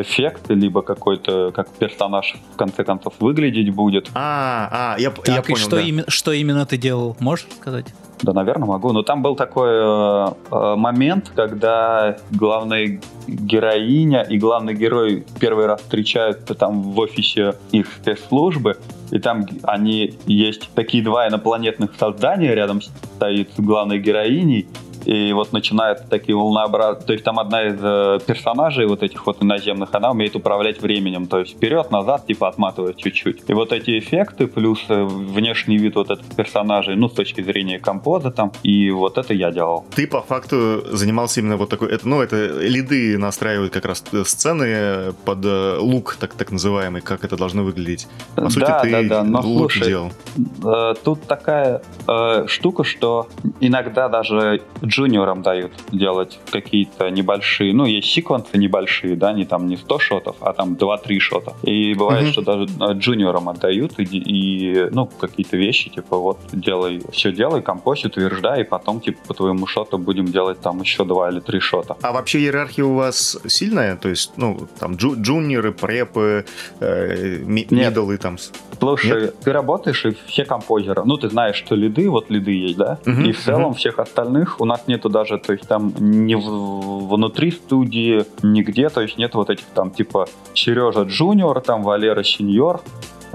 эффекты, 0.01 0.53
либо 0.53 0.81
какой-то, 0.81 1.51
как 1.51 1.69
персонаж 1.69 2.35
в 2.53 2.55
конце 2.57 2.83
концов 2.83 3.13
выглядеть 3.19 3.73
будет. 3.73 4.09
А, 4.13 4.95
а, 4.95 4.99
я, 4.99 5.09
я 5.09 5.11
Так, 5.11 5.49
и 5.49 5.53
понял, 5.53 5.65
что, 5.65 5.75
да. 5.77 5.81
име- 5.83 6.05
что 6.07 6.31
именно 6.31 6.65
ты 6.65 6.77
делал? 6.77 7.15
Можешь 7.19 7.47
сказать? 7.59 7.85
Да, 8.21 8.33
наверное, 8.33 8.67
могу. 8.67 8.91
Но 8.93 9.03
там 9.03 9.21
был 9.21 9.35
такой 9.35 9.69
э, 9.69 10.27
э, 10.51 10.75
момент, 10.75 11.31
когда 11.35 12.17
главная 12.31 12.99
героиня 13.27 14.21
и 14.21 14.37
главный 14.39 14.73
герой 14.73 15.23
первый 15.39 15.67
раз 15.67 15.81
встречаются 15.81 16.55
там 16.55 16.81
в 16.81 16.99
офисе 16.99 17.55
их 17.71 17.87
спецслужбы, 18.01 18.77
и 19.11 19.19
там 19.19 19.45
они 19.63 20.17
есть 20.25 20.69
такие 20.73 21.03
два 21.03 21.27
инопланетных 21.27 21.91
создания 21.99 22.55
рядом 22.55 22.81
стоит 22.81 23.51
с 23.55 23.59
главной 23.59 23.99
героиней, 23.99 24.67
и 25.07 25.31
вот 25.31 25.53
начинают 25.53 26.09
такие 26.09 26.35
волнообразные... 26.35 27.05
То 27.05 27.13
есть 27.13 27.23
там 27.23 27.39
одна 27.39 27.65
из 27.65 27.79
э, 27.81 28.19
персонажей 28.27 28.85
вот 28.87 29.03
этих 29.03 29.25
вот 29.25 29.41
иноземных, 29.41 29.89
она 29.93 30.11
умеет 30.11 30.35
управлять 30.35 30.81
временем. 30.81 31.27
То 31.27 31.39
есть 31.39 31.55
вперед-назад, 31.55 32.27
типа 32.27 32.49
отматывает 32.49 32.97
чуть-чуть. 32.97 33.43
И 33.47 33.53
вот 33.53 33.71
эти 33.71 33.99
эффекты, 33.99 34.47
плюс 34.47 34.83
э, 34.89 35.01
внешний 35.05 35.77
вид 35.77 35.95
вот 35.95 36.11
этих 36.11 36.25
персонажей, 36.35 36.97
ну, 36.97 37.07
с 37.07 37.13
точки 37.13 37.39
зрения 37.39 37.79
композа 37.79 38.31
там, 38.31 38.51
и 38.63 38.91
вот 38.91 39.17
это 39.17 39.33
я 39.33 39.49
делал. 39.51 39.85
Ты 39.95 40.07
по 40.07 40.21
факту 40.21 40.83
занимался 40.91 41.39
именно 41.39 41.55
вот 41.55 41.69
такой, 41.69 41.89
это, 41.89 42.05
ну, 42.05 42.21
это 42.21 42.59
лиды 42.59 43.17
настраивают 43.17 43.71
как 43.71 43.85
раз 43.85 44.03
э, 44.11 44.25
сцены 44.25 45.13
под 45.23 45.45
лук, 45.79 46.17
так, 46.19 46.33
так 46.33 46.51
называемый, 46.51 47.01
как 47.01 47.23
это 47.23 47.37
должно 47.37 47.63
выглядеть. 47.63 48.09
По 48.35 48.49
сути, 48.49 48.65
да, 48.65 48.79
ты 48.79 48.91
да, 48.91 49.03
да, 49.03 49.23
но 49.23 49.39
лук 49.39 49.71
слушай, 49.71 49.87
делал. 49.87 50.11
э, 50.65 50.95
тут 51.01 51.21
такая 51.27 51.81
э, 52.09 52.47
штука, 52.47 52.83
что 52.83 53.29
иногда 53.61 54.09
даже 54.09 54.59
джуниорам 55.01 55.41
дают 55.43 55.71
делать 55.91 56.39
какие-то 56.51 57.09
небольшие, 57.09 57.73
ну, 57.73 57.85
есть 57.85 58.09
секвенсы 58.11 58.57
небольшие, 58.57 59.15
да, 59.15 59.31
не 59.31 59.45
там 59.45 59.67
не 59.67 59.77
100 59.77 59.99
шотов, 59.99 60.35
а 60.41 60.53
там 60.53 60.73
2-3 60.73 61.19
шота. 61.19 61.53
И 61.63 61.93
бывает, 61.93 62.23
Мгм. 62.23 62.31
что 62.31 62.41
даже 62.41 62.63
э, 62.79 62.93
джуниорам 62.93 63.49
отдают, 63.49 63.93
и, 63.99 64.03
и, 64.03 64.89
ну, 64.91 65.05
какие-то 65.05 65.55
вещи, 65.57 65.89
типа, 65.89 66.17
вот, 66.17 66.39
делай, 66.51 67.01
все 67.11 67.31
делай, 67.31 67.61
композь, 67.61 68.05
утверждай, 68.05 68.61
и 68.61 68.63
потом, 68.63 68.99
типа, 68.99 69.19
по 69.27 69.33
твоему 69.33 69.67
шоту 69.67 69.97
будем 69.99 70.25
делать 70.25 70.59
там 70.61 70.81
еще 70.81 71.05
2 71.05 71.29
или 71.29 71.39
3 71.41 71.59
шота. 71.59 71.95
А 72.01 72.11
вообще 72.11 72.39
иерархия 72.39 72.85
у 72.85 72.95
вас 72.95 73.37
сильная? 73.47 73.95
То 73.97 74.09
есть, 74.09 74.31
ну, 74.37 74.67
там 74.79 74.93
джу- 74.95 75.15
джуниоры, 75.21 75.71
препы, 75.73 76.45
э, 76.79 77.37
ми- 77.45 77.67
Нет. 77.69 77.89
миддлы 77.95 78.17
там. 78.17 78.37
Слушай, 78.79 79.31
ты 79.43 79.51
работаешь, 79.51 80.05
и 80.05 80.15
все 80.27 80.45
композеры, 80.45 81.03
ну, 81.05 81.17
ты 81.17 81.29
знаешь, 81.29 81.55
что 81.55 81.75
лиды, 81.75 82.09
вот 82.09 82.29
лиды 82.29 82.51
есть, 82.51 82.77
да? 82.77 82.97
Мгм, 83.05 83.25
и 83.25 83.31
в 83.31 83.39
целом 83.39 83.61
мгм. 83.61 83.73
всех 83.75 83.99
остальных 83.99 84.59
у 84.61 84.65
нас 84.65 84.86
нету 84.87 85.09
даже, 85.09 85.37
то 85.37 85.53
есть 85.53 85.67
там 85.67 85.93
не 85.99 86.35
внутри 86.35 87.51
студии, 87.51 88.25
нигде, 88.43 88.89
то 88.89 89.01
есть 89.01 89.17
нет 89.17 89.35
вот 89.35 89.49
этих 89.49 89.65
там 89.73 89.91
типа 89.91 90.27
Сережа 90.53 91.03
Джуниор, 91.03 91.61
там 91.61 91.83
Валера 91.83 92.23
Сеньор, 92.23 92.81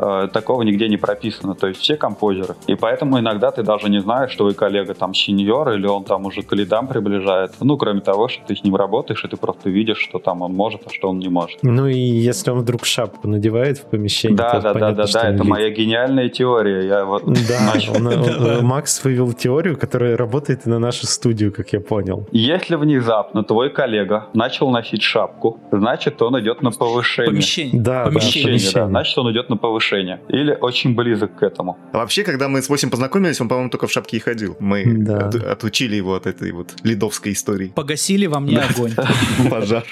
э, 0.02 0.28
такого 0.32 0.62
нигде 0.62 0.88
не 0.88 0.96
прописано, 0.96 1.54
то 1.54 1.66
есть 1.68 1.80
все 1.80 1.96
композеры. 1.96 2.54
И 2.66 2.74
поэтому 2.74 3.18
иногда 3.18 3.50
ты 3.50 3.62
даже 3.62 3.88
не 3.88 4.00
знаешь, 4.00 4.30
что 4.32 4.42
твой 4.44 4.54
коллега 4.54 4.94
там 4.94 5.14
сеньор, 5.14 5.70
или 5.72 5.86
он 5.86 6.04
там 6.04 6.26
уже 6.26 6.42
к 6.42 6.52
лидам 6.52 6.88
приближается. 6.88 7.56
Ну, 7.64 7.76
кроме 7.76 8.00
того, 8.00 8.28
что 8.28 8.42
ты 8.46 8.56
с 8.56 8.64
ним 8.64 8.74
работаешь, 8.76 9.24
и 9.24 9.28
ты 9.28 9.36
просто 9.36 9.70
видишь, 9.70 9.98
что 9.98 10.18
там 10.18 10.42
он 10.42 10.52
может, 10.52 10.80
а 10.86 10.90
что 10.90 11.08
он 11.10 11.18
не 11.18 11.28
может. 11.28 11.58
Ну 11.62 11.86
и 11.86 11.98
если 11.98 12.50
он 12.50 12.58
вдруг 12.60 12.84
шапку 12.84 13.28
надевает 13.28 13.78
в 13.78 13.84
помещении, 13.84 14.36
Да, 14.36 14.50
то 14.50 14.60
да, 14.60 14.60
да, 14.60 14.72
понятно, 14.80 15.04
да, 15.04 15.12
да, 15.12 15.20
он 15.20 15.26
это 15.34 15.42
лид. 15.44 15.50
моя 15.50 15.70
гениальная 15.70 16.28
теория. 16.28 16.86
Я 16.86 17.04
вот 17.04 17.24
Да, 17.24 17.60
начал. 17.74 17.96
он- 17.96 18.06
он- 18.08 18.64
Макс 18.64 19.04
вывел 19.04 19.32
теорию, 19.32 19.76
которая 19.76 20.16
работает 20.16 20.66
и 20.66 20.70
на 20.70 20.78
нашу 20.78 21.06
студию, 21.06 21.52
как 21.52 21.72
я 21.72 21.80
понял. 21.80 22.26
Если 22.32 22.74
внезапно 22.76 23.44
твой 23.44 23.70
коллега 23.70 24.26
начал 24.34 24.70
носить 24.70 25.02
шапку, 25.02 25.60
значит, 25.70 26.20
он 26.22 26.38
идет 26.40 26.62
на 26.62 26.70
повышение. 26.72 27.30
Помещение. 27.30 27.80
Да, 27.82 27.92
да, 27.92 28.04
да, 28.04 28.10
помещение. 28.10 28.58
значит, 28.58 29.18
он 29.18 29.30
идет 29.32 29.48
на 29.50 29.56
повышение. 29.56 29.91
Или 30.28 30.56
очень 30.60 30.94
близок 30.94 31.36
к 31.38 31.42
этому. 31.42 31.76
А 31.92 31.98
вообще, 31.98 32.22
когда 32.24 32.48
мы 32.48 32.62
с 32.62 32.68
8 32.68 32.90
познакомились, 32.90 33.40
он, 33.40 33.48
по-моему, 33.48 33.70
только 33.70 33.86
в 33.86 33.92
шапке 33.92 34.16
и 34.16 34.20
ходил. 34.20 34.56
Мы 34.60 34.84
Да. 34.86 35.28
от- 35.28 35.34
отучили 35.34 35.96
его 35.96 36.14
от 36.14 36.26
этой 36.26 36.52
вот 36.52 36.74
лидовской 36.84 37.32
истории. 37.32 37.68
Погасили 37.74 38.26
во 38.26 38.40
мне 38.40 38.58
огонь. 38.60 38.92
Пожар. 39.50 39.84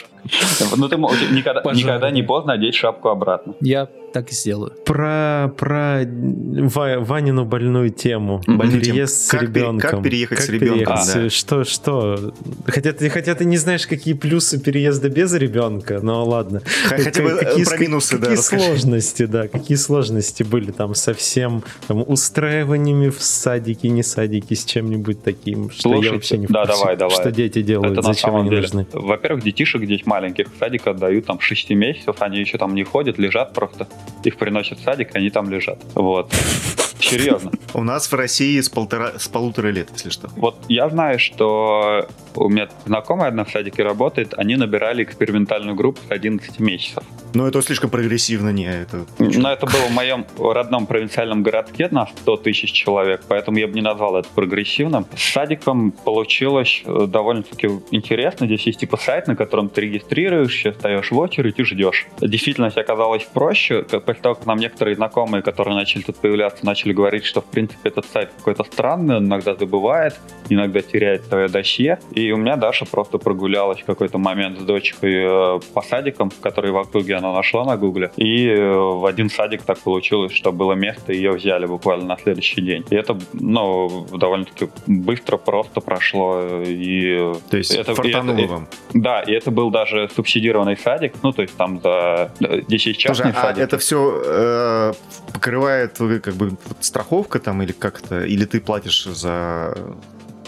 Ну, 0.76 0.88
ты 0.88 0.96
никогда 0.96 2.10
не 2.10 2.22
поздно 2.22 2.52
одеть 2.54 2.74
шапку 2.74 3.08
обратно. 3.08 3.54
Я 3.60 3.88
так 4.12 4.30
и 4.30 4.34
сделаю. 4.34 4.72
Про, 4.84 5.52
про 5.56 6.02
Ва- 6.04 6.98
Ванину 7.00 7.44
больную 7.44 7.90
тему. 7.90 8.42
Больную 8.46 8.80
Переезд 8.80 9.14
тему. 9.14 9.26
с 9.26 9.30
Как 9.30 9.40
пере- 9.40 9.52
ребенком. 9.52 9.90
как 9.90 10.02
переехать 10.02 10.40
с 10.40 10.48
ребенком, 10.48 10.78
переехать? 10.96 11.14
да. 11.14 11.30
Что, 11.30 11.64
что? 11.64 12.34
Хотя 12.66 12.92
ты, 12.92 13.08
хотя 13.10 13.34
ты 13.34 13.44
не 13.44 13.56
знаешь, 13.56 13.86
какие 13.86 14.14
плюсы 14.14 14.58
переезда 14.60 15.08
без 15.08 15.32
ребенка, 15.34 16.00
но 16.02 16.24
ладно. 16.24 16.62
Хотя 16.86 17.22
бы 17.22 17.30
э, 17.30 17.44
Какие- 17.44 17.64
про 17.64 17.78
минусы, 17.78 18.16
да, 18.18 18.22
Какие 18.26 18.36
расскажи. 18.38 18.64
сложности, 18.64 19.26
да, 19.26 19.48
какие 19.48 19.76
сложности 19.76 20.42
были 20.42 20.70
там 20.72 20.94
со 20.94 21.14
всем 21.14 21.62
там, 21.86 22.04
устраиваниями 22.06 23.08
в 23.10 23.22
садике, 23.22 23.88
не 23.88 24.02
садике, 24.02 24.54
с 24.56 24.64
чем-нибудь 24.64 25.22
таким, 25.22 25.70
что 25.70 25.88
я 25.90 25.94
Слушайте, 25.94 26.14
вообще 26.14 26.38
не 26.38 26.46
в 26.46 26.50
да, 26.50 26.64
курсе, 26.66 26.78
давай, 26.80 26.96
давай. 26.96 27.16
что 27.16 27.30
дети 27.30 27.62
делают, 27.62 27.92
Это 27.92 28.02
на 28.08 28.14
зачем 28.14 28.30
самом 28.30 28.40
они 28.42 28.50
деле. 28.50 28.62
нужны. 28.62 28.86
Во-первых, 28.92 29.44
детишек 29.44 29.84
здесь 29.84 30.04
маленьких 30.06 30.46
в 30.46 30.58
садик 30.58 30.86
отдают 30.86 31.26
там 31.26 31.38
6 31.40 31.70
месяцев, 31.70 32.16
они 32.20 32.38
еще 32.40 32.58
там 32.58 32.74
не 32.74 32.84
ходят, 32.84 33.18
лежат 33.18 33.52
просто. 33.52 33.86
Их 34.24 34.36
приносят 34.36 34.78
в 34.78 34.82
садик, 34.82 35.14
они 35.14 35.30
там 35.30 35.50
лежат. 35.50 35.78
Вот. 35.94 36.32
Серьезно. 37.00 37.50
У 37.74 37.82
нас 37.82 38.10
в 38.10 38.14
России 38.14 38.60
с, 38.60 38.68
полтора, 38.68 39.18
с 39.18 39.28
полутора 39.28 39.68
лет, 39.68 39.88
если 39.92 40.10
что. 40.10 40.28
Вот 40.36 40.56
я 40.68 40.88
знаю, 40.88 41.18
что 41.18 42.08
у 42.34 42.48
меня 42.48 42.68
знакомая 42.86 43.28
одна 43.28 43.44
в 43.44 43.50
садике 43.50 43.82
работает, 43.82 44.34
они 44.36 44.56
набирали 44.56 45.02
экспериментальную 45.04 45.74
группу 45.74 46.00
с 46.06 46.10
11 46.10 46.58
месяцев. 46.60 47.04
Но 47.34 47.46
это 47.46 47.62
слишком 47.62 47.90
прогрессивно, 47.90 48.50
не 48.50 48.64
это. 48.64 49.06
Но 49.18 49.52
это 49.52 49.66
было 49.66 49.82
в 49.82 49.92
моем 49.92 50.26
родном 50.38 50.86
провинциальном 50.86 51.42
городке 51.42 51.88
на 51.90 52.06
100 52.06 52.36
тысяч 52.38 52.72
человек, 52.72 53.22
поэтому 53.28 53.58
я 53.58 53.68
бы 53.68 53.74
не 53.74 53.82
назвал 53.82 54.16
это 54.16 54.28
прогрессивным. 54.34 55.06
С 55.16 55.32
садиком 55.32 55.92
получилось 55.92 56.82
э, 56.84 57.06
довольно-таки 57.06 57.68
интересно. 57.90 58.46
Здесь 58.46 58.66
есть 58.66 58.80
типа 58.80 58.96
сайт, 58.96 59.28
на 59.28 59.36
котором 59.36 59.68
ты 59.68 59.82
регистрируешься, 59.82 60.72
стоишь 60.72 61.10
в 61.10 61.18
очередь 61.18 61.58
и 61.58 61.64
ждешь. 61.64 62.06
Действительность 62.20 62.78
оказалась 62.78 63.24
проще. 63.24 63.82
После 63.82 64.22
того, 64.22 64.34
как 64.34 64.46
нам 64.46 64.58
некоторые 64.58 64.96
знакомые, 64.96 65.42
которые 65.42 65.76
начали 65.76 66.02
тут 66.02 66.16
появляться, 66.16 66.66
начали 66.66 66.89
говорить, 66.92 67.24
что 67.24 67.40
в 67.40 67.44
принципе 67.44 67.88
этот 67.88 68.06
сайт 68.06 68.30
какой-то 68.36 68.64
странный, 68.64 69.16
он 69.16 69.26
иногда 69.26 69.54
забывает, 69.54 70.18
иногда 70.48 70.80
теряет 70.82 71.24
свое 71.26 71.48
досье. 71.48 71.98
И 72.12 72.32
у 72.32 72.36
меня 72.36 72.56
Даша 72.56 72.84
просто 72.84 73.18
прогулялась 73.18 73.80
в 73.80 73.84
какой-то 73.84 74.18
момент 74.18 74.58
с 74.58 74.62
дочкой 74.62 75.14
э, 75.14 75.60
по 75.74 75.82
садикам, 75.82 76.30
которые 76.40 76.72
в 76.72 76.82
итоге 76.82 77.16
она 77.16 77.32
нашла 77.32 77.64
на 77.64 77.76
гугле. 77.76 78.10
И 78.16 78.48
э, 78.48 78.72
в 78.72 79.06
один 79.06 79.30
садик 79.30 79.62
так 79.62 79.78
получилось, 79.78 80.32
что 80.32 80.52
было 80.52 80.72
место, 80.72 81.12
и 81.12 81.16
ее 81.16 81.32
взяли 81.32 81.66
буквально 81.66 82.06
на 82.06 82.16
следующий 82.16 82.60
день. 82.60 82.84
И 82.90 82.94
это, 82.94 83.18
ну, 83.32 84.06
довольно-таки 84.12 84.68
быстро, 84.86 85.36
просто 85.36 85.80
прошло. 85.80 86.62
И 86.66 87.32
То 87.50 87.56
есть 87.56 87.74
это, 87.74 87.94
фартануло 87.94 88.36
и 88.36 88.44
это, 88.44 88.52
вам. 88.52 88.68
Да, 88.94 89.20
и 89.20 89.32
это 89.32 89.50
был 89.50 89.70
даже 89.70 90.08
субсидированный 90.14 90.76
садик, 90.76 91.14
ну, 91.22 91.32
то 91.32 91.42
есть 91.42 91.56
там 91.56 91.80
за... 91.80 92.32
Здесь 92.40 92.86
есть 92.86 93.00
частные 93.00 93.32
Слушай, 93.32 93.38
а 93.38 93.46
садики. 93.46 93.64
это 93.64 93.78
все 93.78 94.94
покрывает 95.32 96.00
э, 96.00 96.20
как 96.20 96.34
бы 96.34 96.52
страховка 96.84 97.38
там 97.38 97.62
или 97.62 97.72
как-то, 97.72 98.24
или 98.24 98.44
ты 98.44 98.60
платишь 98.60 99.04
за 99.04 99.76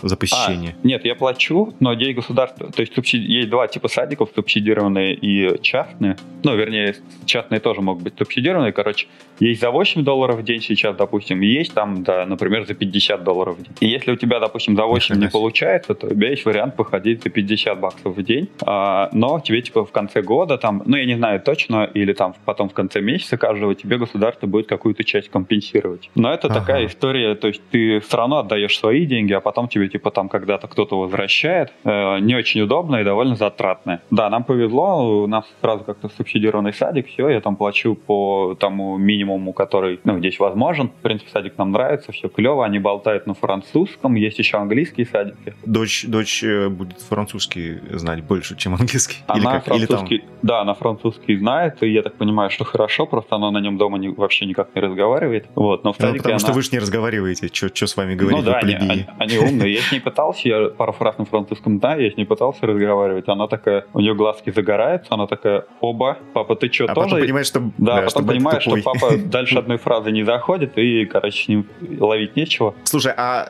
за 0.02 0.16
посещение? 0.16 0.74
А, 0.82 0.86
нет, 0.86 1.04
я 1.04 1.14
плачу, 1.14 1.74
но 1.80 1.94
деньги 1.94 2.16
государства, 2.16 2.70
то 2.70 2.80
есть 2.80 2.94
субсиди... 2.94 3.30
есть 3.30 3.48
два 3.50 3.66
типа 3.68 3.88
садиков, 3.88 4.30
субсидированные 4.34 5.14
и 5.14 5.60
частные. 5.62 6.16
Ну, 6.42 6.56
вернее, 6.56 6.96
частные 7.24 7.60
тоже 7.60 7.80
могут 7.80 8.02
быть 8.02 8.14
субсидированные. 8.18 8.72
Короче, 8.72 9.06
есть 9.40 9.60
за 9.60 9.70
8 9.70 10.04
долларов 10.04 10.40
в 10.40 10.42
день 10.44 10.60
сейчас, 10.60 10.96
допустим, 10.96 11.40
есть 11.40 11.74
там, 11.74 12.02
да, 12.04 12.26
например, 12.26 12.66
за 12.66 12.74
50 12.74 13.24
долларов 13.24 13.58
в 13.58 13.62
день. 13.62 13.74
И 13.80 13.86
если 13.88 14.12
у 14.12 14.16
тебя, 14.16 14.40
допустим, 14.40 14.76
за 14.76 14.84
8 14.84 15.16
не 15.16 15.28
получается, 15.28 15.94
то 15.94 16.06
у 16.06 16.10
тебя 16.10 16.30
есть 16.30 16.44
вариант 16.44 16.76
походить 16.76 17.22
за 17.22 17.30
50 17.30 17.80
баксов 17.80 18.16
в 18.16 18.22
день, 18.22 18.48
а, 18.64 19.08
но 19.12 19.40
тебе, 19.40 19.62
типа, 19.62 19.84
в 19.84 19.90
конце 19.92 20.22
года 20.22 20.58
там, 20.58 20.82
ну, 20.86 20.96
я 20.96 21.04
не 21.06 21.16
знаю 21.16 21.40
точно, 21.40 21.88
или 21.94 22.12
там 22.12 22.34
потом 22.44 22.68
в 22.68 22.74
конце 22.74 23.00
месяца 23.00 23.36
каждого 23.36 23.74
тебе 23.74 23.98
государство 23.98 24.46
будет 24.46 24.66
какую-то 24.66 25.04
часть 25.04 25.28
компенсировать. 25.28 26.10
Но 26.14 26.32
это 26.32 26.48
Ага. 26.48 26.60
такая 26.60 26.86
история, 26.86 27.34
то 27.34 27.48
есть 27.48 27.62
ты 27.70 28.00
все 28.00 28.16
равно 28.16 28.38
отдаешь 28.38 28.78
свои 28.78 29.06
деньги, 29.06 29.32
а 29.32 29.40
потом 29.40 29.68
тебе 29.68 29.88
типа 29.92 30.10
там 30.10 30.28
когда-то 30.28 30.66
кто-то 30.68 30.98
возвращает. 30.98 31.72
Э, 31.84 32.18
не 32.18 32.34
очень 32.34 32.60
удобно 32.62 32.96
и 32.96 33.04
довольно 33.04 33.36
затратно. 33.36 34.00
Да, 34.10 34.28
нам 34.30 34.44
повезло, 34.44 35.22
у 35.22 35.26
нас 35.26 35.44
сразу 35.60 35.84
как-то 35.84 36.08
субсидированный 36.08 36.72
садик, 36.72 37.06
все, 37.08 37.28
я 37.28 37.40
там 37.40 37.56
плачу 37.56 37.94
по 37.94 38.56
тому 38.58 38.96
минимуму, 38.98 39.52
который, 39.52 40.00
ну, 40.04 40.18
здесь 40.18 40.38
возможен. 40.40 40.88
В 40.88 41.02
принципе, 41.02 41.30
садик 41.30 41.58
нам 41.58 41.70
нравится, 41.72 42.12
все 42.12 42.28
клево, 42.28 42.64
они 42.64 42.78
болтают 42.78 43.26
на 43.26 43.34
французском, 43.34 44.14
есть 44.14 44.38
еще 44.38 44.56
английские 44.58 45.06
садики. 45.06 45.54
Дочь, 45.66 46.04
дочь 46.06 46.42
э, 46.42 46.68
будет 46.68 47.00
французский 47.00 47.78
знать 47.90 48.22
больше, 48.24 48.56
чем 48.56 48.74
английский. 48.74 49.18
или 49.34 49.40
Она 49.46 49.60
как? 49.60 49.68
Или 49.76 49.86
там. 49.86 49.98
французский, 49.98 50.24
да, 50.42 50.60
она 50.62 50.74
французский 50.74 51.36
знает, 51.36 51.82
и 51.82 51.88
я 51.92 52.02
так 52.02 52.14
понимаю, 52.14 52.50
что 52.50 52.64
хорошо, 52.64 53.06
просто 53.06 53.36
она 53.36 53.50
на 53.50 53.58
нем 53.58 53.76
дома 53.78 53.98
не- 53.98 54.08
вообще 54.08 54.46
никак 54.46 54.74
не 54.74 54.80
разговаривает. 54.80 55.46
Вот, 55.54 55.84
но 55.84 55.92
в 55.92 55.98
Ну, 55.98 56.06
садике 56.06 56.22
потому 56.22 56.38
что 56.38 56.48
она- 56.48 56.54
вы 56.56 56.62
же 56.62 56.68
не 56.72 56.78
разговариваете, 56.78 57.48
что 57.52 57.86
с 57.86 57.96
вами 57.96 58.14
говорить, 58.14 58.38
ну 58.40 58.44
да, 58.44 58.58
они, 58.58 58.74
они- 58.74 59.06
они 59.18 59.38
умные. 59.38 59.78
С 59.82 59.92
ней 59.92 60.00
пытался, 60.00 60.48
я 60.48 60.68
пару 60.68 60.92
фраз 60.92 61.18
на 61.18 61.24
французском 61.24 61.78
знаю, 61.78 62.02
я 62.02 62.10
с 62.10 62.16
ней 62.16 62.24
пытался 62.24 62.66
разговаривать. 62.66 63.28
Она 63.28 63.46
такая, 63.48 63.86
у 63.92 64.00
нее 64.00 64.14
глазки 64.14 64.50
загораются, 64.50 65.14
она 65.14 65.26
такая, 65.26 65.64
оба, 65.80 66.18
папа, 66.32 66.56
ты 66.56 66.72
что, 66.72 66.84
А 66.84 66.94
тоже? 66.94 67.08
потом 67.08 67.20
понимаешь, 67.20 67.46
что, 67.46 67.60
да, 67.78 67.96
потом 67.96 68.08
что 68.10 68.18
батя 68.22 68.28
понимаешь, 68.38 68.62
что 68.62 68.76
папа 68.82 69.16
дальше 69.24 69.58
одной 69.58 69.78
фразы 69.78 70.10
не 70.12 70.24
заходит, 70.24 70.76
и, 70.78 71.04
короче, 71.06 71.44
с 71.44 71.48
ним 71.48 71.66
ловить 71.98 72.36
нечего. 72.36 72.74
Слушай, 72.84 73.12
а 73.16 73.48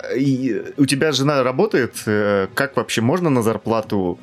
у 0.76 0.86
тебя 0.86 1.12
жена 1.12 1.42
работает? 1.42 1.94
Э, 2.06 2.46
Как 2.54 2.76
вообще 2.76 3.00
можно 3.00 3.30
на 3.30 3.42
зарплату 3.42 4.18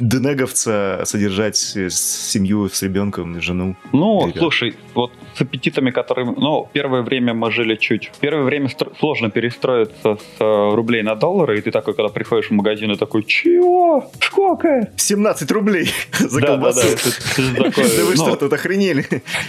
денеговца 0.00 1.02
содержать 1.04 1.72
э, 1.76 1.90
семью 1.90 2.68
с 2.68 2.82
ребенком, 2.82 3.40
жену? 3.40 3.76
Ну, 3.92 4.32
слушай, 4.36 4.74
вот 4.94 5.12
с 5.34 5.40
аппетитами, 5.40 5.90
которые... 5.90 6.26
Ну, 6.26 6.68
первое 6.72 7.02
время 7.02 7.34
мы 7.34 7.50
жили 7.50 7.76
чуть... 7.76 8.10
Первое 8.20 8.44
время 8.44 8.68
сложно 8.98 9.30
перестроиться 9.30 10.16
с 10.16 10.40
э, 10.40 10.74
рублей 10.74 11.02
на 11.02 11.15
доллары, 11.16 11.58
и 11.58 11.60
ты 11.60 11.70
такой, 11.70 11.94
когда 11.94 12.08
приходишь 12.10 12.48
в 12.48 12.52
магазин, 12.52 12.92
и 12.92 12.96
такой, 12.96 13.24
чего? 13.24 14.10
Сколько? 14.20 14.90
17 14.96 15.50
рублей 15.52 15.90
за 16.18 16.40
Да, 16.40 16.46
да, 16.46 16.52
колбасу. 16.54 16.80
да, 16.82 16.88
это 16.88 17.70
такое, 17.70 17.88
Да 17.96 18.04
вы 18.04 18.14
ну, 18.14 18.16
что, 18.16 18.36
тут 18.36 18.52
охренели? 18.52 19.04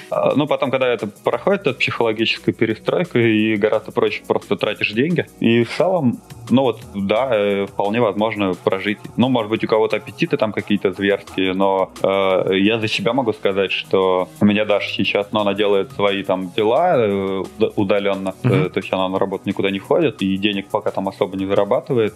А, 0.10 0.34
Ну, 0.36 0.48
потом, 0.48 0.72
когда 0.72 0.88
это 0.88 1.08
проходит, 1.08 1.62
это 1.62 1.74
психологическая 1.74 2.54
перестройка, 2.54 3.20
и 3.20 3.56
гораздо 3.56 3.92
проще 3.92 4.22
просто 4.28 4.56
тратишь 4.56 4.92
деньги. 4.94 5.26
И 5.40 5.64
в 5.64 5.76
целом, 5.76 6.20
ну 6.50 6.62
вот, 6.64 6.80
да, 6.96 7.30
э, 7.34 7.66
вполне 7.66 8.00
возможно 8.02 8.54
прожить. 8.54 8.98
Ну, 9.18 9.30
может 9.30 9.50
быть, 9.50 9.64
у 9.64 9.68
кого-то 9.68 9.98
аппетиты 9.98 10.38
там 10.38 10.52
какие-то 10.54 10.92
зверские, 10.92 11.54
но 11.54 11.92
э, 12.02 12.58
я 12.58 12.80
за 12.80 12.88
себя 12.88 13.14
могу 13.14 13.34
сказать, 13.34 13.72
что 13.72 14.30
у 14.40 14.46
меня 14.46 14.66
Даша 14.66 14.90
сейчас, 14.90 15.28
ну, 15.32 15.42
она 15.42 15.54
делает 15.54 15.92
свои 15.92 16.24
там 16.24 16.52
дела 16.56 16.98
э, 16.98 17.44
уда- 17.58 17.72
удаленно, 17.76 18.34
то 18.44 18.72
есть 18.76 18.92
она 18.94 19.10
на 19.10 19.20
работу 19.20 19.44
никуда 19.46 19.70
не 19.72 19.80
ходит, 19.80 20.22
и 20.22 20.38
денег 20.38 20.68
пока 20.70 20.92
там 20.92 21.08
особо 21.10 21.38
не 21.38 21.46
зарабатывает, 21.46 21.57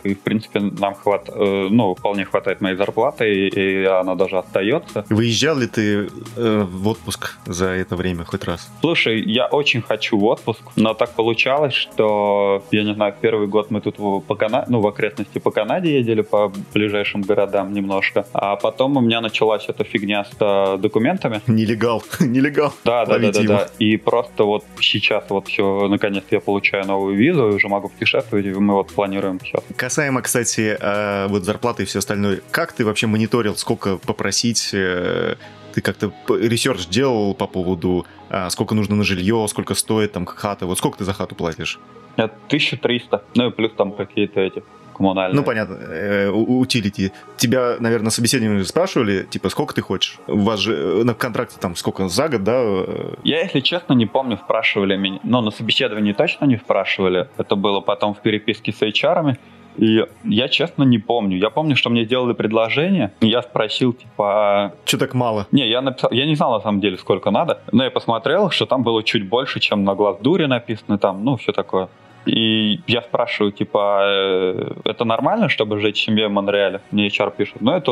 и, 0.04 0.14
в 0.14 0.20
принципе, 0.22 0.60
нам 0.60 0.96
хват, 0.96 1.30
э, 1.30 1.68
ну, 1.70 1.96
вполне 1.96 2.26
хватает 2.26 2.62
моей 2.62 2.76
зарплаты, 2.76 3.34
и, 3.34 3.50
и 3.50 3.86
она 3.86 4.16
даже 4.16 4.38
остается. 4.38 5.06
Выезжал 5.10 5.58
ли 5.58 5.68
ты 5.68 6.10
э, 6.38 6.64
в 6.64 6.88
отпуск 6.88 7.38
за 7.46 7.68
это 7.68 7.96
время 7.96 8.26
хоть 8.26 8.44
раз? 8.44 8.70
Слушай, 8.82 9.22
я 9.22 9.48
очень 9.48 9.82
хочу 9.82 10.18
в 10.18 10.24
отпуск, 10.26 10.62
но 10.76 10.94
так 10.94 11.12
получалось, 11.12 11.74
что, 11.74 12.64
я 12.72 12.84
не 12.84 12.94
знаю, 12.94 13.14
первый 13.20 13.48
год 13.48 13.72
мы 13.72 13.82
тут 13.82 14.00
в, 14.00 14.20
по 14.22 14.36
Кана... 14.36 14.66
ну, 14.68 14.80
в 14.82 14.88
окрестности 14.88 15.40
по 15.40 15.52
Канаде 15.52 15.98
ездили, 15.98 16.22
по 16.22 16.52
ближайшим 16.74 17.22
городам 17.22 17.74
немножко, 17.74 18.26
а 18.34 18.56
потом 18.56 18.98
у 18.98 19.02
меня 19.02 19.22
началась 19.22 19.66
эта 19.68 19.84
фигня 19.84 20.26
с 20.26 20.36
э, 20.40 20.78
документами. 20.78 21.42
Нелегал, 21.48 22.04
нелегал. 22.20 22.74
Да, 22.84 23.06
да, 23.06 23.20
да, 23.20 23.32
да, 23.32 23.44
да. 23.44 23.68
И 23.80 23.98
просто 23.98 24.44
вот 24.44 24.66
сейчас 24.80 25.24
вот 25.30 25.48
все, 25.48 25.88
наконец 25.88 26.24
я 26.32 26.40
получаю 26.40 26.86
новую 26.86 27.16
визу 27.16 27.50
и 27.50 27.54
уже 27.56 27.68
могу 27.68 27.90
путешествовать, 27.90 28.46
и 28.46 28.54
мы 28.54 28.74
вот 28.74 28.92
планируем 28.92 29.31
сейчас. 29.40 29.64
Касаемо, 29.76 30.22
кстати, 30.22 30.78
э, 30.80 31.28
вот 31.28 31.44
зарплаты 31.44 31.84
и 31.84 31.86
все 31.86 32.00
остальное, 32.00 32.42
как 32.52 32.74
ты 32.74 32.84
вообще 32.86 33.08
мониторил, 33.08 33.56
сколько 33.56 33.98
попросить? 33.98 34.70
э, 34.74 35.36
Ты 35.74 35.80
как-то 35.82 36.12
research 36.28 36.88
делал 36.88 37.34
по 37.34 37.48
поводу, 37.48 38.06
а, 38.30 38.50
сколько 38.50 38.76
нужно 38.76 38.96
на 38.96 39.04
жилье, 39.04 39.46
сколько 39.48 39.74
стоит 39.74 40.12
там 40.12 40.26
хата? 40.26 40.66
Вот 40.66 40.78
сколько 40.78 40.98
ты 40.98 41.06
за 41.06 41.14
хату 41.14 41.34
платишь? 41.36 41.80
Это 42.18 42.34
1300, 42.48 43.24
ну 43.36 43.48
и 43.48 43.52
плюс 43.52 43.72
там 43.78 43.94
какие-то 43.94 44.42
эти 44.42 44.64
коммунальные. 45.02 45.36
Ну, 45.36 45.44
понятно, 45.44 45.76
э, 45.76 46.30
utility. 46.30 47.12
Тебя, 47.38 47.76
наверное, 47.80 48.06
на 48.06 48.12
собеседовании 48.12 48.64
спрашивали, 48.64 49.24
типа, 49.30 49.50
сколько 49.50 49.74
ты 49.74 49.82
хочешь? 49.82 50.20
У 50.28 50.40
вас 50.40 50.60
же 50.60 50.74
э, 50.74 51.04
на 51.04 51.14
контракте 51.14 51.58
там 51.60 51.76
сколько, 51.76 52.08
за 52.08 52.28
год, 52.30 52.44
да? 52.44 52.54
э, 52.62 53.14
Я, 53.24 53.42
если 53.42 53.60
честно, 53.62 53.94
не 53.94 54.06
помню, 54.06 54.38
спрашивали 54.38 54.96
меня. 54.98 55.20
Но 55.24 55.42
на 55.42 55.52
собеседовании 55.52 56.14
точно 56.14 56.46
не 56.46 56.58
спрашивали. 56.58 57.28
Это 57.38 57.56
было 57.56 57.82
потом 57.82 58.14
в 58.14 58.22
переписке 58.22 58.72
с 58.72 58.82
HR. 58.82 59.36
И 59.78 60.06
я, 60.26 60.48
честно, 60.50 60.84
не 60.84 61.00
помню. 61.00 61.38
Я 61.38 61.50
помню, 61.50 61.76
что 61.78 61.90
мне 61.90 62.04
сделали 62.04 62.34
предложение. 62.34 63.12
и 63.22 63.28
Я 63.28 63.42
спросил, 63.42 63.94
типа... 63.94 64.26
а- 64.66 64.72
Чё 64.86 64.98
так 64.98 65.14
мало? 65.14 65.48
Не, 65.52 65.70
я 65.70 65.82
написал... 65.82 66.12
Я 66.12 66.26
не 66.26 66.36
знал, 66.36 66.52
на 66.52 66.60
самом 66.60 66.82
деле, 66.82 66.98
сколько 66.98 67.32
надо. 67.32 67.62
Но 67.72 67.84
я 67.86 67.90
посмотрел, 67.90 68.50
что 68.52 68.66
там 68.66 68.84
было 68.84 69.02
чуть 69.02 69.28
больше, 69.30 69.60
чем 69.62 69.84
на 69.86 69.96
глаз 69.96 70.18
дури 70.22 70.46
написано 70.46 70.98
там. 70.98 71.24
Ну, 71.24 71.38
все 71.38 71.52
такое. 71.54 71.88
И 72.26 72.80
я 72.88 73.02
спрашиваю, 73.02 73.52
типа, 73.52 74.02
э, 74.04 74.74
это 74.86 75.06
нормально, 75.06 75.50
чтобы 75.50 75.80
жить 75.80 75.98
в 75.98 76.02
семье 76.02 76.28
в 76.28 76.32
Монреале? 76.32 76.82
Мне 76.92 77.08
HR 77.08 77.34
пишет, 77.36 77.56
ну, 77.60 77.72
это, 77.72 77.92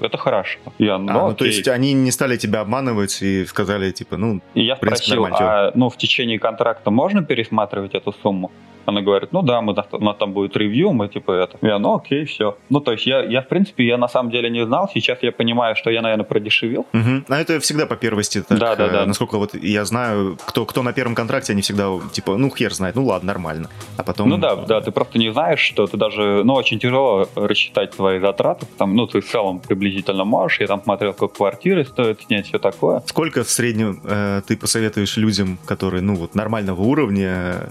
это 0.00 0.16
хорошо. 0.16 0.58
Я, 0.78 0.98
ну, 0.98 1.10
А, 1.10 1.12
ну, 1.12 1.34
то 1.34 1.44
окей. 1.44 1.48
есть 1.48 1.68
они 1.68 1.92
не 1.92 2.10
стали 2.10 2.36
тебя 2.36 2.60
обманывать 2.60 3.20
и 3.22 3.44
сказали, 3.44 3.90
типа, 3.90 4.16
ну, 4.16 4.40
И 4.54 4.64
я 4.64 4.76
принципе, 4.76 5.06
спросил, 5.06 5.22
нормально, 5.22 5.68
а 5.68 5.72
ну, 5.74 5.90
в 5.90 5.96
течение 5.96 6.38
контракта 6.38 6.90
можно 6.90 7.22
пересматривать 7.22 7.94
эту 7.94 8.12
сумму? 8.22 8.50
Она 8.86 9.02
говорит, 9.02 9.32
ну 9.32 9.42
да, 9.42 9.60
мы, 9.60 9.74
у 9.92 10.04
нас 10.04 10.16
там 10.16 10.32
будет 10.32 10.56
ревью, 10.56 10.92
мы 10.92 11.08
типа 11.08 11.32
это. 11.32 11.58
Я, 11.60 11.78
ну 11.78 11.96
окей, 11.96 12.24
все. 12.24 12.56
Ну, 12.70 12.80
то 12.80 12.92
есть 12.92 13.06
я, 13.06 13.22
я, 13.22 13.42
в 13.42 13.48
принципе, 13.48 13.84
я 13.84 13.98
на 13.98 14.08
самом 14.08 14.30
деле 14.30 14.48
не 14.48 14.64
знал. 14.64 14.88
Сейчас 14.92 15.18
я 15.22 15.32
понимаю, 15.32 15.76
что 15.76 15.90
я, 15.90 16.02
наверное, 16.02 16.24
продешевил. 16.24 16.86
Угу. 16.92 17.24
А 17.28 17.40
это 17.40 17.58
всегда 17.60 17.86
по 17.86 17.96
первости. 17.96 18.42
Так, 18.42 18.58
да, 18.58 18.76
да, 18.76 18.88
да. 18.88 19.06
Насколько 19.06 19.38
вот 19.38 19.54
я 19.54 19.84
знаю, 19.84 20.38
кто, 20.46 20.64
кто 20.64 20.82
на 20.82 20.92
первом 20.92 21.14
контракте, 21.14 21.52
они 21.52 21.62
всегда 21.62 21.88
типа, 22.12 22.36
ну 22.36 22.50
хер 22.54 22.72
знает, 22.72 22.94
ну 22.94 23.04
ладно, 23.04 23.26
нормально. 23.26 23.68
А 23.96 24.02
потом... 24.02 24.28
Ну 24.28 24.38
да, 24.38 24.56
да, 24.56 24.80
ты 24.80 24.90
просто 24.92 25.18
не 25.18 25.32
знаешь, 25.32 25.60
что 25.60 25.86
ты 25.86 25.96
даже, 25.96 26.42
ну 26.44 26.54
очень 26.54 26.78
тяжело 26.78 27.28
рассчитать 27.34 27.90
твои 27.90 28.20
затраты. 28.20 28.66
Там, 28.78 28.94
ну 28.94 29.06
ты 29.06 29.20
в 29.20 29.26
целом 29.28 29.60
приблизительно 29.60 30.24
можешь. 30.24 30.60
Я 30.60 30.66
там 30.68 30.82
смотрел, 30.82 31.12
как 31.12 31.32
квартиры 31.32 31.84
стоят 31.84 32.20
снять, 32.22 32.46
все 32.46 32.58
такое. 32.58 33.02
Сколько 33.06 33.42
в 33.42 33.50
среднем 33.50 34.00
э, 34.04 34.42
ты 34.46 34.56
посоветуешь 34.56 35.16
людям, 35.16 35.58
которые, 35.66 36.02
ну 36.02 36.14
вот, 36.14 36.34
нормального 36.34 36.82
уровня, 36.82 37.68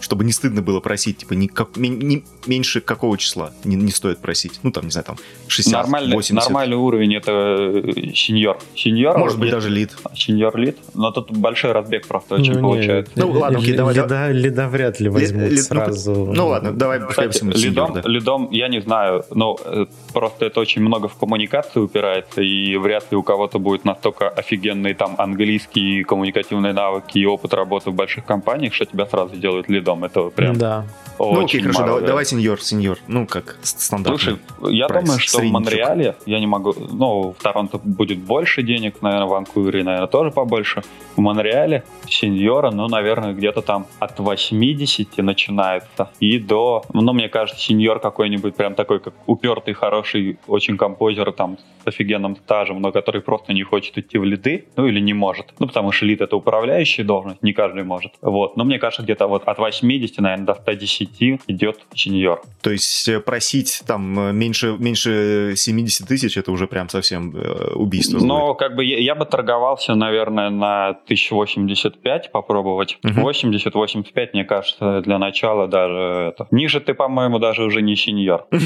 чтобы 0.00 0.23
не 0.24 0.32
стыдно 0.32 0.62
было 0.62 0.80
просить, 0.80 1.18
типа, 1.18 1.34
не, 1.34 1.48
как, 1.48 1.76
не, 1.76 1.88
не, 1.88 2.24
меньше 2.46 2.80
какого 2.80 3.18
числа 3.18 3.52
не, 3.64 3.76
не 3.76 3.90
стоит 3.90 4.18
просить? 4.18 4.60
Ну, 4.62 4.70
там, 4.70 4.84
не 4.84 4.90
знаю, 4.90 5.04
там, 5.04 5.16
60, 5.48 5.72
нормальный, 5.72 6.14
80. 6.14 6.48
Нормальный 6.48 6.76
уровень— 6.76 7.14
это 7.16 7.32
э, 7.32 8.12
сеньор. 8.14 8.58
Сеньор 8.74 9.18
Может 9.18 9.38
быть, 9.38 9.50
даже 9.50 9.70
лид. 9.70 9.96
Сеньор 10.14 10.56
лид. 10.56 10.78
Но 10.94 11.10
тут 11.10 11.30
большой 11.30 11.72
разбег 11.72 12.06
просто 12.06 12.36
очень 12.36 12.54
ну, 12.54 12.60
получается. 12.60 13.12
Ну, 13.16 13.30
ладно, 13.30 13.58
окей, 13.58 13.74
давай. 13.74 13.94
Лида, 13.94 14.30
лида 14.30 14.68
вряд 14.68 15.00
ли 15.00 15.08
возьмут 15.08 15.50
ли, 15.50 15.56
сразу. 15.56 16.12
Ну, 16.12 16.32
ну, 16.32 16.48
ладно, 16.48 16.72
давай 16.72 17.00
Кстати, 17.08 17.42
лидом, 17.44 17.94
да. 17.94 18.02
лидом, 18.04 18.48
я 18.50 18.68
не 18.68 18.80
знаю, 18.80 19.24
но 19.30 19.58
э, 19.64 19.86
просто 20.12 20.46
это 20.46 20.60
очень 20.60 20.82
много 20.82 21.08
в 21.08 21.16
коммуникации 21.16 21.80
упирается, 21.80 22.42
и 22.42 22.76
вряд 22.76 23.10
ли 23.10 23.16
у 23.16 23.22
кого-то 23.22 23.58
будет 23.58 23.84
настолько 23.84 24.28
офигенный 24.28 24.94
там 24.94 25.14
английский, 25.18 26.04
коммуникативные 26.04 26.72
навыки 26.72 27.18
и 27.18 27.26
опыт 27.26 27.54
работы 27.54 27.90
в 27.90 27.94
больших 27.94 28.24
компаниях, 28.24 28.74
что 28.74 28.84
тебя 28.84 29.06
сразу 29.06 29.36
делают 29.36 29.68
лидом. 29.68 30.04
Это 30.04 30.13
прям 30.30 30.56
да. 30.56 30.84
очень 31.18 31.34
Ну 31.34 31.44
окей, 31.44 31.60
хорошо, 31.60 31.86
давай, 31.86 32.00
да. 32.00 32.06
давай 32.08 32.24
сеньор, 32.24 32.60
сеньор. 32.60 32.98
Ну, 33.08 33.26
как 33.26 33.56
стандартно. 33.62 34.18
Слушай, 34.18 34.38
я 34.74 34.88
прайс, 34.88 35.04
думаю, 35.04 35.20
что 35.20 35.38
в 35.38 35.44
Монреале, 35.44 36.16
я 36.26 36.40
не 36.40 36.46
могу, 36.46 36.74
ну, 36.76 37.34
в 37.38 37.42
Торонто 37.42 37.78
будет 37.78 38.18
больше 38.18 38.62
денег, 38.62 39.00
наверное, 39.02 39.26
в 39.26 39.30
Ванкувере, 39.30 39.84
наверное, 39.84 40.08
тоже 40.08 40.30
побольше. 40.30 40.82
В 41.16 41.20
Монреале 41.20 41.84
сеньора, 42.08 42.70
ну, 42.70 42.88
наверное, 42.88 43.32
где-то 43.32 43.62
там 43.62 43.86
от 43.98 44.18
80 44.18 45.18
начинается 45.18 46.10
и 46.20 46.38
до, 46.38 46.84
ну, 46.92 47.12
мне 47.12 47.28
кажется, 47.28 47.60
сеньор 47.60 48.00
какой-нибудь 48.00 48.56
прям 48.56 48.74
такой, 48.74 49.00
как 49.00 49.14
упертый, 49.26 49.74
хороший, 49.74 50.38
очень 50.48 50.76
композер 50.76 51.32
там 51.32 51.58
с 51.84 51.86
офигенным 51.88 52.36
стажем, 52.36 52.80
но 52.80 52.92
который 52.92 53.20
просто 53.20 53.52
не 53.52 53.62
хочет 53.62 53.98
идти 53.98 54.18
в 54.18 54.24
лиды, 54.24 54.66
ну, 54.76 54.86
или 54.86 55.00
не 55.00 55.14
может. 55.14 55.54
Ну, 55.58 55.66
потому 55.66 55.92
что 55.92 56.06
лид— 56.06 56.20
это 56.22 56.36
управляющая 56.36 57.04
должность, 57.04 57.42
не 57.42 57.52
каждый 57.52 57.84
может. 57.84 58.12
Вот. 58.20 58.56
Но 58.56 58.64
мне 58.64 58.78
кажется, 58.78 59.02
где-то 59.02 59.26
вот 59.26 59.44
от 59.46 59.58
80, 59.58 60.03
наверное, 60.18 60.46
до 60.46 60.54
110 60.54 61.40
идет 61.46 61.78
сеньор. 61.94 62.42
То 62.62 62.70
есть 62.70 63.08
э, 63.08 63.20
просить 63.20 63.82
там 63.86 64.18
э, 64.18 64.32
меньше, 64.32 64.76
меньше 64.78 65.54
70 65.56 66.06
тысяч, 66.08 66.36
это 66.36 66.52
уже 66.52 66.66
прям 66.66 66.88
совсем 66.88 67.34
э, 67.36 67.74
убийство. 67.74 68.18
Но 68.18 68.48
будет. 68.48 68.58
как 68.58 68.76
бы 68.76 68.84
я, 68.84 68.98
я 68.98 69.14
бы 69.14 69.26
торговался, 69.26 69.94
наверное, 69.94 70.50
на 70.50 70.88
1085 70.88 72.32
попробовать. 72.32 72.98
Угу. 73.04 73.30
80-85, 73.30 74.30
мне 74.32 74.44
кажется, 74.44 75.00
для 75.02 75.18
начала 75.18 75.68
даже 75.68 76.32
это. 76.32 76.46
Ниже 76.50 76.80
ты, 76.80 76.94
по-моему, 76.94 77.38
даже 77.38 77.64
уже 77.64 77.82
не 77.82 77.96
сеньор. 77.96 78.46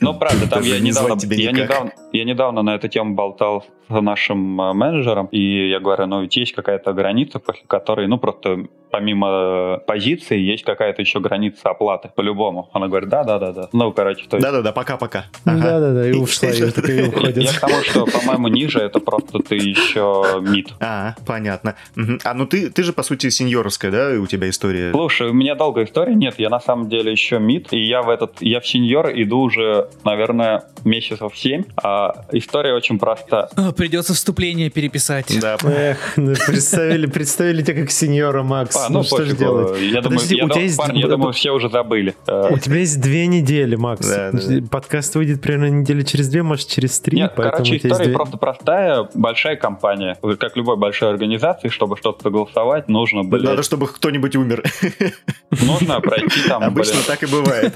Ну, 0.00 0.14
правда, 0.14 0.48
там 0.48 0.62
я 0.62 0.78
недавно, 0.78 1.16
я 1.34 1.52
недавно, 1.52 1.92
я 2.12 2.24
недавно 2.24 2.62
на 2.62 2.74
эту 2.74 2.88
тему 2.88 3.14
болтал 3.14 3.64
с 3.88 4.00
нашим 4.00 4.38
менеджером, 4.38 5.26
и 5.26 5.70
я 5.70 5.80
говорю, 5.80 6.06
ну, 6.06 6.22
ведь 6.22 6.36
есть 6.36 6.52
какая-то 6.52 6.92
граница, 6.92 7.38
после 7.38 7.62
которой, 7.66 8.06
ну, 8.06 8.18
просто 8.18 8.66
помимо 8.90 9.78
позиции 10.28 10.38
есть 10.38 10.64
какая-то 10.64 11.02
еще 11.02 11.20
граница 11.20 11.70
оплаты, 11.70 12.10
по-любому. 12.14 12.70
Она 12.72 12.88
говорит, 12.88 13.08
да-да-да-да. 13.08 13.68
Ну, 13.72 13.92
короче, 13.92 14.26
то 14.28 14.36
есть... 14.36 14.46
Да-да-да, 14.46 14.72
пока-пока. 14.72 15.26
Да-да-да, 15.44 16.08
и 16.08 16.12
ушла, 16.12 16.50
и 16.50 16.62
уходит. 16.62 17.36
Я 17.36 17.52
к 17.52 17.60
тому, 17.60 17.82
что, 17.82 18.06
по-моему, 18.06 18.48
ниже 18.48 18.80
это 18.80 19.00
просто 19.00 19.38
ты 19.40 19.56
еще 19.56 20.40
мид. 20.40 20.68
А, 20.80 21.14
понятно. 21.26 21.74
А, 22.24 22.34
ну 22.34 22.46
ты, 22.46 22.70
ты 22.70 22.82
же, 22.82 22.92
по 22.92 23.02
сути, 23.02 23.30
сеньоровская, 23.30 23.90
да, 23.90 24.20
у 24.20 24.26
тебя 24.26 24.48
история? 24.48 24.90
Слушай, 24.92 25.30
у 25.30 25.32
меня 25.32 25.54
долгая 25.54 25.84
история, 25.84 26.14
нет, 26.14 26.34
я 26.38 26.50
на 26.50 26.60
самом 26.60 26.88
деле 26.88 27.12
еще 27.12 27.38
мид, 27.38 27.68
и 27.72 27.78
я 27.78 28.02
в 28.02 28.10
этот, 28.10 28.40
я 28.40 28.60
в 28.60 28.66
сеньор 28.66 29.10
иду 29.14 29.40
уже, 29.40 29.88
наверное, 30.04 30.64
месяцев 30.84 31.32
7, 31.34 31.64
а 31.82 32.24
история 32.32 32.74
очень 32.74 32.98
проста. 32.98 33.48
Придется 33.76 34.14
вступление 34.14 34.70
переписать. 34.70 35.38
Да. 35.40 35.56
Эх, 35.64 35.98
ну, 36.16 36.34
представили, 36.46 37.06
представили 37.06 37.62
тебя 37.62 37.82
как 37.82 37.90
сеньора, 37.90 38.42
Макс. 38.42 38.76
А, 38.76 38.88
ну, 38.88 38.98
ну 38.98 39.04
что 39.04 39.24
же 39.24 39.36
делать? 39.36 39.80
Я 39.80 40.02
Подожди, 40.14 40.36
думаю, 40.36 40.50
у 40.50 40.54
тебя 40.54 40.62
есть... 40.62 40.76
парни, 40.76 40.98
я 40.98 41.08
думаю, 41.08 41.32
все 41.32 41.50
уже 41.52 41.68
забыли. 41.68 42.14
У 42.26 42.58
тебя 42.58 42.76
есть 42.76 43.00
две 43.00 43.26
недели, 43.26 43.76
Макс. 43.76 44.06
Да, 44.06 44.30
да. 44.32 44.40
Подкаст 44.70 45.14
выйдет 45.14 45.40
примерно 45.40 45.80
недели 45.80 46.02
через 46.02 46.28
две, 46.28 46.42
может, 46.42 46.68
через 46.68 46.98
три. 47.00 47.18
Нет, 47.18 47.32
короче, 47.36 47.76
история 47.76 48.04
две... 48.04 48.14
просто 48.14 48.36
простая. 48.36 49.08
Большая 49.14 49.56
компания. 49.56 50.16
Как 50.38 50.56
любой 50.56 50.76
большой 50.76 51.10
организации, 51.10 51.68
чтобы 51.68 51.96
что-то 51.96 52.22
согласовать, 52.22 52.88
нужно, 52.88 53.24
блин... 53.24 53.44
Надо, 53.44 53.62
чтобы 53.62 53.86
кто-нибудь 53.88 54.36
умер. 54.36 54.62
Нужно 55.50 56.00
пройти 56.00 56.42
там, 56.46 56.62
Обычно 56.62 57.00
так 57.06 57.22
и 57.22 57.26
бывает. 57.26 57.74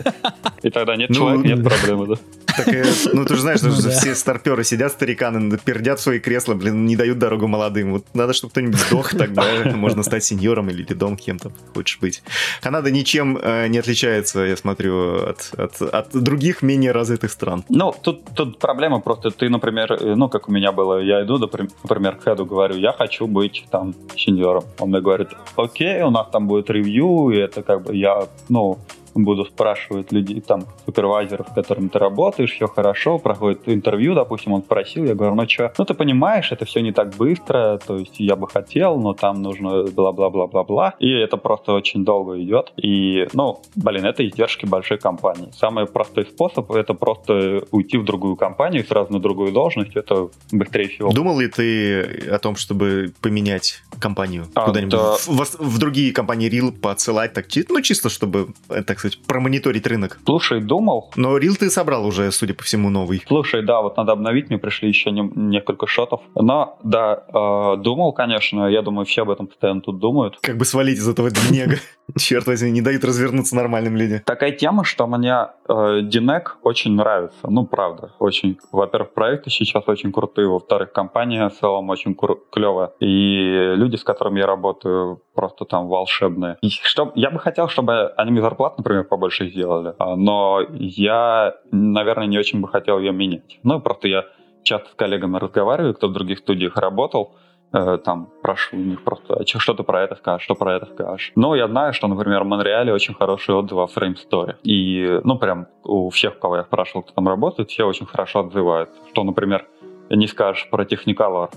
И 0.62 0.70
тогда 0.70 0.96
нет 0.96 1.10
ну, 1.10 1.16
человека, 1.16 1.48
нет 1.48 1.64
проблемы, 1.64 2.06
да. 2.06 2.14
Так, 2.56 2.66
ну, 3.12 3.24
ты 3.24 3.34
же 3.34 3.40
знаешь, 3.40 3.62
ну, 3.62 3.72
все 3.72 4.14
старперы 4.14 4.62
сидят, 4.62 4.92
стариканы, 4.92 5.56
пердят 5.56 5.98
в 6.00 6.02
свои 6.02 6.18
кресла, 6.18 6.54
блин, 6.54 6.84
не 6.84 6.96
дают 6.96 7.18
дорогу 7.18 7.48
молодым. 7.48 7.92
Вот 7.92 8.04
надо, 8.14 8.34
чтобы 8.34 8.50
кто-нибудь 8.50 8.78
сдох, 8.78 9.10
тогда 9.10 9.42
можно 9.74 10.02
стать 10.02 10.24
сеньором 10.24 10.68
или 10.68 10.82
дом 10.92 11.16
кем-то 11.16 11.50
хочешь 11.74 11.98
быть. 12.00 12.21
Канада 12.60 12.90
ничем 12.90 13.36
э, 13.36 13.68
не 13.68 13.78
отличается, 13.78 14.40
я 14.40 14.56
смотрю, 14.56 15.28
от, 15.28 15.52
от, 15.56 15.82
от 15.82 16.08
других 16.12 16.62
менее 16.62 16.92
развитых 16.92 17.30
стран. 17.30 17.64
Ну, 17.68 17.94
тут, 18.02 18.24
тут 18.34 18.58
проблема 18.58 19.00
просто, 19.00 19.30
ты, 19.30 19.48
например, 19.48 19.92
э, 19.92 20.14
ну, 20.14 20.28
как 20.28 20.48
у 20.48 20.52
меня 20.52 20.72
было, 20.72 21.00
я 21.00 21.22
иду, 21.22 21.38
например, 21.38 22.16
к 22.16 22.24
Хеду, 22.24 22.46
говорю, 22.46 22.76
я 22.76 22.92
хочу 22.92 23.26
быть 23.26 23.64
там 23.70 23.94
сеньором. 24.16 24.64
Он 24.78 24.90
мне 24.90 25.00
говорит, 25.00 25.28
окей, 25.56 26.02
у 26.02 26.10
нас 26.10 26.28
там 26.32 26.46
будет 26.46 26.70
ревью, 26.70 27.30
и 27.30 27.38
это 27.38 27.62
как 27.62 27.82
бы 27.82 27.96
я, 27.96 28.28
ну, 28.48 28.78
буду 29.14 29.44
спрашивать 29.44 30.12
людей, 30.12 30.40
там, 30.40 30.64
супервайзеров, 30.86 31.48
с 31.48 31.54
которыми 31.54 31.88
ты 31.88 31.98
работаешь, 31.98 32.52
все 32.52 32.66
хорошо, 32.66 33.18
проходит 33.18 33.60
интервью, 33.66 34.14
допустим, 34.14 34.52
он 34.52 34.62
спросил, 34.62 35.04
я 35.04 35.14
говорю, 35.14 35.34
ну 35.34 35.48
что, 35.48 35.72
ну 35.78 35.84
ты 35.84 35.94
понимаешь, 35.94 36.52
это 36.52 36.64
все 36.64 36.80
не 36.80 36.92
так 36.92 37.14
быстро, 37.16 37.78
то 37.84 37.96
есть 37.96 38.18
я 38.18 38.36
бы 38.36 38.48
хотел, 38.48 38.98
но 38.98 39.14
там 39.14 39.42
нужно 39.42 39.84
бла-бла-бла-бла-бла, 39.84 40.94
и 40.98 41.10
это 41.10 41.36
просто 41.36 41.72
очень 41.72 42.04
долго 42.04 42.40
идет, 42.42 42.72
и, 42.76 43.26
ну, 43.32 43.60
блин, 43.76 44.04
это 44.04 44.26
издержки 44.26 44.66
большой 44.66 44.98
компании. 44.98 45.50
Самый 45.52 45.86
простой 45.86 46.24
способ— 46.24 46.70
это 46.72 46.94
просто 46.94 47.62
уйти 47.70 47.98
в 47.98 48.04
другую 48.04 48.36
компанию, 48.36 48.84
сразу 48.84 49.12
на 49.12 49.20
другую 49.20 49.52
должность, 49.52 49.96
это 49.96 50.28
быстрее 50.50 50.88
всего. 50.88 51.12
Думал 51.12 51.40
ли 51.40 51.48
ты 51.48 52.02
о 52.30 52.38
том, 52.38 52.56
чтобы 52.56 53.12
поменять 53.20 53.82
компанию 54.00 54.46
а, 54.54 54.66
куда-нибудь 54.66 54.92
да. 54.92 55.16
в, 55.16 55.28
в, 55.28 55.58
в 55.58 55.78
другие 55.78 56.12
компании 56.12 56.48
Рил 56.48 56.72
посылать, 56.72 57.32
так, 57.32 57.46
ну, 57.68 57.80
чисто 57.80 58.08
чтобы, 58.08 58.48
так 58.68 59.01
сказать, 59.02 59.18
промониторить 59.26 59.86
рынок. 59.86 60.18
Слушай, 60.24 60.60
думал. 60.60 61.10
Но 61.16 61.36
рил 61.36 61.56
ты 61.56 61.70
собрал 61.70 62.06
уже, 62.06 62.30
судя 62.30 62.54
по 62.54 62.62
всему, 62.62 62.90
новый. 62.90 63.22
Слушай, 63.26 63.62
да, 63.64 63.82
вот 63.82 63.96
надо 63.96 64.12
обновить, 64.12 64.48
мне 64.48 64.58
пришли 64.58 64.88
еще 64.88 65.10
не, 65.10 65.22
несколько 65.34 65.86
шотов. 65.86 66.20
Но, 66.34 66.78
да, 66.84 67.24
э, 67.28 67.82
думал, 67.82 68.12
конечно, 68.12 68.66
я 68.66 68.82
думаю, 68.82 69.04
все 69.04 69.22
об 69.22 69.30
этом 69.30 69.46
постоянно 69.46 69.80
тут 69.80 69.98
думают. 69.98 70.38
Как 70.40 70.56
бы 70.56 70.64
свалить 70.64 70.98
из 70.98 71.08
этого 71.08 71.30
снега. 71.34 71.76
Черт 72.16 72.46
возьми, 72.46 72.70
не 72.70 72.82
дают 72.82 73.04
развернуться 73.04 73.56
нормальным 73.56 73.96
людям. 73.96 74.20
Такая 74.24 74.52
тема, 74.52 74.84
что 74.84 75.06
мне 75.06 75.48
э, 75.68 76.00
Динек 76.02 76.58
очень 76.62 76.92
нравится. 76.94 77.38
Ну, 77.48 77.64
правда, 77.66 78.12
очень. 78.18 78.58
Во-первых, 78.70 79.14
проекты 79.14 79.50
сейчас 79.50 79.84
очень 79.86 80.12
крутые, 80.12 80.48
во-вторых, 80.48 80.92
компания 80.92 81.48
в 81.48 81.58
целом 81.58 81.90
очень 81.90 82.14
клевая. 82.50 82.92
И 83.00 83.74
люди, 83.76 83.96
с 83.96 84.04
которыми 84.04 84.40
я 84.40 84.46
работаю, 84.46 85.22
просто 85.34 85.64
там 85.64 85.88
волшебные. 85.88 86.58
И 86.60 86.68
что, 86.68 87.12
я 87.14 87.30
бы 87.30 87.38
хотел, 87.38 87.68
чтобы 87.68 88.08
они 88.16 88.30
мне 88.32 88.42
зарплату, 88.42 88.76
например, 88.78 89.04
побольше 89.04 89.48
сделали. 89.48 89.94
А, 89.98 90.16
но 90.16 90.60
я, 90.72 91.54
наверное, 91.70 92.26
не 92.26 92.38
очень 92.38 92.60
бы 92.60 92.68
хотел 92.68 92.98
ее 92.98 93.12
менять. 93.12 93.58
Ну, 93.62 93.80
просто 93.80 94.08
я 94.08 94.24
часто 94.62 94.90
с 94.90 94.94
коллегами 94.94 95.38
разговариваю, 95.38 95.94
кто 95.94 96.08
в 96.08 96.12
других 96.12 96.38
студиях 96.38 96.76
работал, 96.76 97.34
э, 97.72 97.98
там 98.04 98.28
прошу 98.42 98.76
у 98.76 98.80
них 98.80 99.02
просто, 99.02 99.34
«А 99.34 99.44
что 99.44 99.74
ты 99.74 99.82
про 99.82 100.02
это 100.02 100.14
скажешь, 100.16 100.44
что 100.44 100.54
про 100.54 100.76
это 100.76 100.86
скажешь. 100.86 101.32
Но 101.34 101.54
я 101.54 101.68
знаю, 101.68 101.92
что, 101.92 102.06
например, 102.08 102.44
в 102.44 102.46
Монреале 102.46 102.92
очень 102.92 103.14
хорошие 103.14 103.56
отзывы 103.56 103.82
о 103.82 103.86
Frame 103.86 104.16
Story. 104.16 104.56
И, 104.62 105.20
ну, 105.24 105.38
прям 105.38 105.66
у 105.84 106.10
всех, 106.10 106.38
кого 106.38 106.56
я 106.56 106.64
спрашивал, 106.64 107.02
кто 107.02 107.12
там 107.12 107.28
работает, 107.28 107.70
все 107.70 107.84
очень 107.84 108.06
хорошо 108.06 108.40
отзываются. 108.40 109.00
Что, 109.10 109.24
например, 109.24 109.66
не 110.10 110.28
скажешь 110.28 110.68
про 110.70 110.84
Technicolor. 110.84 111.50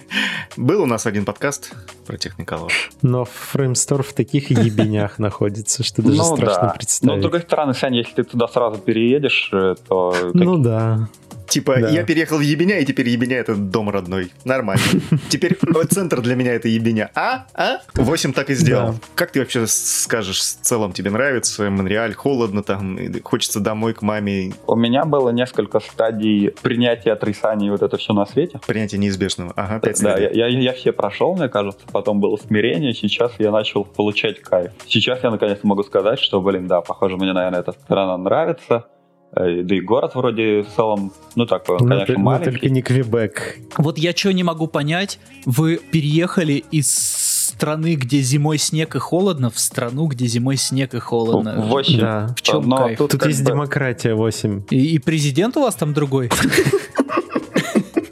Был 0.56 0.82
у 0.82 0.86
нас 0.86 1.06
один 1.06 1.24
подкаст 1.24 1.74
про 2.06 2.16
Technicolor. 2.16 2.70
Но 3.02 3.24
FrameStore 3.24 4.02
в 4.02 4.12
таких 4.12 4.50
ебенях 4.50 5.18
находится, 5.18 5.82
что 5.82 6.02
даже 6.02 6.16
ну 6.18 6.36
страшно 6.36 6.74
представить. 6.74 7.14
Но, 7.14 7.18
с 7.18 7.22
другой 7.22 7.40
стороны, 7.40 7.74
Саня, 7.74 7.98
если 7.98 8.14
ты 8.14 8.24
туда 8.24 8.48
сразу 8.48 8.78
переедешь, 8.78 9.50
э, 9.52 9.74
то... 9.88 10.14
Ну 10.34 10.58
да. 10.58 11.08
Типа, 11.48 11.76
Да. 11.80 11.88
я 11.88 12.04
переехал 12.04 12.38
в 12.38 12.40
Ебеня, 12.42 12.78
и 12.78 12.84
теперь 12.84 13.08
Ебеня 13.08 13.38
это 13.38 13.54
дом 13.54 13.90
родной. 13.90 14.30
Нормально. 14.44 14.82
Теперь 15.28 15.54
э, 15.60 15.84
центр 15.90 16.20
для 16.20 16.34
меня 16.36 16.52
это 16.54 16.68
Ебеня. 16.68 17.10
А? 17.14 17.46
А? 17.54 17.78
8 17.94 18.32
так 18.32 18.50
и 18.50 18.54
сделал. 18.54 18.92
Да. 18.92 18.98
Как 19.14 19.32
ты 19.32 19.40
вообще 19.40 19.66
скажешь, 19.66 20.40
в 20.40 20.60
целом 20.60 20.92
тебе 20.92 21.10
нравится 21.10 21.68
Монреаль, 21.70 22.14
холодно 22.14 22.62
там, 22.62 22.98
хочется 23.22 23.60
домой 23.60 23.94
к 23.94 24.02
маме, 24.02 24.52
У 24.66 24.76
меня 24.76 25.04
было 25.04 25.30
несколько 25.30 25.80
стадий 25.80 26.50
принятия, 26.62 27.12
отрицания 27.12 27.70
вот 27.70 27.82
это 27.82 27.96
все 27.96 28.12
на 28.12 28.26
свете. 28.26 28.60
принятие 28.66 28.98
неизбежного. 28.98 29.52
Ага, 29.56 29.80
5 29.80 30.02
Да, 30.02 30.18
я, 30.18 30.30
я, 30.30 30.46
я 30.48 30.72
все 30.72 30.92
прошел, 30.92 31.34
мне 31.34 31.48
кажется, 31.48 31.80
потом 31.92 32.20
было 32.20 32.36
смирение, 32.36 32.92
сейчас 32.94 33.32
я 33.38 33.50
начал 33.50 33.84
получать 33.84 34.40
кайф. 34.40 34.72
Сейчас 34.86 35.22
я 35.22 35.30
наконец-то 35.30 35.66
могу 35.66 35.82
сказать, 35.82 36.18
что, 36.18 36.40
блин, 36.40 36.66
да, 36.66 36.80
похоже, 36.80 37.16
мне, 37.16 37.32
наверное, 37.32 37.60
эта 37.60 37.72
страна 37.72 38.16
нравится. 38.18 38.86
Э, 39.32 39.62
Да 39.62 39.74
и 39.74 39.80
город 39.80 40.14
вроде 40.14 40.62
в 40.62 40.68
целом, 40.74 41.12
ну 41.36 41.46
он, 41.74 41.78
Но 41.80 41.88
конечно, 41.88 42.14
но 42.14 42.20
маленький. 42.20 42.50
только 42.52 42.68
не 42.70 42.82
Квебек. 42.82 43.56
Вот 43.76 43.98
я 43.98 44.12
что 44.14 44.32
не 44.32 44.42
могу 44.42 44.66
понять, 44.66 45.18
вы 45.44 45.76
переехали 45.76 46.64
из 46.70 46.88
страны, 46.94 47.94
где 47.96 48.20
зимой 48.20 48.56
снег 48.58 48.94
и 48.94 48.98
холодно, 48.98 49.50
в 49.50 49.58
страну, 49.58 50.06
где 50.06 50.26
зимой 50.26 50.56
снег 50.56 50.94
и 50.94 50.98
холодно. 50.98 51.60
В 51.68 51.76
общем, 51.76 51.98
Да. 52.00 52.34
В 52.36 52.42
чем 52.42 52.68
но 52.68 52.76
кайф? 52.78 52.98
тут 52.98 53.10
Тут 53.12 53.26
есть 53.26 53.40
бы- 53.42 53.50
демократия 53.52 54.14
8. 54.14 54.62
И, 54.70 54.94
и 54.94 54.98
президент 54.98 55.56
у 55.56 55.62
вас 55.62 55.74
там 55.74 55.92
другой? 55.92 56.30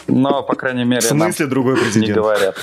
Но, 0.08 0.42
по 0.42 0.54
крайней 0.54 0.84
мере, 0.84 1.00
В 1.00 1.10
нам 1.12 1.32
смысле 1.32 1.46
другой 1.46 1.74
не 1.76 1.80
президент? 1.82 2.16
говорят. 2.16 2.54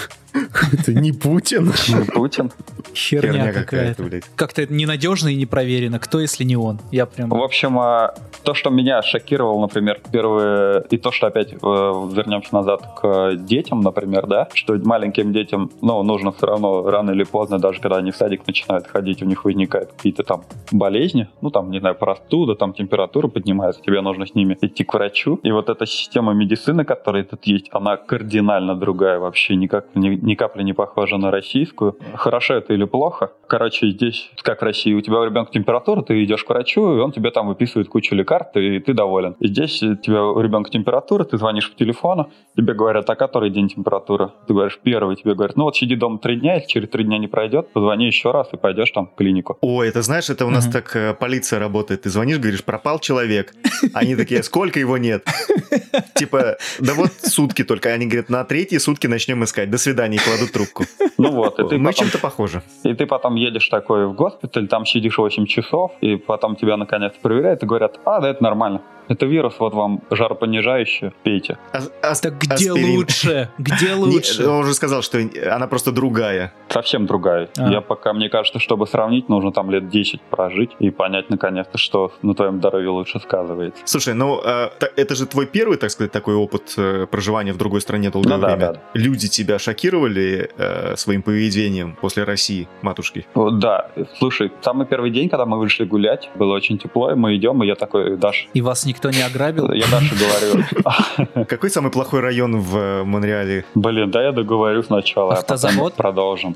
Это 0.71 0.93
не 0.93 1.11
Путин. 1.11 1.65
Не 1.89 2.05
Путин. 2.05 2.51
Херня, 2.95 3.31
Херня 3.33 3.53
какая-то. 3.53 4.03
блядь. 4.03 4.23
Как-то 4.35 4.61
это 4.63 4.73
ненадежно 4.73 5.27
и 5.29 5.35
не 5.35 5.45
проверено. 5.45 5.99
Кто, 5.99 6.19
если 6.19 6.43
не 6.43 6.55
он? 6.55 6.79
Я 6.91 7.05
прям... 7.05 7.29
В 7.29 7.41
общем, 7.43 7.77
а, 7.77 8.15
то, 8.43 8.53
что 8.55 8.69
меня 8.71 9.01
шокировало, 9.03 9.61
например, 9.61 10.01
первые... 10.11 10.85
И 10.89 10.97
то, 10.97 11.11
что 11.11 11.27
опять 11.27 11.53
э, 11.53 11.55
вернемся 11.55 12.53
назад 12.53 12.81
к 12.99 13.35
детям, 13.35 13.81
например, 13.81 14.25
да, 14.25 14.47
что 14.55 14.73
маленьким 14.83 15.33
детям, 15.33 15.69
ну, 15.81 16.01
нужно 16.01 16.31
все 16.31 16.47
равно 16.47 16.89
рано 16.89 17.11
или 17.11 17.23
поздно, 17.23 17.59
даже 17.59 17.79
когда 17.79 17.97
они 17.97 18.11
в 18.11 18.15
садик 18.15 18.47
начинают 18.47 18.87
ходить, 18.87 19.21
у 19.21 19.25
них 19.25 19.45
возникают 19.45 19.91
какие-то 19.93 20.23
там 20.23 20.45
болезни, 20.71 21.29
ну, 21.41 21.51
там, 21.51 21.69
не 21.69 21.79
знаю, 21.79 21.95
простуда, 21.95 22.55
там 22.55 22.73
температура 22.73 23.27
поднимается, 23.27 23.81
тебе 23.83 24.01
нужно 24.01 24.25
с 24.25 24.33
ними 24.33 24.57
идти 24.61 24.83
к 24.83 24.93
врачу. 24.95 25.39
И 25.43 25.51
вот 25.51 25.69
эта 25.69 25.85
система 25.85 26.33
медицины, 26.33 26.85
которая 26.85 27.23
тут 27.35 27.45
есть, 27.45 27.69
она 27.71 27.97
кардинально 27.97 28.75
другая 28.75 29.19
вообще, 29.19 29.55
никак, 29.55 29.85
ни, 29.95 30.09
ни 30.09 30.35
капли 30.35 30.63
не 30.63 30.73
похожа 30.73 31.17
на 31.17 31.31
российскую. 31.31 31.97
Хорошо 32.13 32.55
это 32.55 32.73
или 32.73 32.85
плохо? 32.85 33.31
Короче, 33.47 33.89
здесь, 33.89 34.29
как 34.41 34.61
в 34.61 34.63
России, 34.63 34.93
у 34.93 35.01
тебя 35.01 35.19
у 35.19 35.25
ребенка 35.25 35.51
температура, 35.51 36.01
ты 36.01 36.23
идешь 36.23 36.43
к 36.43 36.49
врачу, 36.49 36.95
и 36.97 36.99
он 36.99 37.11
тебе 37.11 37.31
там 37.31 37.47
выписывает 37.47 37.87
кучу 37.89 38.15
лекарств, 38.15 38.55
и 38.57 38.79
ты 38.79 38.93
доволен. 38.93 39.35
И 39.39 39.47
здесь 39.47 39.81
у 39.83 39.95
тебя 39.95 40.23
у 40.23 40.39
ребенка 40.41 40.69
температура, 40.69 41.23
ты 41.23 41.37
звонишь 41.37 41.71
по 41.71 41.77
телефону, 41.77 42.31
тебе 42.55 42.73
говорят, 42.73 43.09
а 43.09 43.15
который 43.15 43.49
день 43.49 43.67
температура? 43.69 44.33
Ты 44.47 44.53
говоришь, 44.53 44.79
первый, 44.83 45.15
тебе 45.15 45.33
говорят, 45.33 45.55
ну 45.57 45.63
вот 45.63 45.75
сиди 45.75 45.95
дома 45.95 46.19
три 46.19 46.35
дня, 46.39 46.55
если 46.55 46.67
через 46.67 46.89
три 46.89 47.03
дня 47.03 47.17
не 47.17 47.27
пройдет, 47.27 47.73
позвони 47.73 48.05
еще 48.07 48.31
раз 48.31 48.49
и 48.53 48.57
пойдешь 48.57 48.91
там 48.91 49.07
в 49.07 49.15
клинику. 49.15 49.57
Ой, 49.61 49.87
это 49.89 50.01
знаешь, 50.01 50.29
это 50.29 50.45
у 50.45 50.49
нас 50.49 50.65
Мгм. 50.65 50.73
так 50.73 50.95
э, 50.95 51.13
полиция 51.13 51.59
работает. 51.59 52.03
Ты 52.03 52.09
звонишь, 52.09 52.37
говоришь, 52.39 52.63
пропал 52.63 52.99
человек. 52.99 53.53
Они 53.93 54.15
такие, 54.15 54.43
сколько 54.43 54.79
его 54.79 54.97
нет? 54.97 55.25
Типа, 56.15 56.57
да 56.79 56.93
вот 56.93 57.11
сутки 57.25 57.63
только. 57.63 57.89
Они 57.89 58.05
говорят, 58.05 58.29
на 58.29 58.43
третьи 58.43 58.77
сутки 58.77 59.07
начнем 59.07 59.43
искать. 59.43 59.69
До 59.69 59.77
свидания, 59.77 60.17
и 60.17 60.19
кладут 60.19 60.51
трубку. 60.51 60.85
Ну 61.17 61.31
вот, 61.31 61.59
и 61.59 61.67
ты 61.67 61.77
Мы 61.77 61.89
потом 61.91 62.05
чем-то 62.05 62.17
похожи. 62.19 62.61
И 62.83 62.93
ты 62.93 63.05
потом 63.05 63.35
едешь 63.35 63.67
такой 63.69 64.07
в 64.07 64.13
госпиталь, 64.13 64.67
там 64.67 64.85
сидишь 64.85 65.17
8 65.17 65.45
часов, 65.45 65.91
и 66.01 66.15
потом 66.15 66.55
тебя 66.55 66.77
наконец 66.77 67.13
проверяют 67.21 67.63
и 67.63 67.65
говорят, 67.65 67.99
а, 68.05 68.19
да, 68.19 68.29
это 68.29 68.43
нормально. 68.43 68.81
Это 69.09 69.25
вирус, 69.25 69.55
вот 69.59 69.73
вам 69.73 70.01
жаропонижающее, 70.11 71.11
пейте. 71.23 71.57
А- 71.73 71.79
а- 72.01 72.15
Так 72.15 72.37
где 72.39 72.71
аспирин. 72.71 72.95
лучше? 72.97 73.49
Где 73.57 73.87
Не, 73.89 73.95
лучше? 73.95 74.47
Он 74.47 74.59
уже 74.61 74.73
сказал, 74.73 75.01
что 75.01 75.19
она 75.51 75.67
просто 75.67 75.91
другая. 75.91 76.53
Совсем 76.69 77.05
другая. 77.05 77.49
А. 77.57 77.69
Я 77.69 77.81
пока, 77.81 78.13
мне 78.13 78.29
кажется, 78.29 78.59
чтобы 78.59 78.87
сравнить, 78.87 79.29
нужно 79.29 79.51
там 79.51 79.69
лет 79.71 79.89
10 79.89 80.21
прожить 80.21 80.71
и 80.79 80.89
понять 80.89 81.29
наконец-то, 81.29 81.77
что 81.77 82.13
на 82.21 82.33
твоем 82.33 82.59
здоровье 82.59 82.89
лучше 82.89 83.19
сказывается. 83.19 83.81
Слушай, 83.85 84.13
ну 84.13 84.39
а, 84.43 84.71
это 84.95 85.15
же 85.15 85.25
твой 85.25 85.47
первый, 85.47 85.77
так 85.77 85.91
сказать, 85.91 86.11
такой 86.11 86.35
опыт 86.35 86.73
э, 86.77 87.05
проживания 87.13 87.53
в 87.53 87.57
другой 87.57 87.79
стране 87.81 88.09
долгое 88.09 88.35
Ну 88.37 88.41
да, 88.41 88.47
время. 88.55 88.73
да. 88.73 88.81
Люди 88.95 89.27
тебя 89.29 89.59
шокировали 89.59 90.49
э, 90.57 90.95
своим 90.97 91.21
поведением 91.21 91.95
после 92.01 92.23
России, 92.23 92.67
матушки? 92.81 93.27
Да, 93.35 93.91
слушай, 94.17 94.51
самый 94.61 94.87
первый 94.87 95.11
день, 95.11 95.29
когда 95.29 95.45
мы 95.45 95.59
вышли 95.59 95.85
гулять, 95.85 96.31
было 96.33 96.55
очень 96.55 96.79
тепло, 96.79 97.11
и 97.11 97.15
мы 97.15 97.35
идем, 97.35 97.61
и 97.63 97.67
я 97.67 97.75
такой, 97.75 98.17
Даш, 98.17 98.47
И 98.55 98.61
вас 98.61 98.85
никто 98.87 99.11
не 99.11 99.21
ограбил? 99.21 99.71
я 99.73 99.85
Даше 99.91 100.15
говорю, 100.15 101.45
Какой 101.45 101.69
самый 101.69 101.91
плохой 101.91 102.19
район 102.21 102.59
в 102.59 102.75
э, 102.77 103.03
Монреале? 103.03 103.63
блин, 103.75 104.09
да 104.09 104.23
я 104.23 104.31
договорю 104.31 104.81
сначала, 104.81 105.33
а 105.33 105.35
потом 105.35 105.53
Автозавод? 105.55 105.93
продолжим. 105.93 106.55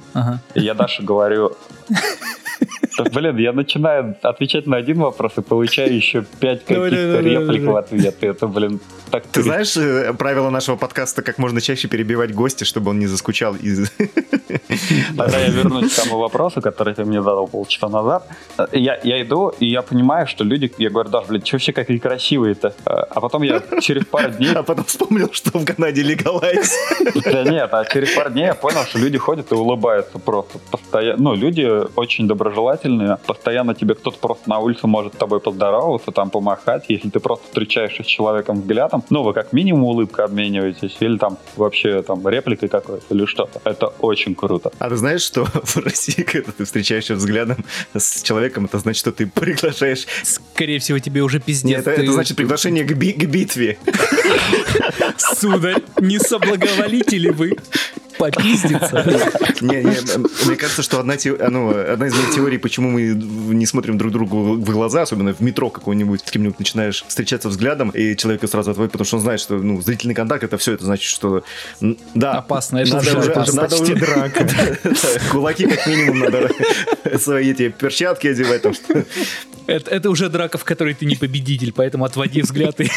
Я 0.55 0.73
Даше 0.73 1.03
говорю, 1.03 1.51
«Да, 1.89 1.95
блин, 3.03 3.37
я 3.37 3.53
начинаю 3.53 4.15
отвечать 4.21 4.67
на 4.67 4.77
один 4.77 4.99
вопрос 4.99 5.33
и 5.37 5.41
получаю 5.41 5.95
еще 5.95 6.25
пять 6.39 6.65
каких-то 6.65 7.19
реплик 7.19 7.63
в 7.63 7.75
ответ. 7.75 8.15
Это, 8.21 8.47
блин, 8.47 8.79
так 9.11 9.23
Ты 9.31 9.41
знаешь 9.41 9.75
э, 9.77 10.13
правило 10.13 10.49
нашего 10.49 10.75
подкаста, 10.75 11.21
как 11.21 11.37
можно 11.37 11.61
чаще 11.61 11.87
перебивать 11.87 12.33
гостя, 12.33 12.65
чтобы 12.65 12.91
он 12.91 12.99
не 12.99 13.07
заскучал. 13.07 13.55
Тогда 15.17 15.39
я 15.39 15.49
вернусь 15.49 15.93
к 15.93 16.03
тому 16.03 16.17
вопросу, 16.19 16.61
который 16.61 16.93
ты 16.93 17.05
мне 17.05 17.21
задал 17.21 17.47
полчаса 17.47 17.89
назад. 17.89 18.27
Я, 18.71 18.99
я 19.03 19.21
иду, 19.21 19.53
и 19.59 19.65
я 19.65 19.81
понимаю, 19.81 20.27
что 20.27 20.43
люди... 20.43 20.71
Я 20.77 20.89
говорю, 20.89 21.09
Даш, 21.09 21.27
блин, 21.27 21.45
что 21.45 21.55
вообще 21.55 21.71
какие 21.71 21.99
красивые-то? 21.99 22.73
А 22.85 23.21
потом 23.21 23.43
я 23.43 23.61
через 23.81 24.05
пару 24.05 24.31
дней... 24.31 24.51
А 24.53 24.63
потом 24.63 24.85
вспомнил, 24.85 25.29
что 25.31 25.57
в 25.57 25.65
Канаде 25.65 26.01
легалайз. 26.01 26.73
Да 27.23 27.43
нет, 27.43 27.69
а 27.71 27.85
через 27.85 28.11
пару 28.11 28.29
дней 28.31 28.45
я 28.45 28.55
понял, 28.55 28.83
что 28.83 28.99
люди 28.99 29.17
ходят 29.17 29.51
и 29.51 29.55
улыбаются 29.55 30.19
просто. 30.19 30.59
Постоянно, 30.71 31.21
ну, 31.21 31.35
люди 31.35 31.67
очень 31.95 32.27
доброжелательные. 32.27 32.86
Постоянно 33.25 33.73
тебе 33.75 33.95
кто-то 33.95 34.17
просто 34.17 34.49
на 34.49 34.59
улице 34.59 34.87
может 34.87 35.13
с 35.13 35.17
тобой 35.17 35.39
поздороваться, 35.39 36.11
там 36.11 36.29
помахать. 36.29 36.85
Если 36.89 37.09
ты 37.09 37.19
просто 37.19 37.45
встречаешься 37.47 38.03
с 38.03 38.05
человеком 38.05 38.61
взглядом, 38.61 39.03
ну, 39.09 39.23
вы 39.23 39.33
как 39.33 39.53
минимум 39.53 39.83
улыбкой 39.85 40.25
обмениваетесь, 40.25 40.95
или 40.99 41.17
там 41.17 41.37
вообще 41.55 42.01
там 42.01 42.27
репликой 42.27 42.69
какой-то, 42.69 43.03
или 43.13 43.25
что-то. 43.25 43.61
Это 43.63 43.87
очень 43.99 44.35
круто. 44.35 44.71
А 44.79 44.89
ты 44.89 44.95
знаешь, 44.95 45.21
что 45.21 45.45
в 45.63 45.77
России, 45.77 46.23
когда 46.23 46.51
ты 46.51 46.65
встречаешься 46.65 47.15
взглядом 47.15 47.57
с 47.95 48.21
человеком, 48.21 48.65
это 48.65 48.79
значит, 48.79 48.99
что 48.99 49.11
ты 49.11 49.27
приглашаешь... 49.27 50.05
Скорее 50.23 50.79
всего, 50.79 50.99
тебе 50.99 51.21
уже 51.21 51.39
пиздец. 51.39 51.69
Нет, 51.77 51.87
это, 51.87 51.95
Ты- 51.95 52.03
это 52.03 52.11
значит 52.13 52.37
приглашение 52.37 52.83
к, 52.83 52.93
би- 52.93 53.13
к 53.13 53.25
битве. 53.25 53.77
Сударь, 55.17 55.81
не 55.99 56.19
соблаговолите 56.19 57.17
ли 57.17 57.29
вы 57.31 57.57
попиздиться? 58.17 59.03
Не, 59.61 59.83
не, 59.83 60.45
мне 60.47 60.55
кажется, 60.55 60.81
что 60.83 60.99
одна, 60.99 61.17
те- 61.17 61.33
ну, 61.49 61.69
одна 61.69 62.07
из 62.07 62.13
моих 62.15 62.33
теорий, 62.35 62.57
почему 62.57 62.89
мы 62.89 63.01
не 63.01 63.65
смотрим 63.65 63.97
друг 63.97 64.11
другу 64.11 64.53
в 64.53 64.69
глаза, 64.71 65.03
особенно 65.03 65.33
в 65.33 65.39
метро 65.41 65.69
какой-нибудь, 65.69 66.21
с 66.25 66.31
кем-нибудь 66.31 66.59
начинаешь 66.59 67.03
встречаться 67.07 67.49
взглядом, 67.49 67.89
и 67.89 68.15
человека 68.15 68.47
сразу 68.47 68.71
отводит, 68.71 68.91
потому 68.91 69.05
что 69.05 69.17
он 69.17 69.21
знает, 69.23 69.39
что 69.39 69.55
ну, 69.57 69.81
зрительный 69.81 70.15
контакт, 70.15 70.43
это 70.43 70.57
все, 70.57 70.73
это 70.73 70.85
значит, 70.85 71.09
что... 71.09 71.43
Да, 72.13 72.33
Опасно, 72.33 72.77
это 72.79 72.95
надо 72.95 73.19
уже 73.19 73.29
надо 73.35 73.53
почти 73.61 73.93
уже- 73.93 73.95
драка. 73.95 74.47
Кулаки 75.31 75.65
как 75.67 75.87
минимум 75.87 76.19
надо 76.19 76.49
свои 77.19 77.51
эти 77.51 77.69
перчатки 77.69 78.27
одевать. 78.27 78.61
там, 78.61 78.73
что- 78.73 79.05
Это, 79.67 79.91
это 79.91 80.09
уже 80.09 80.29
драка, 80.29 80.57
в 80.57 80.63
которой 80.63 80.93
ты 80.93 81.05
не 81.05 81.15
победитель, 81.15 81.73
поэтому 81.73 82.05
отводи 82.05 82.41
взгляд 82.41 82.79
и 82.79 82.89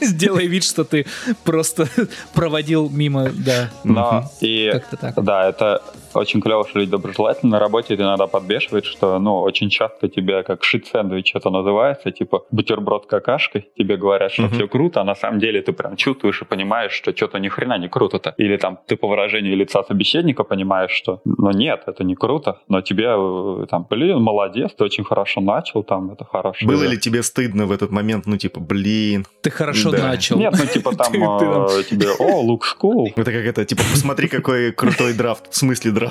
сделай 0.00 0.46
вид, 0.46 0.62
что 0.64 0.84
ты 0.84 1.06
просто 1.42 1.88
проводил 2.34 2.88
мимо, 2.88 3.30
да, 3.34 3.72
Но 3.82 4.30
и 4.40 4.53
как-то 4.72 4.96
так. 4.96 5.24
да, 5.24 5.48
это 5.48 5.82
очень 6.14 6.40
клево, 6.40 6.66
что 6.68 6.78
люди 6.78 6.90
доброжелательны. 6.90 7.50
На 7.52 7.58
работе 7.58 7.94
это 7.94 8.02
иногда 8.02 8.26
подбешивает, 8.26 8.84
что, 8.84 9.18
ну, 9.18 9.40
очень 9.40 9.70
часто 9.70 10.08
тебя 10.08 10.42
как 10.42 10.62
шит-сэндвич 10.64 11.34
это 11.34 11.50
называется, 11.50 12.10
типа 12.10 12.44
бутерброд 12.50 13.06
какашкой. 13.06 13.68
Тебе 13.78 13.96
говорят, 13.96 14.32
что 14.32 14.42
Мгм. 14.42 14.52
все 14.54 14.68
круто, 14.68 15.00
а 15.00 15.04
на 15.04 15.14
самом 15.14 15.38
деле 15.40 15.60
ты 15.62 15.72
прям 15.72 15.96
чувствуешь 15.96 16.40
и 16.42 16.44
понимаешь, 16.44 16.92
что 16.92 17.14
что-то 17.16 17.38
ни 17.38 17.48
хрена 17.48 17.78
не 17.78 17.88
круто-то. 17.88 18.34
Или 18.38 18.56
там 18.56 18.78
ты 18.86 18.96
по 18.96 19.08
выражению 19.08 19.56
лица 19.56 19.82
собеседника 19.84 20.44
понимаешь, 20.44 20.90
что, 20.92 21.20
ну, 21.24 21.50
нет, 21.50 21.82
это 21.86 22.04
не 22.04 22.14
круто, 22.14 22.58
но 22.68 22.80
тебе 22.80 23.06
э, 23.08 23.66
там, 23.70 23.86
блин, 23.90 24.20
молодец, 24.20 24.72
ты 24.76 24.84
очень 24.84 25.04
хорошо 25.04 25.40
начал, 25.40 25.82
там, 25.82 26.10
это 26.12 26.24
хорошо. 26.24 26.66
Было 26.66 26.84
ли 26.84 26.98
тебе 26.98 27.22
стыдно 27.22 27.66
в 27.66 27.72
этот 27.72 27.90
момент, 27.90 28.26
ну, 28.26 28.36
типа, 28.36 28.60
блин, 28.60 29.26
Ты 29.42 29.50
хорошо 29.50 29.90
Да. 29.90 30.08
начал. 30.08 30.38
Нет, 30.38 30.54
ну, 30.58 30.66
типа 30.66 30.90
там 30.96 31.12
ты 31.12 31.20
там- 31.20 31.66
э, 31.66 31.82
тебе, 31.90 32.06
о, 32.18 32.42
looks 32.44 32.74
cool. 32.80 33.06
это 33.16 33.24
как 33.32 33.44
это, 33.44 33.64
типа, 33.64 33.82
посмотри, 33.92 34.28
какой 34.28 34.72
крутой 34.72 35.12
драфт, 35.14 35.50
в 35.52 35.56
смысле 35.56 35.90
драфт. 35.90 36.03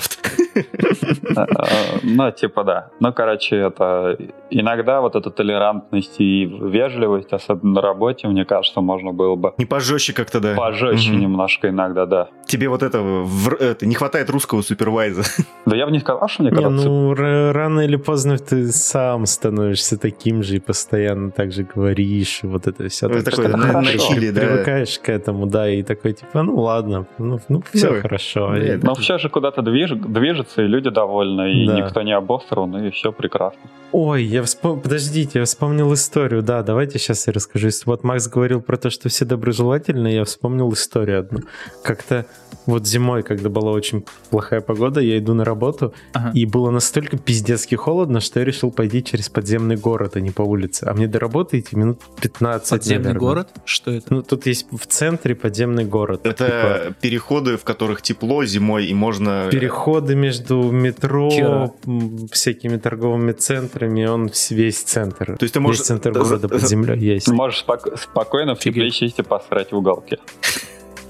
Э, 0.56 2.00
Ну, 2.04 2.32
типа, 2.32 2.64
да. 2.64 2.90
Ну, 3.00 3.14
короче, 3.14 3.56
это 3.58 4.18
иногда 4.50 5.02
вот 5.02 5.16
эта 5.16 5.30
толерантность 5.30 6.16
и 6.20 6.46
вежливость, 6.46 7.34
особенно 7.34 7.74
на 7.74 7.82
работе, 7.82 8.28
мне 8.28 8.46
кажется, 8.46 8.82
можно 8.82 9.12
было 9.14 9.36
бы 9.36 9.54
Не 9.58 9.66
пожестче 9.66 10.14
как-то, 10.14 10.40
да. 10.40 10.56
пожестче 10.56 11.12
немножко 11.12 11.70
иногда, 11.70 12.06
да. 12.06 12.28
Тебе 12.46 12.70
вот 12.70 12.84
в- 12.84 13.54
это, 13.60 13.86
не 13.86 13.96
хватает 13.96 14.30
русского 14.30 14.62
супервайза. 14.62 15.24
Да 15.66 15.76
я 15.78 15.86
бы 15.86 15.92
не 15.94 16.00
сказал, 16.00 16.28
что 16.28 16.44
мне 16.44 16.52
Не, 16.52 16.58
когда 16.58 16.70
ну 16.70 17.14
рано 17.16 17.80
или 17.82 17.96
поздно 17.96 18.38
ты 18.38 18.68
сам 18.68 19.26
становишься 19.26 19.98
таким 19.98 20.44
же 20.44 20.58
и 20.58 20.60
постоянно 20.60 21.32
так 21.32 21.52
же 21.54 21.64
говоришь, 21.64 22.42
и 22.44 22.48
вот 22.48 22.68
это 22.68 22.90
все. 22.90 23.08
Ну, 23.08 23.16
Так 23.16 23.24
такое 23.34 23.48
да. 23.48 23.82
Привыкаешь 23.82 25.00
к 25.00 25.08
этому, 25.10 25.46
да, 25.48 25.70
и 25.70 25.84
такой 25.84 26.14
типа, 26.14 26.44
ну 26.44 26.58
ладно, 26.60 27.06
ну, 27.18 27.40
ну 27.50 27.64
все 27.72 27.92
Ну, 27.92 28.02
хорошо. 28.02 28.54
это- 28.56 28.86
Но 28.86 28.94
все 28.96 29.18
же 29.18 29.30
куда-то 29.30 29.62
движ- 29.86 30.08
движется, 30.08 30.62
и 30.64 30.68
люди 30.68 30.90
довольны, 30.90 31.64
и 31.64 31.68
Да. 31.68 31.74
никто 31.76 32.02
не 32.02 32.14
обосран, 32.14 32.76
и 32.86 32.90
все 32.92 33.12
прекрасно. 33.12 33.60
Ой, 33.92 34.24
я 34.24 34.42
вспомнил, 34.44 34.82
подождите, 34.82 35.40
я 35.40 35.46
вспомнил 35.46 35.94
историю, 35.94 36.42
да, 36.42 36.64
давайте 36.64 36.98
сейчас 37.00 37.28
я 37.28 37.34
расскажу. 37.34 37.70
Вот 37.86 38.04
Макс 38.04 38.28
говорил 38.28 38.62
про 38.62 38.78
то, 38.78 38.90
что 38.90 39.10
все 39.10 39.26
доброжелательны, 39.26 40.08
я 40.08 40.24
вспомнил 40.24 40.72
историю 40.74 41.20
одну. 41.20 41.40
Как-то 41.84 42.26
вот 42.66 42.88
зимой, 42.88 43.24
когда 43.24 43.50
была 43.50 43.72
очень 43.72 44.06
плохая 44.30 44.62
погода, 44.62 45.00
я 45.02 45.18
иду 45.18 45.34
на 45.34 45.44
работу, 45.46 45.94
Ага. 46.14 46.32
и 46.34 46.46
было 46.46 46.70
настолько 46.72 47.18
пиздецки 47.18 47.76
холодно, 47.76 48.20
что 48.20 48.40
я 48.40 48.46
решил 48.46 48.72
пойти 48.72 49.04
через 49.04 49.30
подземный 49.30 49.76
город, 49.76 50.16
а 50.16 50.20
не 50.20 50.32
по 50.32 50.42
улице. 50.44 50.86
А 50.86 50.94
мне 50.94 51.08
до 51.08 51.20
работы 51.20 51.60
идти 51.60 51.76
минут 51.76 52.00
15, 52.22 52.70
Подземный 52.70 53.04
наверное. 53.06 53.20
город? 53.20 53.50
Что 53.66 53.92
это? 53.92 54.14
Ну, 54.14 54.24
тут 54.24 54.46
есть 54.46 54.68
в 54.72 54.86
центре 54.88 55.36
подземный 55.36 55.86
город. 55.86 56.24
Типа, 56.24 56.30
Это 56.44 56.96
переходы, 57.02 57.58
в 57.58 57.64
которых 57.64 58.02
тепло 58.02 58.44
зимой, 58.46 58.86
и 58.88 58.94
можно... 58.94 59.48
Переходы 59.52 60.16
между 60.16 60.72
метро, 60.72 61.74
м, 61.86 62.28
всякими 62.32 62.78
торговыми 62.78 63.32
центрами, 63.34 64.06
он 64.06 64.30
весь 64.50 64.82
центр. 64.84 65.38
То 65.38 65.44
есть 65.44 65.54
ты 65.54 65.60
Весь 65.60 65.64
можешь- 65.68 65.82
центр 65.84 66.14
за- 66.14 66.20
города 66.20 66.48
под 66.50 66.68
землей 66.68 66.98
есть. 67.00 67.28
Можешь 67.30 67.60
спок- 67.60 67.98
спокойно 68.00 68.56
в 68.56 68.60
тепле 68.60 68.88
и 68.88 69.22
посрать 69.24 69.72
в 69.72 69.76
уголке. 69.78 70.18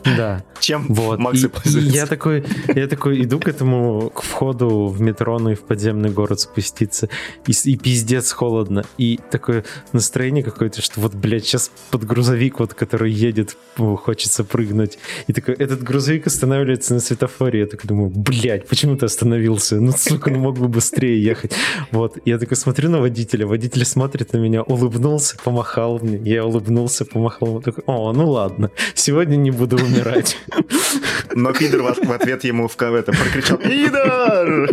Да. 0.06 0.43
Чем 0.60 0.86
Вот. 0.89 1.20
Макс 1.20 1.43
и 1.43 1.47
И, 1.47 1.80
я 1.89 2.06
такой, 2.06 2.45
я 2.76 2.88
такой 2.88 3.24
иду 3.24 3.39
к 3.39 3.47
этому, 3.47 4.10
к 4.10 4.22
входу 4.22 4.88
в 4.88 5.01
метро, 5.01 5.39
ну 5.39 5.51
и 5.51 5.56
в 5.56 5.62
подземный 5.62 6.10
город 6.10 6.39
спуститься. 6.39 7.10
И, 7.47 7.51
и 7.70 7.78
пиздец 7.78 8.32
холодно. 8.32 8.84
И 8.97 9.20
такое 9.32 9.66
настроение 9.91 10.43
какое-то, 10.43 10.82
что 10.82 10.99
вот, 11.01 11.14
блядь, 11.16 11.45
сейчас 11.45 11.72
под 11.91 12.06
грузовик, 12.06 12.60
вот, 12.60 12.74
который 12.74 13.12
едет, 13.12 13.58
хочется 13.76 14.43
прыгнуть. 14.43 14.99
И 15.28 15.34
такой, 15.34 15.56
этот 15.56 15.84
грузовик 15.84 16.28
останавливается 16.28 16.93
на 16.93 16.99
светофоре. 16.99 17.62
Я 17.62 17.66
такой 17.66 17.88
думаю, 17.88 18.10
блядь, 18.10 18.68
почему 18.68 18.95
ты 18.95 19.06
остановился? 19.06 19.80
Ну, 19.80 19.91
сука, 19.91 20.30
ну 20.30 20.39
мог 20.39 20.58
бы 20.58 20.68
быстрее 20.68 21.22
ехать. 21.22 21.54
Вот. 21.91 22.18
Я 22.26 22.38
такой 22.38 22.58
смотрю 22.58 22.89
на 22.89 22.99
водителя. 22.99 23.45
Водитель 23.45 23.86
смотрит 23.86 24.34
на 24.34 24.38
меня, 24.38 24.62
улыбнулся, 24.64 25.38
помахал 25.43 25.99
мне. 25.99 26.18
Я 26.24 26.45
улыбнулся, 26.45 27.06
помахал. 27.06 27.62
Такой, 27.62 27.84
о, 27.88 28.14
ну 28.14 28.30
ладно, 28.30 28.72
сегодня 28.93 29.36
не 29.36 29.51
буду 29.51 29.78
умирать. 29.94 30.38
Но 31.34 31.54
пидор 31.54 31.82
в 31.82 32.12
ответ 32.12 32.44
ему 32.44 32.68
в 32.68 32.76
это 32.96 33.12
прокричал 33.12 33.58
«Пидор!» 33.58 34.70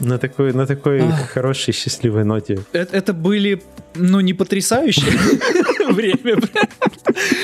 На 0.00 0.18
такой, 0.18 0.52
на 0.52 0.66
такой 0.66 1.02
хорошей, 1.32 1.72
счастливой 1.72 2.24
ноте. 2.24 2.60
Это, 2.72 2.96
это 2.96 3.12
были, 3.12 3.62
ну, 3.94 4.20
не 4.20 4.34
потрясающее 4.34 5.12
время. 5.92 6.40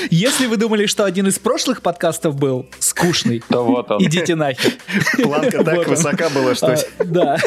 Если 0.09 0.47
вы 0.47 0.57
думали, 0.57 0.85
что 0.85 1.05
один 1.05 1.27
из 1.27 1.39
прошлых 1.39 1.81
подкастов 1.81 2.35
был 2.35 2.65
скучный, 2.79 3.43
Да 3.49 3.59
вот 3.61 3.91
он. 3.91 4.03
идите 4.03 4.35
нахер. 4.35 4.73
Планка 5.21 5.63
так 5.63 5.87
высока 5.87 6.29
была, 6.29 6.55
что... 6.55 6.73
А, 6.73 6.77
Да. 7.05 7.37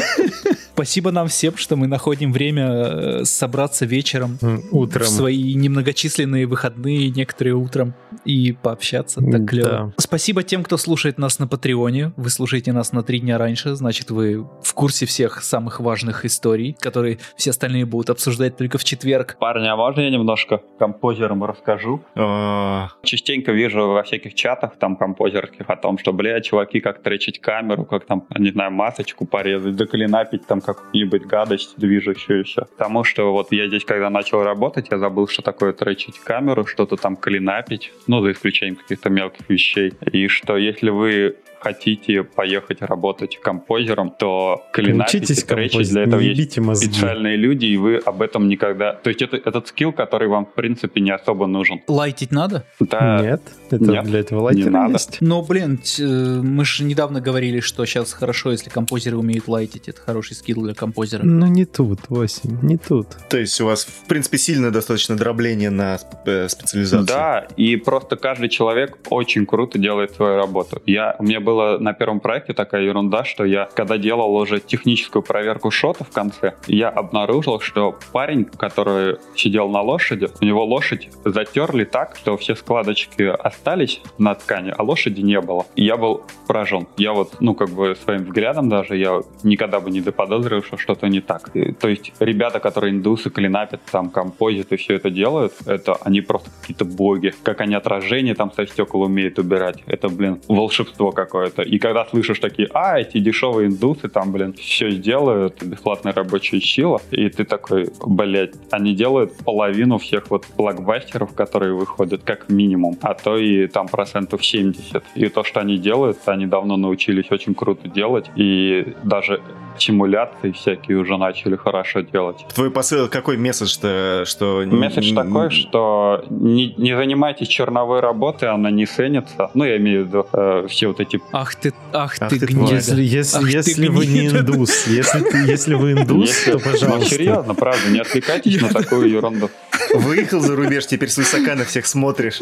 Спасибо 0.75 1.11
нам 1.11 1.29
всем, 1.29 1.57
что 1.57 1.77
мы 1.77 1.87
находим 1.87 2.33
время 2.33 2.67
э, 2.71 3.25
собраться 3.25 3.85
вечером 3.85 4.39
Утром. 4.71 5.05
в 5.05 5.09
свои 5.09 5.55
немногочисленные 5.55 6.47
выходные, 6.47 7.11
некоторые 7.11 7.55
утром, 7.55 7.95
и 8.25 8.53
пообщаться. 8.53 9.21
Так 9.21 9.47
клево. 9.47 9.93
Спасибо 9.99 10.43
тем, 10.43 10.65
кто 10.65 10.79
слушает 10.79 11.19
нас 11.19 11.39
на 11.39 11.47
Патреоне. 11.47 12.13
Вы 12.17 12.31
слушаете 12.31 12.73
нас 12.73 12.93
на 12.93 13.03
три 13.03 13.21
дня 13.21 13.37
раньше, 13.37 13.75
значит, 13.75 14.11
вы 14.11 14.47
в 14.63 14.75
курсе 14.75 15.07
всех 15.07 15.43
самых 15.43 15.81
важных 15.81 16.25
историй, 16.25 16.77
которые 16.79 17.19
все 17.37 17.51
остальные 17.51 17.87
будут 17.87 18.11
обсуждать 18.11 18.57
только 18.57 18.79
в 18.79 18.85
четверг. 18.85 19.37
Парни, 19.39 19.67
а 19.67 19.77
можно 19.77 20.01
я 20.01 20.11
немножко 20.11 20.63
композерам 20.79 21.45
расскажу? 21.45 22.03
А, 22.15 22.89
Частенько 23.03 23.53
вижу 23.53 23.89
во 23.89 24.03
всяких 24.03 24.35
чатах 24.35 24.77
там 24.77 24.97
композерских 24.97 25.69
о 25.69 25.77
том, 25.77 25.99
что, 25.99 26.13
бля, 26.13 26.41
чуваки, 26.41 26.81
как 26.81 27.03
тречить 27.03 27.41
камеру, 27.41 27.85
как 27.85 28.07
там, 28.07 28.27
не 28.37 28.51
знаю, 28.51 28.71
масочку 28.71 29.27
порезать, 29.27 29.77
доклинапить 29.77 30.47
там 30.47 30.61
какую-нибудь 30.61 31.23
гадость 31.27 31.75
движущую 31.77 32.41
еще. 32.41 32.67
Потому 32.77 33.05
что 33.05 33.33
вот 33.33 33.53
я 33.53 33.69
здесь, 33.69 33.85
когда 33.85 34.11
начал 34.11 34.43
работать, 34.43 34.87
я 34.91 34.99
забыл, 34.99 35.29
что 35.29 35.43
такое 35.43 35.73
тречить 35.73 36.19
камеру, 36.19 36.67
что-то 36.67 36.97
там 36.97 37.17
клинапить, 37.17 37.93
ну, 38.07 38.23
за 38.23 38.33
исключением 38.33 38.77
каких-то 38.77 39.11
мелких 39.11 39.49
вещей. 39.49 39.93
И 40.11 40.29
что 40.29 40.57
если 40.57 40.91
вы 40.91 41.37
хотите 41.63 42.23
поехать 42.25 42.83
работать 42.83 43.39
композером, 43.41 44.11
то 44.19 44.63
клинапить 44.73 45.15
и 45.15 45.19
Учитесь 45.19 45.45
тречить 45.45 45.71
композить, 45.73 45.93
для 45.93 46.03
этого 46.03 46.21
не 46.21 46.29
есть 46.29 46.59
мозги. 46.59 46.87
специальные 46.87 47.37
люди, 47.37 47.67
и 47.67 47.77
вы 47.77 47.97
об 47.97 48.23
этом 48.23 48.49
никогда... 48.49 48.95
То 48.95 49.11
есть 49.11 49.23
это 49.23 49.37
этот 49.37 49.69
скилл, 49.69 49.93
который 49.93 50.29
вам, 50.29 50.47
в 50.47 50.55
принципе, 50.55 51.01
не 51.01 51.11
особо 51.11 51.47
нужен. 51.47 51.81
Лайтить 51.89 52.33
надо? 52.33 52.65
Да, 52.81 53.21
Нет, 53.23 53.43
это 53.71 53.85
Нет, 53.85 54.05
для 54.05 54.21
этого 54.21 54.41
не 54.41 54.45
лайтера 54.45 54.71
надо. 54.71 54.93
есть. 54.95 55.19
Но, 55.21 55.43
блин, 55.43 55.81
э, 55.99 56.41
мы 56.43 56.65
же 56.65 56.85
недавно 56.85 57.21
говорили, 57.21 57.61
что 57.61 57.85
сейчас 57.87 58.13
хорошо, 58.13 58.51
если 58.51 58.71
композеры 58.71 59.17
умеют 59.17 59.49
лайтить. 59.49 59.89
Это 59.89 60.01
хороший 60.01 60.35
скилл 60.35 60.63
для 60.63 60.75
композера. 60.75 61.23
Ну 61.25 61.47
не 61.47 61.65
тут, 61.65 62.01
осень, 62.11 62.59
не 62.63 62.77
тут. 62.77 63.09
То 63.29 63.39
есть 63.39 63.61
у 63.61 63.67
вас, 63.67 63.85
в 63.85 64.07
принципе, 64.09 64.39
сильное 64.39 64.71
достаточно 64.71 65.17
дробление 65.17 65.71
на 65.71 65.99
э, 66.27 66.49
специализацию. 66.49 67.07
Да, 67.07 67.47
и 67.57 67.77
просто 67.77 68.17
каждый 68.17 68.49
человек 68.49 68.99
очень 69.11 69.47
круто 69.47 69.79
делает 69.79 70.13
свою 70.13 70.37
работу. 70.37 70.83
Я, 70.87 71.17
у 71.19 71.25
меня 71.25 71.41
было 71.53 71.79
на 71.79 71.93
первом 71.93 72.21
проекте 72.21 72.55
такая 72.55 72.83
ерунда, 72.83 73.25
что 73.25 73.45
я, 73.45 73.69
когда 73.75 73.99
делал 73.99 74.35
уже 74.35 74.59
техническую 74.59 75.23
проверку 75.23 75.71
шота 75.71 76.05
в 76.05 76.11
конце, 76.11 76.55
я 76.67 76.89
обнаружил, 76.89 77.61
что 77.61 77.99
парень, 78.13 78.45
который 78.45 79.17
сидел 79.37 79.69
на 79.69 79.83
лошади, 79.83 80.29
у 80.41 80.45
него 80.45 80.65
лошадь 80.65 81.11
затерли 81.25 81.85
так, 81.85 82.17
что 82.17 82.37
все 82.37 82.55
складочки 82.57 83.23
остались 83.23 84.01
на 84.19 84.35
ткани, 84.35 84.73
а 84.77 84.83
лошади 84.83 85.21
не 85.21 85.41
было. 85.41 85.67
И 85.77 85.85
я 85.85 85.97
был 85.97 86.23
поражен. 86.47 86.87
Я 86.97 87.13
вот, 87.13 87.37
ну, 87.41 87.55
как 87.55 87.69
бы 87.69 87.95
своим 87.97 88.25
взглядом 88.25 88.69
даже, 88.69 88.97
я 88.97 89.21
никогда 89.43 89.81
бы 89.81 89.91
не 89.91 90.01
доподозрил, 90.01 90.63
что 90.63 90.79
что-то 90.79 91.09
не 91.09 91.21
так. 91.21 91.51
И, 91.55 91.73
то 91.73 91.89
есть 91.89 92.13
ребята, 92.19 92.61
которые 92.61 92.93
индусы 92.93 93.29
клинапят, 93.31 93.81
там, 93.91 94.09
композит 94.09 94.73
и 94.73 94.77
все 94.77 94.95
это 94.95 95.11
делают, 95.11 95.53
это 95.67 95.97
они 96.01 96.23
просто 96.23 96.51
какие-то 96.61 96.87
боги. 96.87 97.35
Как 97.43 97.61
они 97.61 97.75
отражение 97.75 98.35
там 98.35 98.51
со 98.53 98.67
стекол 98.67 99.03
умеют 99.03 99.39
убирать. 99.39 99.83
Это, 99.87 100.09
блин, 100.09 100.41
волшебство 100.49 101.13
какое-то. 101.43 101.63
И 101.63 101.79
когда 101.79 102.05
слышишь 102.07 102.39
такие, 102.39 102.69
а, 102.73 102.99
эти 102.99 103.19
дешевые 103.19 103.69
индусы 103.69 104.09
там, 104.09 104.33
блин, 104.33 104.55
все 104.55 104.91
сделают, 104.91 105.63
бесплатная 105.63 106.13
рабочая 106.13 106.61
сила, 106.61 107.01
и 107.11 107.29
ты 107.29 107.45
такой, 107.45 107.91
блядь, 108.05 108.55
они 108.71 108.95
делают 108.95 109.37
половину 109.45 109.99
всех 109.99 110.31
вот 110.31 110.47
блокбастеров, 110.57 111.35
которые 111.35 111.75
выходят, 111.75 112.23
как 112.25 112.49
минимум, 112.49 112.99
а 113.03 113.15
то 113.15 113.37
и 113.37 113.67
там 113.67 113.89
процентов 113.89 114.45
70. 114.45 115.03
И 115.15 115.29
то, 115.29 115.45
что 115.45 115.61
они 115.61 115.79
делают, 115.79 116.19
они 116.27 116.47
давно 116.47 116.77
научились 116.77 117.31
очень 117.31 117.55
круто 117.55 117.89
делать, 117.89 118.31
и 118.37 118.95
даже 119.03 119.41
симуляции 119.79 120.53
всякие 120.53 120.99
уже 120.99 121.17
начали 121.17 121.57
хорошо 121.57 122.01
делать. 122.01 122.45
Твой 122.55 122.71
посыл 122.71 123.09
какой 123.09 123.37
месседж-то, 123.37 124.25
что... 124.27 124.65
Месседж 124.67 125.15
такой, 125.15 125.51
что 125.51 126.25
не, 126.31 126.75
не 126.77 126.97
занимайтесь 126.97 127.49
черновой 127.49 128.01
работой, 128.01 128.49
она 128.49 128.71
не 128.71 128.87
ценится. 128.87 129.51
Ну, 129.55 129.65
я 129.65 129.77
имею 129.77 130.05
в 130.05 130.09
виду 130.09 130.27
э, 130.33 130.67
все 130.69 130.89
вот 130.89 131.01
эти... 131.01 131.21
Ах 131.35 131.55
ты, 131.55 131.73
ах, 131.95 132.17
Ах 132.21 132.29
ты, 132.31 132.39
ты 132.39 132.47
гнида. 132.47 132.75
Если, 132.75 133.03
если, 133.03 133.37
Ах 133.39 133.45
ты 133.45 133.51
если 133.51 133.89
вы 133.89 134.07
не 134.07 134.29
гнида. 134.29 134.41
индус, 134.41 134.87
если, 134.87 135.21
ты- 135.21 135.39
если 135.51 135.75
вы 135.75 135.93
индус, 135.93 136.29
Если- 136.29 136.53
то 136.53 136.59
Ну, 136.59 136.73
пожалуйста. 136.73 137.09
серьезно, 137.15 137.55
правда, 137.55 137.89
не 137.89 138.01
отвлекайтесь 138.01 138.61
на 138.61 138.69
такую 138.69 139.09
ерунду. 139.09 139.49
Выехал 139.95 140.41
за 140.41 140.57
рубеж, 140.57 140.87
теперь 140.87 141.09
свысока 141.09 141.55
на 141.55 141.65
всех 141.65 141.87
смотришь. 141.87 142.41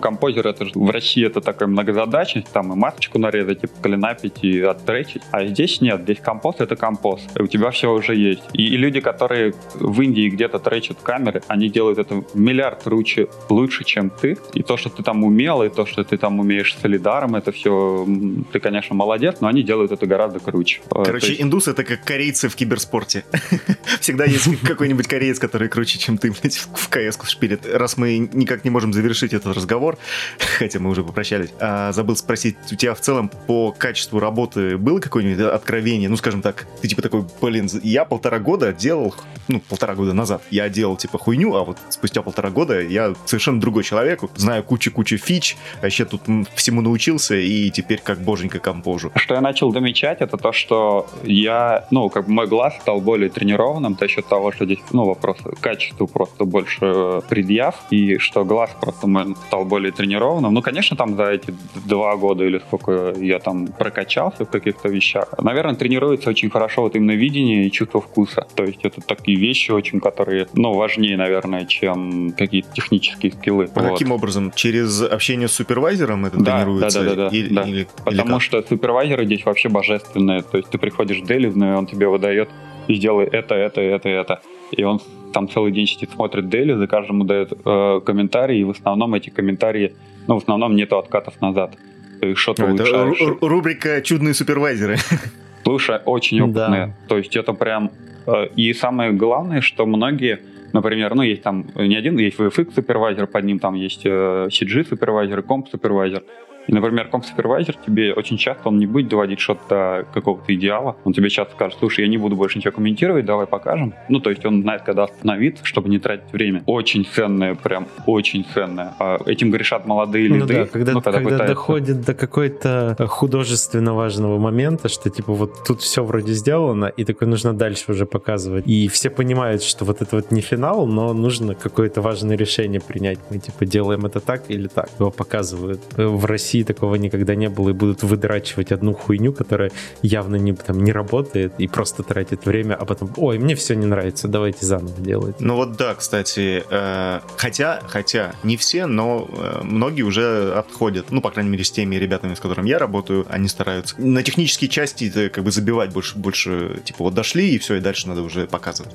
Композер 0.00 0.46
это 0.46 0.64
же 0.64 0.72
в 0.74 0.90
России 0.90 1.26
это 1.26 1.40
такая 1.40 1.68
многозадачность, 1.68 2.48
там 2.52 2.72
и 2.72 2.76
масочку 2.76 3.18
нарезать, 3.18 3.64
и 3.64 3.68
клинапить, 3.82 4.42
и 4.44 4.60
оттречить. 4.60 5.22
А 5.32 5.44
здесь 5.46 5.80
нет, 5.80 6.02
здесь 6.02 6.18
композ 6.20 6.56
это 6.58 6.76
композ. 6.76 7.20
И 7.38 7.42
у 7.42 7.46
тебя 7.46 7.70
все 7.70 7.92
уже 7.92 8.14
есть. 8.14 8.42
И, 8.52 8.68
и 8.68 8.76
люди, 8.76 9.00
которые 9.00 9.54
в 9.74 10.00
Индии 10.00 10.28
где-то 10.28 10.58
тречат 10.58 10.98
камеры, 11.02 11.42
они 11.48 11.68
делают 11.68 11.98
это 11.98 12.22
миллиард 12.34 12.82
круче, 12.84 13.28
лучше, 13.48 13.84
чем 13.84 14.10
ты. 14.10 14.38
И 14.54 14.62
то, 14.62 14.76
что 14.76 14.88
ты 14.90 15.02
там 15.02 15.24
умел, 15.24 15.62
и 15.62 15.68
то, 15.68 15.86
что 15.86 16.04
ты 16.04 16.16
там 16.16 16.38
умеешь 16.40 16.74
с 16.74 16.80
солидаром, 16.80 17.34
это 17.36 17.52
все, 17.52 18.06
ты, 18.52 18.60
конечно, 18.60 18.94
молодец, 18.94 19.36
но 19.40 19.48
они 19.48 19.62
делают 19.62 19.92
это 19.92 20.06
гораздо 20.06 20.38
круче. 20.40 20.80
Э, 20.94 21.02
Короче, 21.04 21.28
есть- 21.28 21.42
индус 21.42 21.68
это 21.68 21.84
как 21.84 22.04
корейцы 22.04 22.48
в 22.48 22.54
киберспорте. 22.56 23.24
Всегда 24.00 24.24
есть 24.24 24.60
какой-нибудь 24.60 25.06
кореец, 25.08 25.38
который 25.38 25.68
круче, 25.68 25.98
чем 25.98 26.18
ты, 26.18 26.30
блядь. 26.30 26.57
В, 26.58 26.88
КС 26.88 27.18
шпилит. 27.28 27.66
Раз 27.66 27.96
мы 27.96 28.18
никак 28.18 28.64
не 28.64 28.70
можем 28.70 28.92
завершить 28.92 29.32
этот 29.32 29.56
разговор, 29.56 29.98
хотя 30.58 30.78
мы 30.78 30.90
уже 30.90 31.04
попрощались, 31.04 31.50
а, 31.60 31.92
забыл 31.92 32.16
спросить, 32.16 32.56
у 32.72 32.74
тебя 32.74 32.94
в 32.94 33.00
целом 33.00 33.30
по 33.46 33.72
качеству 33.72 34.18
работы 34.20 34.76
было 34.76 35.00
какое-нибудь 35.00 35.40
откровение? 35.40 36.08
Ну, 36.08 36.16
скажем 36.16 36.42
так, 36.42 36.66
ты 36.80 36.88
типа 36.88 37.02
такой, 37.02 37.24
блин, 37.40 37.68
я 37.82 38.04
полтора 38.04 38.38
года 38.38 38.72
делал, 38.72 39.14
ну, 39.48 39.60
полтора 39.60 39.94
года 39.94 40.12
назад, 40.12 40.42
я 40.50 40.68
делал 40.68 40.96
типа 40.96 41.18
хуйню, 41.18 41.54
а 41.54 41.64
вот 41.64 41.78
спустя 41.88 42.22
полтора 42.22 42.50
года 42.50 42.80
я 42.80 43.14
совершенно 43.26 43.60
другой 43.60 43.84
человек, 43.84 44.22
знаю 44.36 44.62
кучу-кучу 44.62 45.18
фич, 45.18 45.56
вообще 45.82 46.04
тут 46.04 46.22
всему 46.54 46.80
научился 46.80 47.34
и 47.34 47.70
теперь 47.70 48.00
как 48.02 48.20
боженька 48.20 48.58
компожу. 48.58 49.12
Что 49.16 49.34
я 49.34 49.40
начал 49.40 49.72
замечать, 49.72 50.20
это 50.20 50.36
то, 50.36 50.52
что 50.52 51.06
я, 51.24 51.86
ну, 51.90 52.08
как 52.08 52.26
бы 52.26 52.32
мой 52.32 52.46
глаз 52.46 52.74
стал 52.80 53.00
более 53.00 53.30
тренированным 53.30 53.96
за 53.98 54.08
счет 54.08 54.26
того, 54.26 54.52
что 54.52 54.64
здесь, 54.64 54.80
ну, 54.92 55.04
вопрос 55.04 55.38
качеству 55.60 56.06
просто 56.06 56.44
больше 56.48 57.22
предъяв, 57.28 57.76
и 57.90 58.18
что 58.18 58.44
глаз 58.44 58.70
просто 58.80 59.08
стал 59.46 59.64
более 59.64 59.92
тренированным. 59.92 60.52
Ну, 60.52 60.62
конечно, 60.62 60.96
там 60.96 61.16
за 61.16 61.30
эти 61.30 61.54
два 61.86 62.16
года 62.16 62.44
или 62.44 62.58
сколько 62.58 63.14
я 63.16 63.38
там 63.38 63.66
прокачался 63.66 64.44
в 64.44 64.50
каких-то 64.50 64.88
вещах, 64.88 65.34
наверное, 65.38 65.74
тренируется 65.74 66.30
очень 66.30 66.50
хорошо 66.50 66.82
вот 66.82 66.96
именно 66.96 67.12
видение 67.12 67.66
и 67.66 67.70
чувство 67.70 68.00
вкуса. 68.00 68.46
То 68.54 68.64
есть 68.64 68.80
это 68.82 69.00
такие 69.00 69.38
вещи 69.38 69.70
очень, 69.70 70.00
которые, 70.00 70.46
ну, 70.54 70.72
важнее, 70.72 71.16
наверное, 71.16 71.64
чем 71.66 72.32
какие-то 72.36 72.68
технические 72.72 73.32
скиллы. 73.32 73.68
А 73.74 73.80
вот. 73.80 73.92
каким 73.92 74.12
образом? 74.12 74.52
Через 74.54 75.02
общение 75.02 75.48
с 75.48 75.52
супервайзером 75.52 76.26
это 76.26 76.38
да, 76.38 76.52
тренируется? 76.52 77.02
Да, 77.02 77.10
да, 77.10 77.30
да. 77.30 77.36
Или, 77.36 77.54
да. 77.54 77.62
Или, 77.62 77.86
Потому 78.04 78.36
или 78.36 78.38
что 78.40 78.62
супервайзеры 78.62 79.24
здесь 79.26 79.44
вообще 79.44 79.68
божественные. 79.68 80.42
То 80.42 80.56
есть 80.56 80.70
ты 80.70 80.78
приходишь 80.78 81.20
в 81.20 81.26
Делизную, 81.26 81.74
и 81.74 81.76
он 81.76 81.86
тебе 81.86 82.08
выдает 82.08 82.48
сделай 82.88 83.26
это, 83.26 83.54
это, 83.54 83.80
это, 83.80 84.08
это. 84.08 84.40
И 84.72 84.82
он 84.84 85.00
там 85.32 85.48
целый 85.48 85.72
день 85.72 85.86
сидит, 85.86 86.10
смотрит 86.10 86.48
Дели, 86.48 86.72
за 86.74 86.86
каждому 86.86 87.24
дает 87.24 87.52
э, 87.52 88.00
комментарии, 88.04 88.58
и 88.60 88.64
в 88.64 88.70
основном 88.70 89.14
эти 89.14 89.30
комментарии, 89.30 89.94
ну, 90.26 90.34
в 90.34 90.42
основном 90.42 90.74
нету 90.76 90.98
откатов 90.98 91.40
назад. 91.40 91.76
Ты 92.20 92.34
что-то 92.34 92.64
Это 92.64 92.72
улучшаешь. 92.72 93.20
ру- 93.20 93.38
рубрика 93.48 94.00
«Чудные 94.02 94.34
супервайзеры». 94.34 94.96
Слушай, 95.64 95.98
очень 96.04 96.40
опытные. 96.40 96.86
Да. 96.86 96.94
То 97.08 97.18
есть 97.18 97.36
это 97.36 97.52
прям... 97.52 97.90
э, 98.26 98.46
И 98.56 98.72
самое 98.74 99.12
главное, 99.12 99.60
что 99.60 99.86
многие, 99.86 100.40
например, 100.72 101.14
ну, 101.14 101.22
есть 101.22 101.42
там 101.42 101.66
не 101.76 101.96
один, 101.96 102.18
есть 102.18 102.38
VFX 102.38 102.74
супервайзер, 102.74 103.26
под 103.26 103.44
ним 103.44 103.58
там 103.58 103.74
есть 103.74 104.00
э, 104.04 104.48
CG 104.50 104.88
супервайзер, 104.88 105.42
комп 105.42 105.68
супервайзер. 105.68 106.22
И, 106.68 106.72
например, 106.72 107.08
комп-супервайзер 107.08 107.76
тебе 107.84 108.12
очень 108.12 108.36
часто 108.36 108.68
он 108.68 108.78
не 108.78 108.86
будет 108.86 109.08
доводить 109.08 109.40
что-то 109.40 109.68
до 109.68 110.06
какого-то 110.14 110.54
идеала. 110.54 110.96
Он 111.04 111.12
тебе 111.12 111.28
часто 111.30 111.54
скажет, 111.54 111.78
слушай, 111.78 112.02
я 112.02 112.08
не 112.08 112.18
буду 112.18 112.36
больше 112.36 112.58
ничего 112.58 112.72
комментировать, 112.72 113.24
давай 113.24 113.46
покажем. 113.46 113.94
Ну, 114.08 114.20
то 114.20 114.30
есть 114.30 114.44
он 114.44 114.62
знает, 114.62 114.82
когда 114.82 115.04
остановиться, 115.04 115.64
чтобы 115.64 115.88
не 115.88 115.98
тратить 115.98 116.30
время. 116.32 116.62
Очень 116.66 117.04
ценное, 117.04 117.54
прям 117.54 117.88
очень 118.06 118.46
ценное. 118.54 118.94
А 119.00 119.18
этим 119.26 119.50
грешат 119.50 119.86
молодые 119.86 120.28
Ну 120.28 120.36
лиды. 120.36 120.54
да, 120.54 120.66
когда, 120.66 120.92
ну, 120.92 121.00
когда, 121.00 121.20
пытаются- 121.20 121.46
доходит 121.48 122.00
до 122.04 122.14
какой-то 122.14 122.96
художественно 123.08 123.94
важного 123.94 124.38
момента, 124.38 124.88
что 124.88 125.10
типа 125.10 125.32
вот 125.32 125.64
тут 125.66 125.80
все 125.80 126.04
вроде 126.04 126.32
сделано, 126.34 126.86
и 126.86 127.04
такой 127.04 127.28
нужно 127.28 127.52
дальше 127.52 127.92
уже 127.92 128.06
показывать. 128.06 128.66
И 128.66 128.88
все 128.88 129.10
понимают, 129.10 129.62
что 129.62 129.84
вот 129.84 130.02
это 130.02 130.16
вот 130.16 130.30
не 130.30 130.40
финал, 130.40 130.86
но 130.86 131.12
нужно 131.14 131.54
какое-то 131.54 132.00
важное 132.02 132.36
решение 132.36 132.80
принять. 132.80 133.18
Мы 133.30 133.38
типа 133.38 133.64
делаем 133.66 134.04
это 134.06 134.20
так 134.20 134.42
или 134.50 134.68
так. 134.68 134.88
Его 134.98 135.10
показывают. 135.10 135.80
В 135.96 136.24
России 136.26 136.57
такого 136.64 136.94
никогда 136.96 137.34
не 137.34 137.48
было, 137.48 137.70
и 137.70 137.72
будут 137.72 138.02
выдрачивать 138.02 138.72
одну 138.72 138.94
хуйню, 138.94 139.32
которая 139.32 139.70
явно 140.02 140.36
не, 140.36 140.54
там, 140.54 140.82
не 140.82 140.92
работает, 140.92 141.54
и 141.58 141.68
просто 141.68 142.02
тратит 142.02 142.46
время, 142.46 142.74
а 142.74 142.84
потом, 142.84 143.12
ой, 143.16 143.38
мне 143.38 143.54
все 143.54 143.74
не 143.74 143.86
нравится, 143.86 144.28
давайте 144.28 144.66
заново 144.66 145.00
делать. 145.00 145.40
Ну 145.40 145.56
вот 145.56 145.76
да, 145.76 145.94
кстати, 145.94 146.64
э, 146.70 147.20
хотя, 147.36 147.80
хотя 147.86 148.32
не 148.42 148.56
все, 148.56 148.86
но 148.86 149.28
э, 149.30 149.60
многие 149.62 150.02
уже 150.02 150.52
отходят. 150.54 151.10
Ну, 151.10 151.20
по 151.20 151.30
крайней 151.30 151.50
мере, 151.50 151.64
с 151.64 151.70
теми 151.70 151.96
ребятами, 151.96 152.34
с 152.34 152.40
которыми 152.40 152.68
я 152.68 152.78
работаю, 152.78 153.26
они 153.28 153.48
стараются 153.48 153.94
на 153.98 154.22
технические 154.22 154.68
части 154.68 155.04
это 155.04 155.28
как 155.30 155.44
бы 155.44 155.50
забивать 155.50 155.92
больше, 155.92 156.18
больше, 156.18 156.80
типа 156.84 157.04
вот 157.04 157.14
дошли 157.14 157.50
и 157.50 157.58
все, 157.58 157.76
и 157.76 157.80
дальше 157.80 158.08
надо 158.08 158.22
уже 158.22 158.46
показывать. 158.46 158.92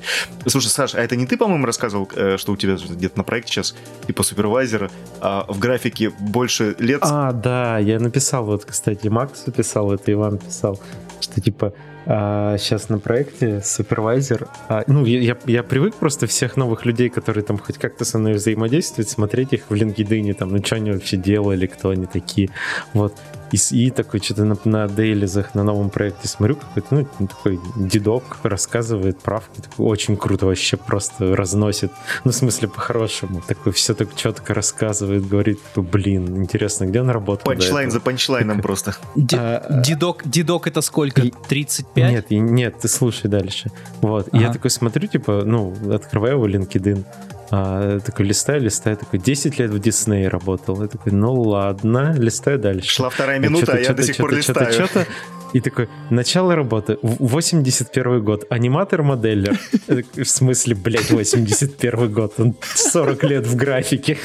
Слушай, 0.48 0.68
Саш, 0.68 0.96
а 0.96 1.02
это 1.02 1.16
не 1.16 1.26
ты, 1.26 1.38
по-моему, 1.38 1.66
рассказывал, 1.66 2.10
э, 2.16 2.38
что 2.38 2.52
у 2.52 2.58
тебя 2.58 2.76
где-то 2.76 3.18
на 3.18 3.24
проекте 3.24 3.54
сейчас 3.54 3.76
типа 4.08 4.24
супервайзера, 4.24 4.90
а 5.20 5.46
в 5.48 5.60
графике 5.60 6.10
больше 6.10 6.76
лет? 6.80 7.00
А, 7.04 7.32
да, 7.32 7.53
я 7.80 8.00
написал, 8.00 8.46
вот, 8.46 8.66
кстати, 8.66 9.08
Максу 9.08 9.52
писал 9.52 9.92
это, 9.92 10.12
и 10.12 10.14
вам 10.14 10.38
писал, 10.38 10.80
что 11.20 11.42
типа 11.42 11.74
сейчас 12.06 12.90
на 12.90 13.00
проекте 13.00 13.62
супервайзер. 13.64 14.48
а, 14.68 14.84
ну, 14.88 15.06
я, 15.06 15.20
я, 15.20 15.38
я 15.46 15.64
привык 15.64 15.96
просто 15.96 16.28
всех 16.28 16.58
новых 16.58 16.86
людей, 16.86 17.10
которые 17.10 17.46
там 17.46 17.58
хоть 17.58 17.78
как-то 17.78 18.04
со 18.04 18.20
мной 18.20 18.34
взаимодействуют, 18.34 19.10
смотреть 19.10 19.54
их 19.54 19.70
в 19.70 19.74
LinkedIn, 19.74 20.34
там, 20.34 20.50
ну, 20.50 20.62
что 20.64 20.76
они 20.76 20.92
вообще 20.92 21.16
делали, 21.16 21.66
кто 21.66 21.90
они 21.90 22.06
такие. 22.06 22.50
Вот. 22.94 23.14
И, 23.54 23.58
и 23.86 23.92
такой 23.92 24.20
что-то 24.20 24.46
на, 24.46 24.58
на 24.66 24.88
дейлизах 24.88 25.54
на 25.54 25.64
новом 25.64 25.90
проекте 25.92 26.28
смотрю, 26.28 26.56
какой-то, 26.56 27.08
ну, 27.20 27.28
такой 27.28 27.60
дедок 27.78 28.24
рассказывает 28.44 29.20
правки, 29.20 29.62
такой 29.62 29.86
очень 29.86 30.18
круто 30.18 30.48
вообще 30.48 30.76
просто 30.76 31.36
разносит. 31.36 31.92
Ну, 32.24 32.32
в 32.32 32.36
смысле, 32.36 32.68
по-хорошему. 32.68 33.42
Такой 33.48 33.72
все 33.72 33.94
так 33.94 34.16
четко 34.16 34.54
рассказывает, 34.56 35.28
говорит, 35.28 35.60
блин, 35.76 36.36
интересно, 36.38 36.86
где 36.86 37.02
он 37.02 37.10
работал? 37.12 37.44
до 37.46 37.52
Панчлайн 37.52 37.90
этого?» 37.90 38.00
за 38.00 38.00
панчлайном 38.04 38.62
просто. 38.62 38.96
Ди- 39.16 39.38
А, 39.40 39.82
Дедок, 39.86 40.24
дедок 40.26 40.68
это 40.68 40.82
сколько? 40.82 41.22
И- 41.22 41.32
35? 41.48 42.12
Нет, 42.12 42.26
и- 42.30 42.40
нет, 42.40 42.80
ты 42.80 42.88
слушай 42.88 43.28
дальше. 43.30 43.70
Вот. 44.02 44.30
Я 44.34 44.52
такой 44.52 44.72
смотрю, 44.72 45.08
типа, 45.08 45.44
ну, 45.46 45.74
открываю 45.94 46.36
его 46.38 46.48
LinkedIn. 46.48 47.06
А, 47.56 48.00
такой 48.00 48.26
листаю, 48.26 48.62
листаю, 48.62 48.98
такой 48.98 49.20
10 49.20 49.60
лет 49.60 49.70
в 49.70 49.78
Диснее 49.80 50.28
работал. 50.28 50.82
Я 50.82 50.88
такой, 50.88 51.12
ну 51.12 51.34
ладно, 51.40 52.16
листаю 52.18 52.58
дальше. 52.58 52.90
Шла 52.90 53.10
вторая 53.12 53.38
А 53.38 53.40
минута, 53.40 53.66
чё-то, 53.68 53.78
а 53.78 53.80
я 53.82 53.94
до 53.94 54.04
сих 54.04 54.18
пор 54.18 54.34
листаю. 54.34 54.74
чё-то. 54.74 55.06
И 55.54 55.60
такой, 55.60 55.88
начало 56.10 56.56
работы, 56.56 56.98
в- 57.04 57.28
81 57.28 58.24
год, 58.24 58.46
аниматор-моделлер. 58.50 59.56
В 60.16 60.26
смысле, 60.26 60.74
блядь, 60.74 61.12
81 61.12 62.12
год, 62.12 62.34
он 62.40 62.56
40 62.74 63.24
лет 63.24 63.46
в 63.46 63.56
графике. 63.56 64.18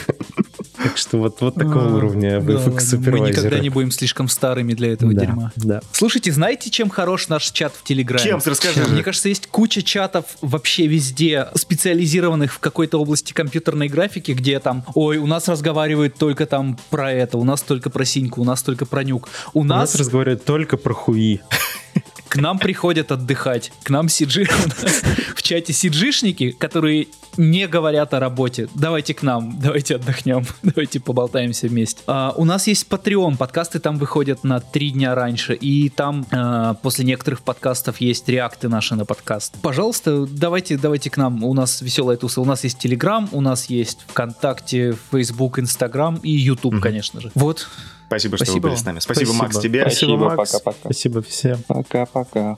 Так 0.82 0.96
что 0.96 1.18
вот, 1.18 1.40
вот 1.40 1.54
такого 1.56 1.86
А, 1.90 1.94
уровня 1.96 2.38
VFX 2.38 2.54
ладно, 2.54 2.70
Мы 2.74 2.80
супервайзера. 2.80 3.28
никогда 3.40 3.58
не 3.58 3.68
будем 3.68 3.90
слишком 3.90 4.28
старыми 4.28 4.74
для 4.74 4.92
этого 4.92 5.12
Да, 5.12 5.20
дерьма. 5.20 5.52
да. 5.56 5.80
Слушайте, 5.92 6.30
знаете, 6.32 6.70
чем 6.70 6.88
хорош 6.88 7.28
наш 7.28 7.50
чат 7.50 7.72
в 7.74 7.82
Телеграме? 7.82 8.22
Чем? 8.24 8.40
Расскажи 8.44 8.84
же. 8.84 8.88
Мне 8.90 9.02
кажется, 9.02 9.28
есть 9.28 9.48
куча 9.48 9.82
чатов 9.82 10.24
вообще 10.40 10.86
везде, 10.86 11.48
специализированных 11.54 12.52
в 12.52 12.58
какой-то 12.60 13.00
области 13.00 13.32
компьютерной 13.32 13.88
графики, 13.88 14.32
где 14.32 14.60
там, 14.60 14.84
ой, 14.94 15.16
у 15.18 15.26
нас 15.26 15.48
разговаривают 15.48 16.14
только 16.16 16.46
там 16.46 16.78
про 16.90 17.12
это, 17.12 17.38
у 17.38 17.44
нас 17.44 17.62
только 17.62 17.90
про 17.90 18.04
синьку, 18.04 18.40
у 18.42 18.44
нас 18.44 18.62
только 18.62 18.86
про 18.86 19.02
нюк. 19.02 19.28
У, 19.54 19.60
У 19.60 19.64
нас 19.64 19.92
нас, 19.92 20.00
разговаривают 20.00 20.44
только 20.44 20.76
про 20.76 20.94
хуи. 20.94 21.40
к 22.28 22.36
нам 22.36 22.58
приходят 22.58 23.10
отдыхать, 23.12 23.72
к 23.82 23.90
нам 23.90 24.08
сиджи, 24.08 24.44
в 25.34 25.42
чате 25.42 25.72
сиджишники, 25.72 26.50
которые 26.50 27.08
не 27.36 27.68
говорят 27.68 28.14
о 28.14 28.20
работе. 28.20 28.68
Давайте 28.74 29.14
к 29.14 29.22
нам, 29.22 29.58
давайте 29.60 29.96
отдохнем, 29.96 30.44
давайте 30.62 31.00
поболтаемся 31.00 31.68
вместе. 31.68 32.02
А, 32.06 32.34
у 32.36 32.44
нас 32.44 32.66
есть 32.66 32.86
Patreon, 32.88 33.36
подкасты 33.36 33.78
там 33.78 33.96
выходят 33.96 34.44
на 34.44 34.60
три 34.60 34.90
дня 34.90 35.14
раньше, 35.14 35.54
и 35.54 35.88
там 35.88 36.26
а, 36.32 36.74
после 36.74 37.04
некоторых 37.04 37.42
подкастов 37.42 38.00
есть 38.00 38.28
реакты 38.28 38.68
наши 38.68 38.94
на 38.96 39.04
подкаст. 39.04 39.54
Пожалуйста, 39.62 40.26
давайте, 40.26 40.76
давайте 40.76 41.10
к 41.10 41.16
нам, 41.16 41.44
у 41.44 41.54
нас 41.54 41.80
веселая 41.80 42.16
туса, 42.16 42.40
у 42.40 42.44
нас 42.44 42.64
есть 42.64 42.84
Telegram, 42.84 43.28
у 43.32 43.40
нас 43.40 43.66
есть 43.66 44.00
ВКонтакте, 44.08 44.96
Facebook, 45.12 45.58
Instagram 45.60 46.20
и 46.22 46.32
YouTube, 46.32 46.74
Мгм. 46.74 46.82
конечно 46.82 47.20
же. 47.20 47.30
Вот. 47.34 47.68
Спасибо, 48.08 48.36
что 48.36 48.46
Спасибо 48.46 48.62
вы 48.64 48.68
были 48.70 48.78
с 48.78 48.84
нами. 48.84 48.98
Спасибо, 49.00 49.32
Макс, 49.34 49.52
Спасибо. 49.52 49.62
тебе. 49.62 49.80
Спасибо, 49.82 50.08
Спасибо, 50.08 50.36
Макс. 50.36 50.50
пока-пока. 50.52 50.78
Спасибо 50.84 51.22
всем. 51.22 51.62
Пока-пока. 51.68 52.56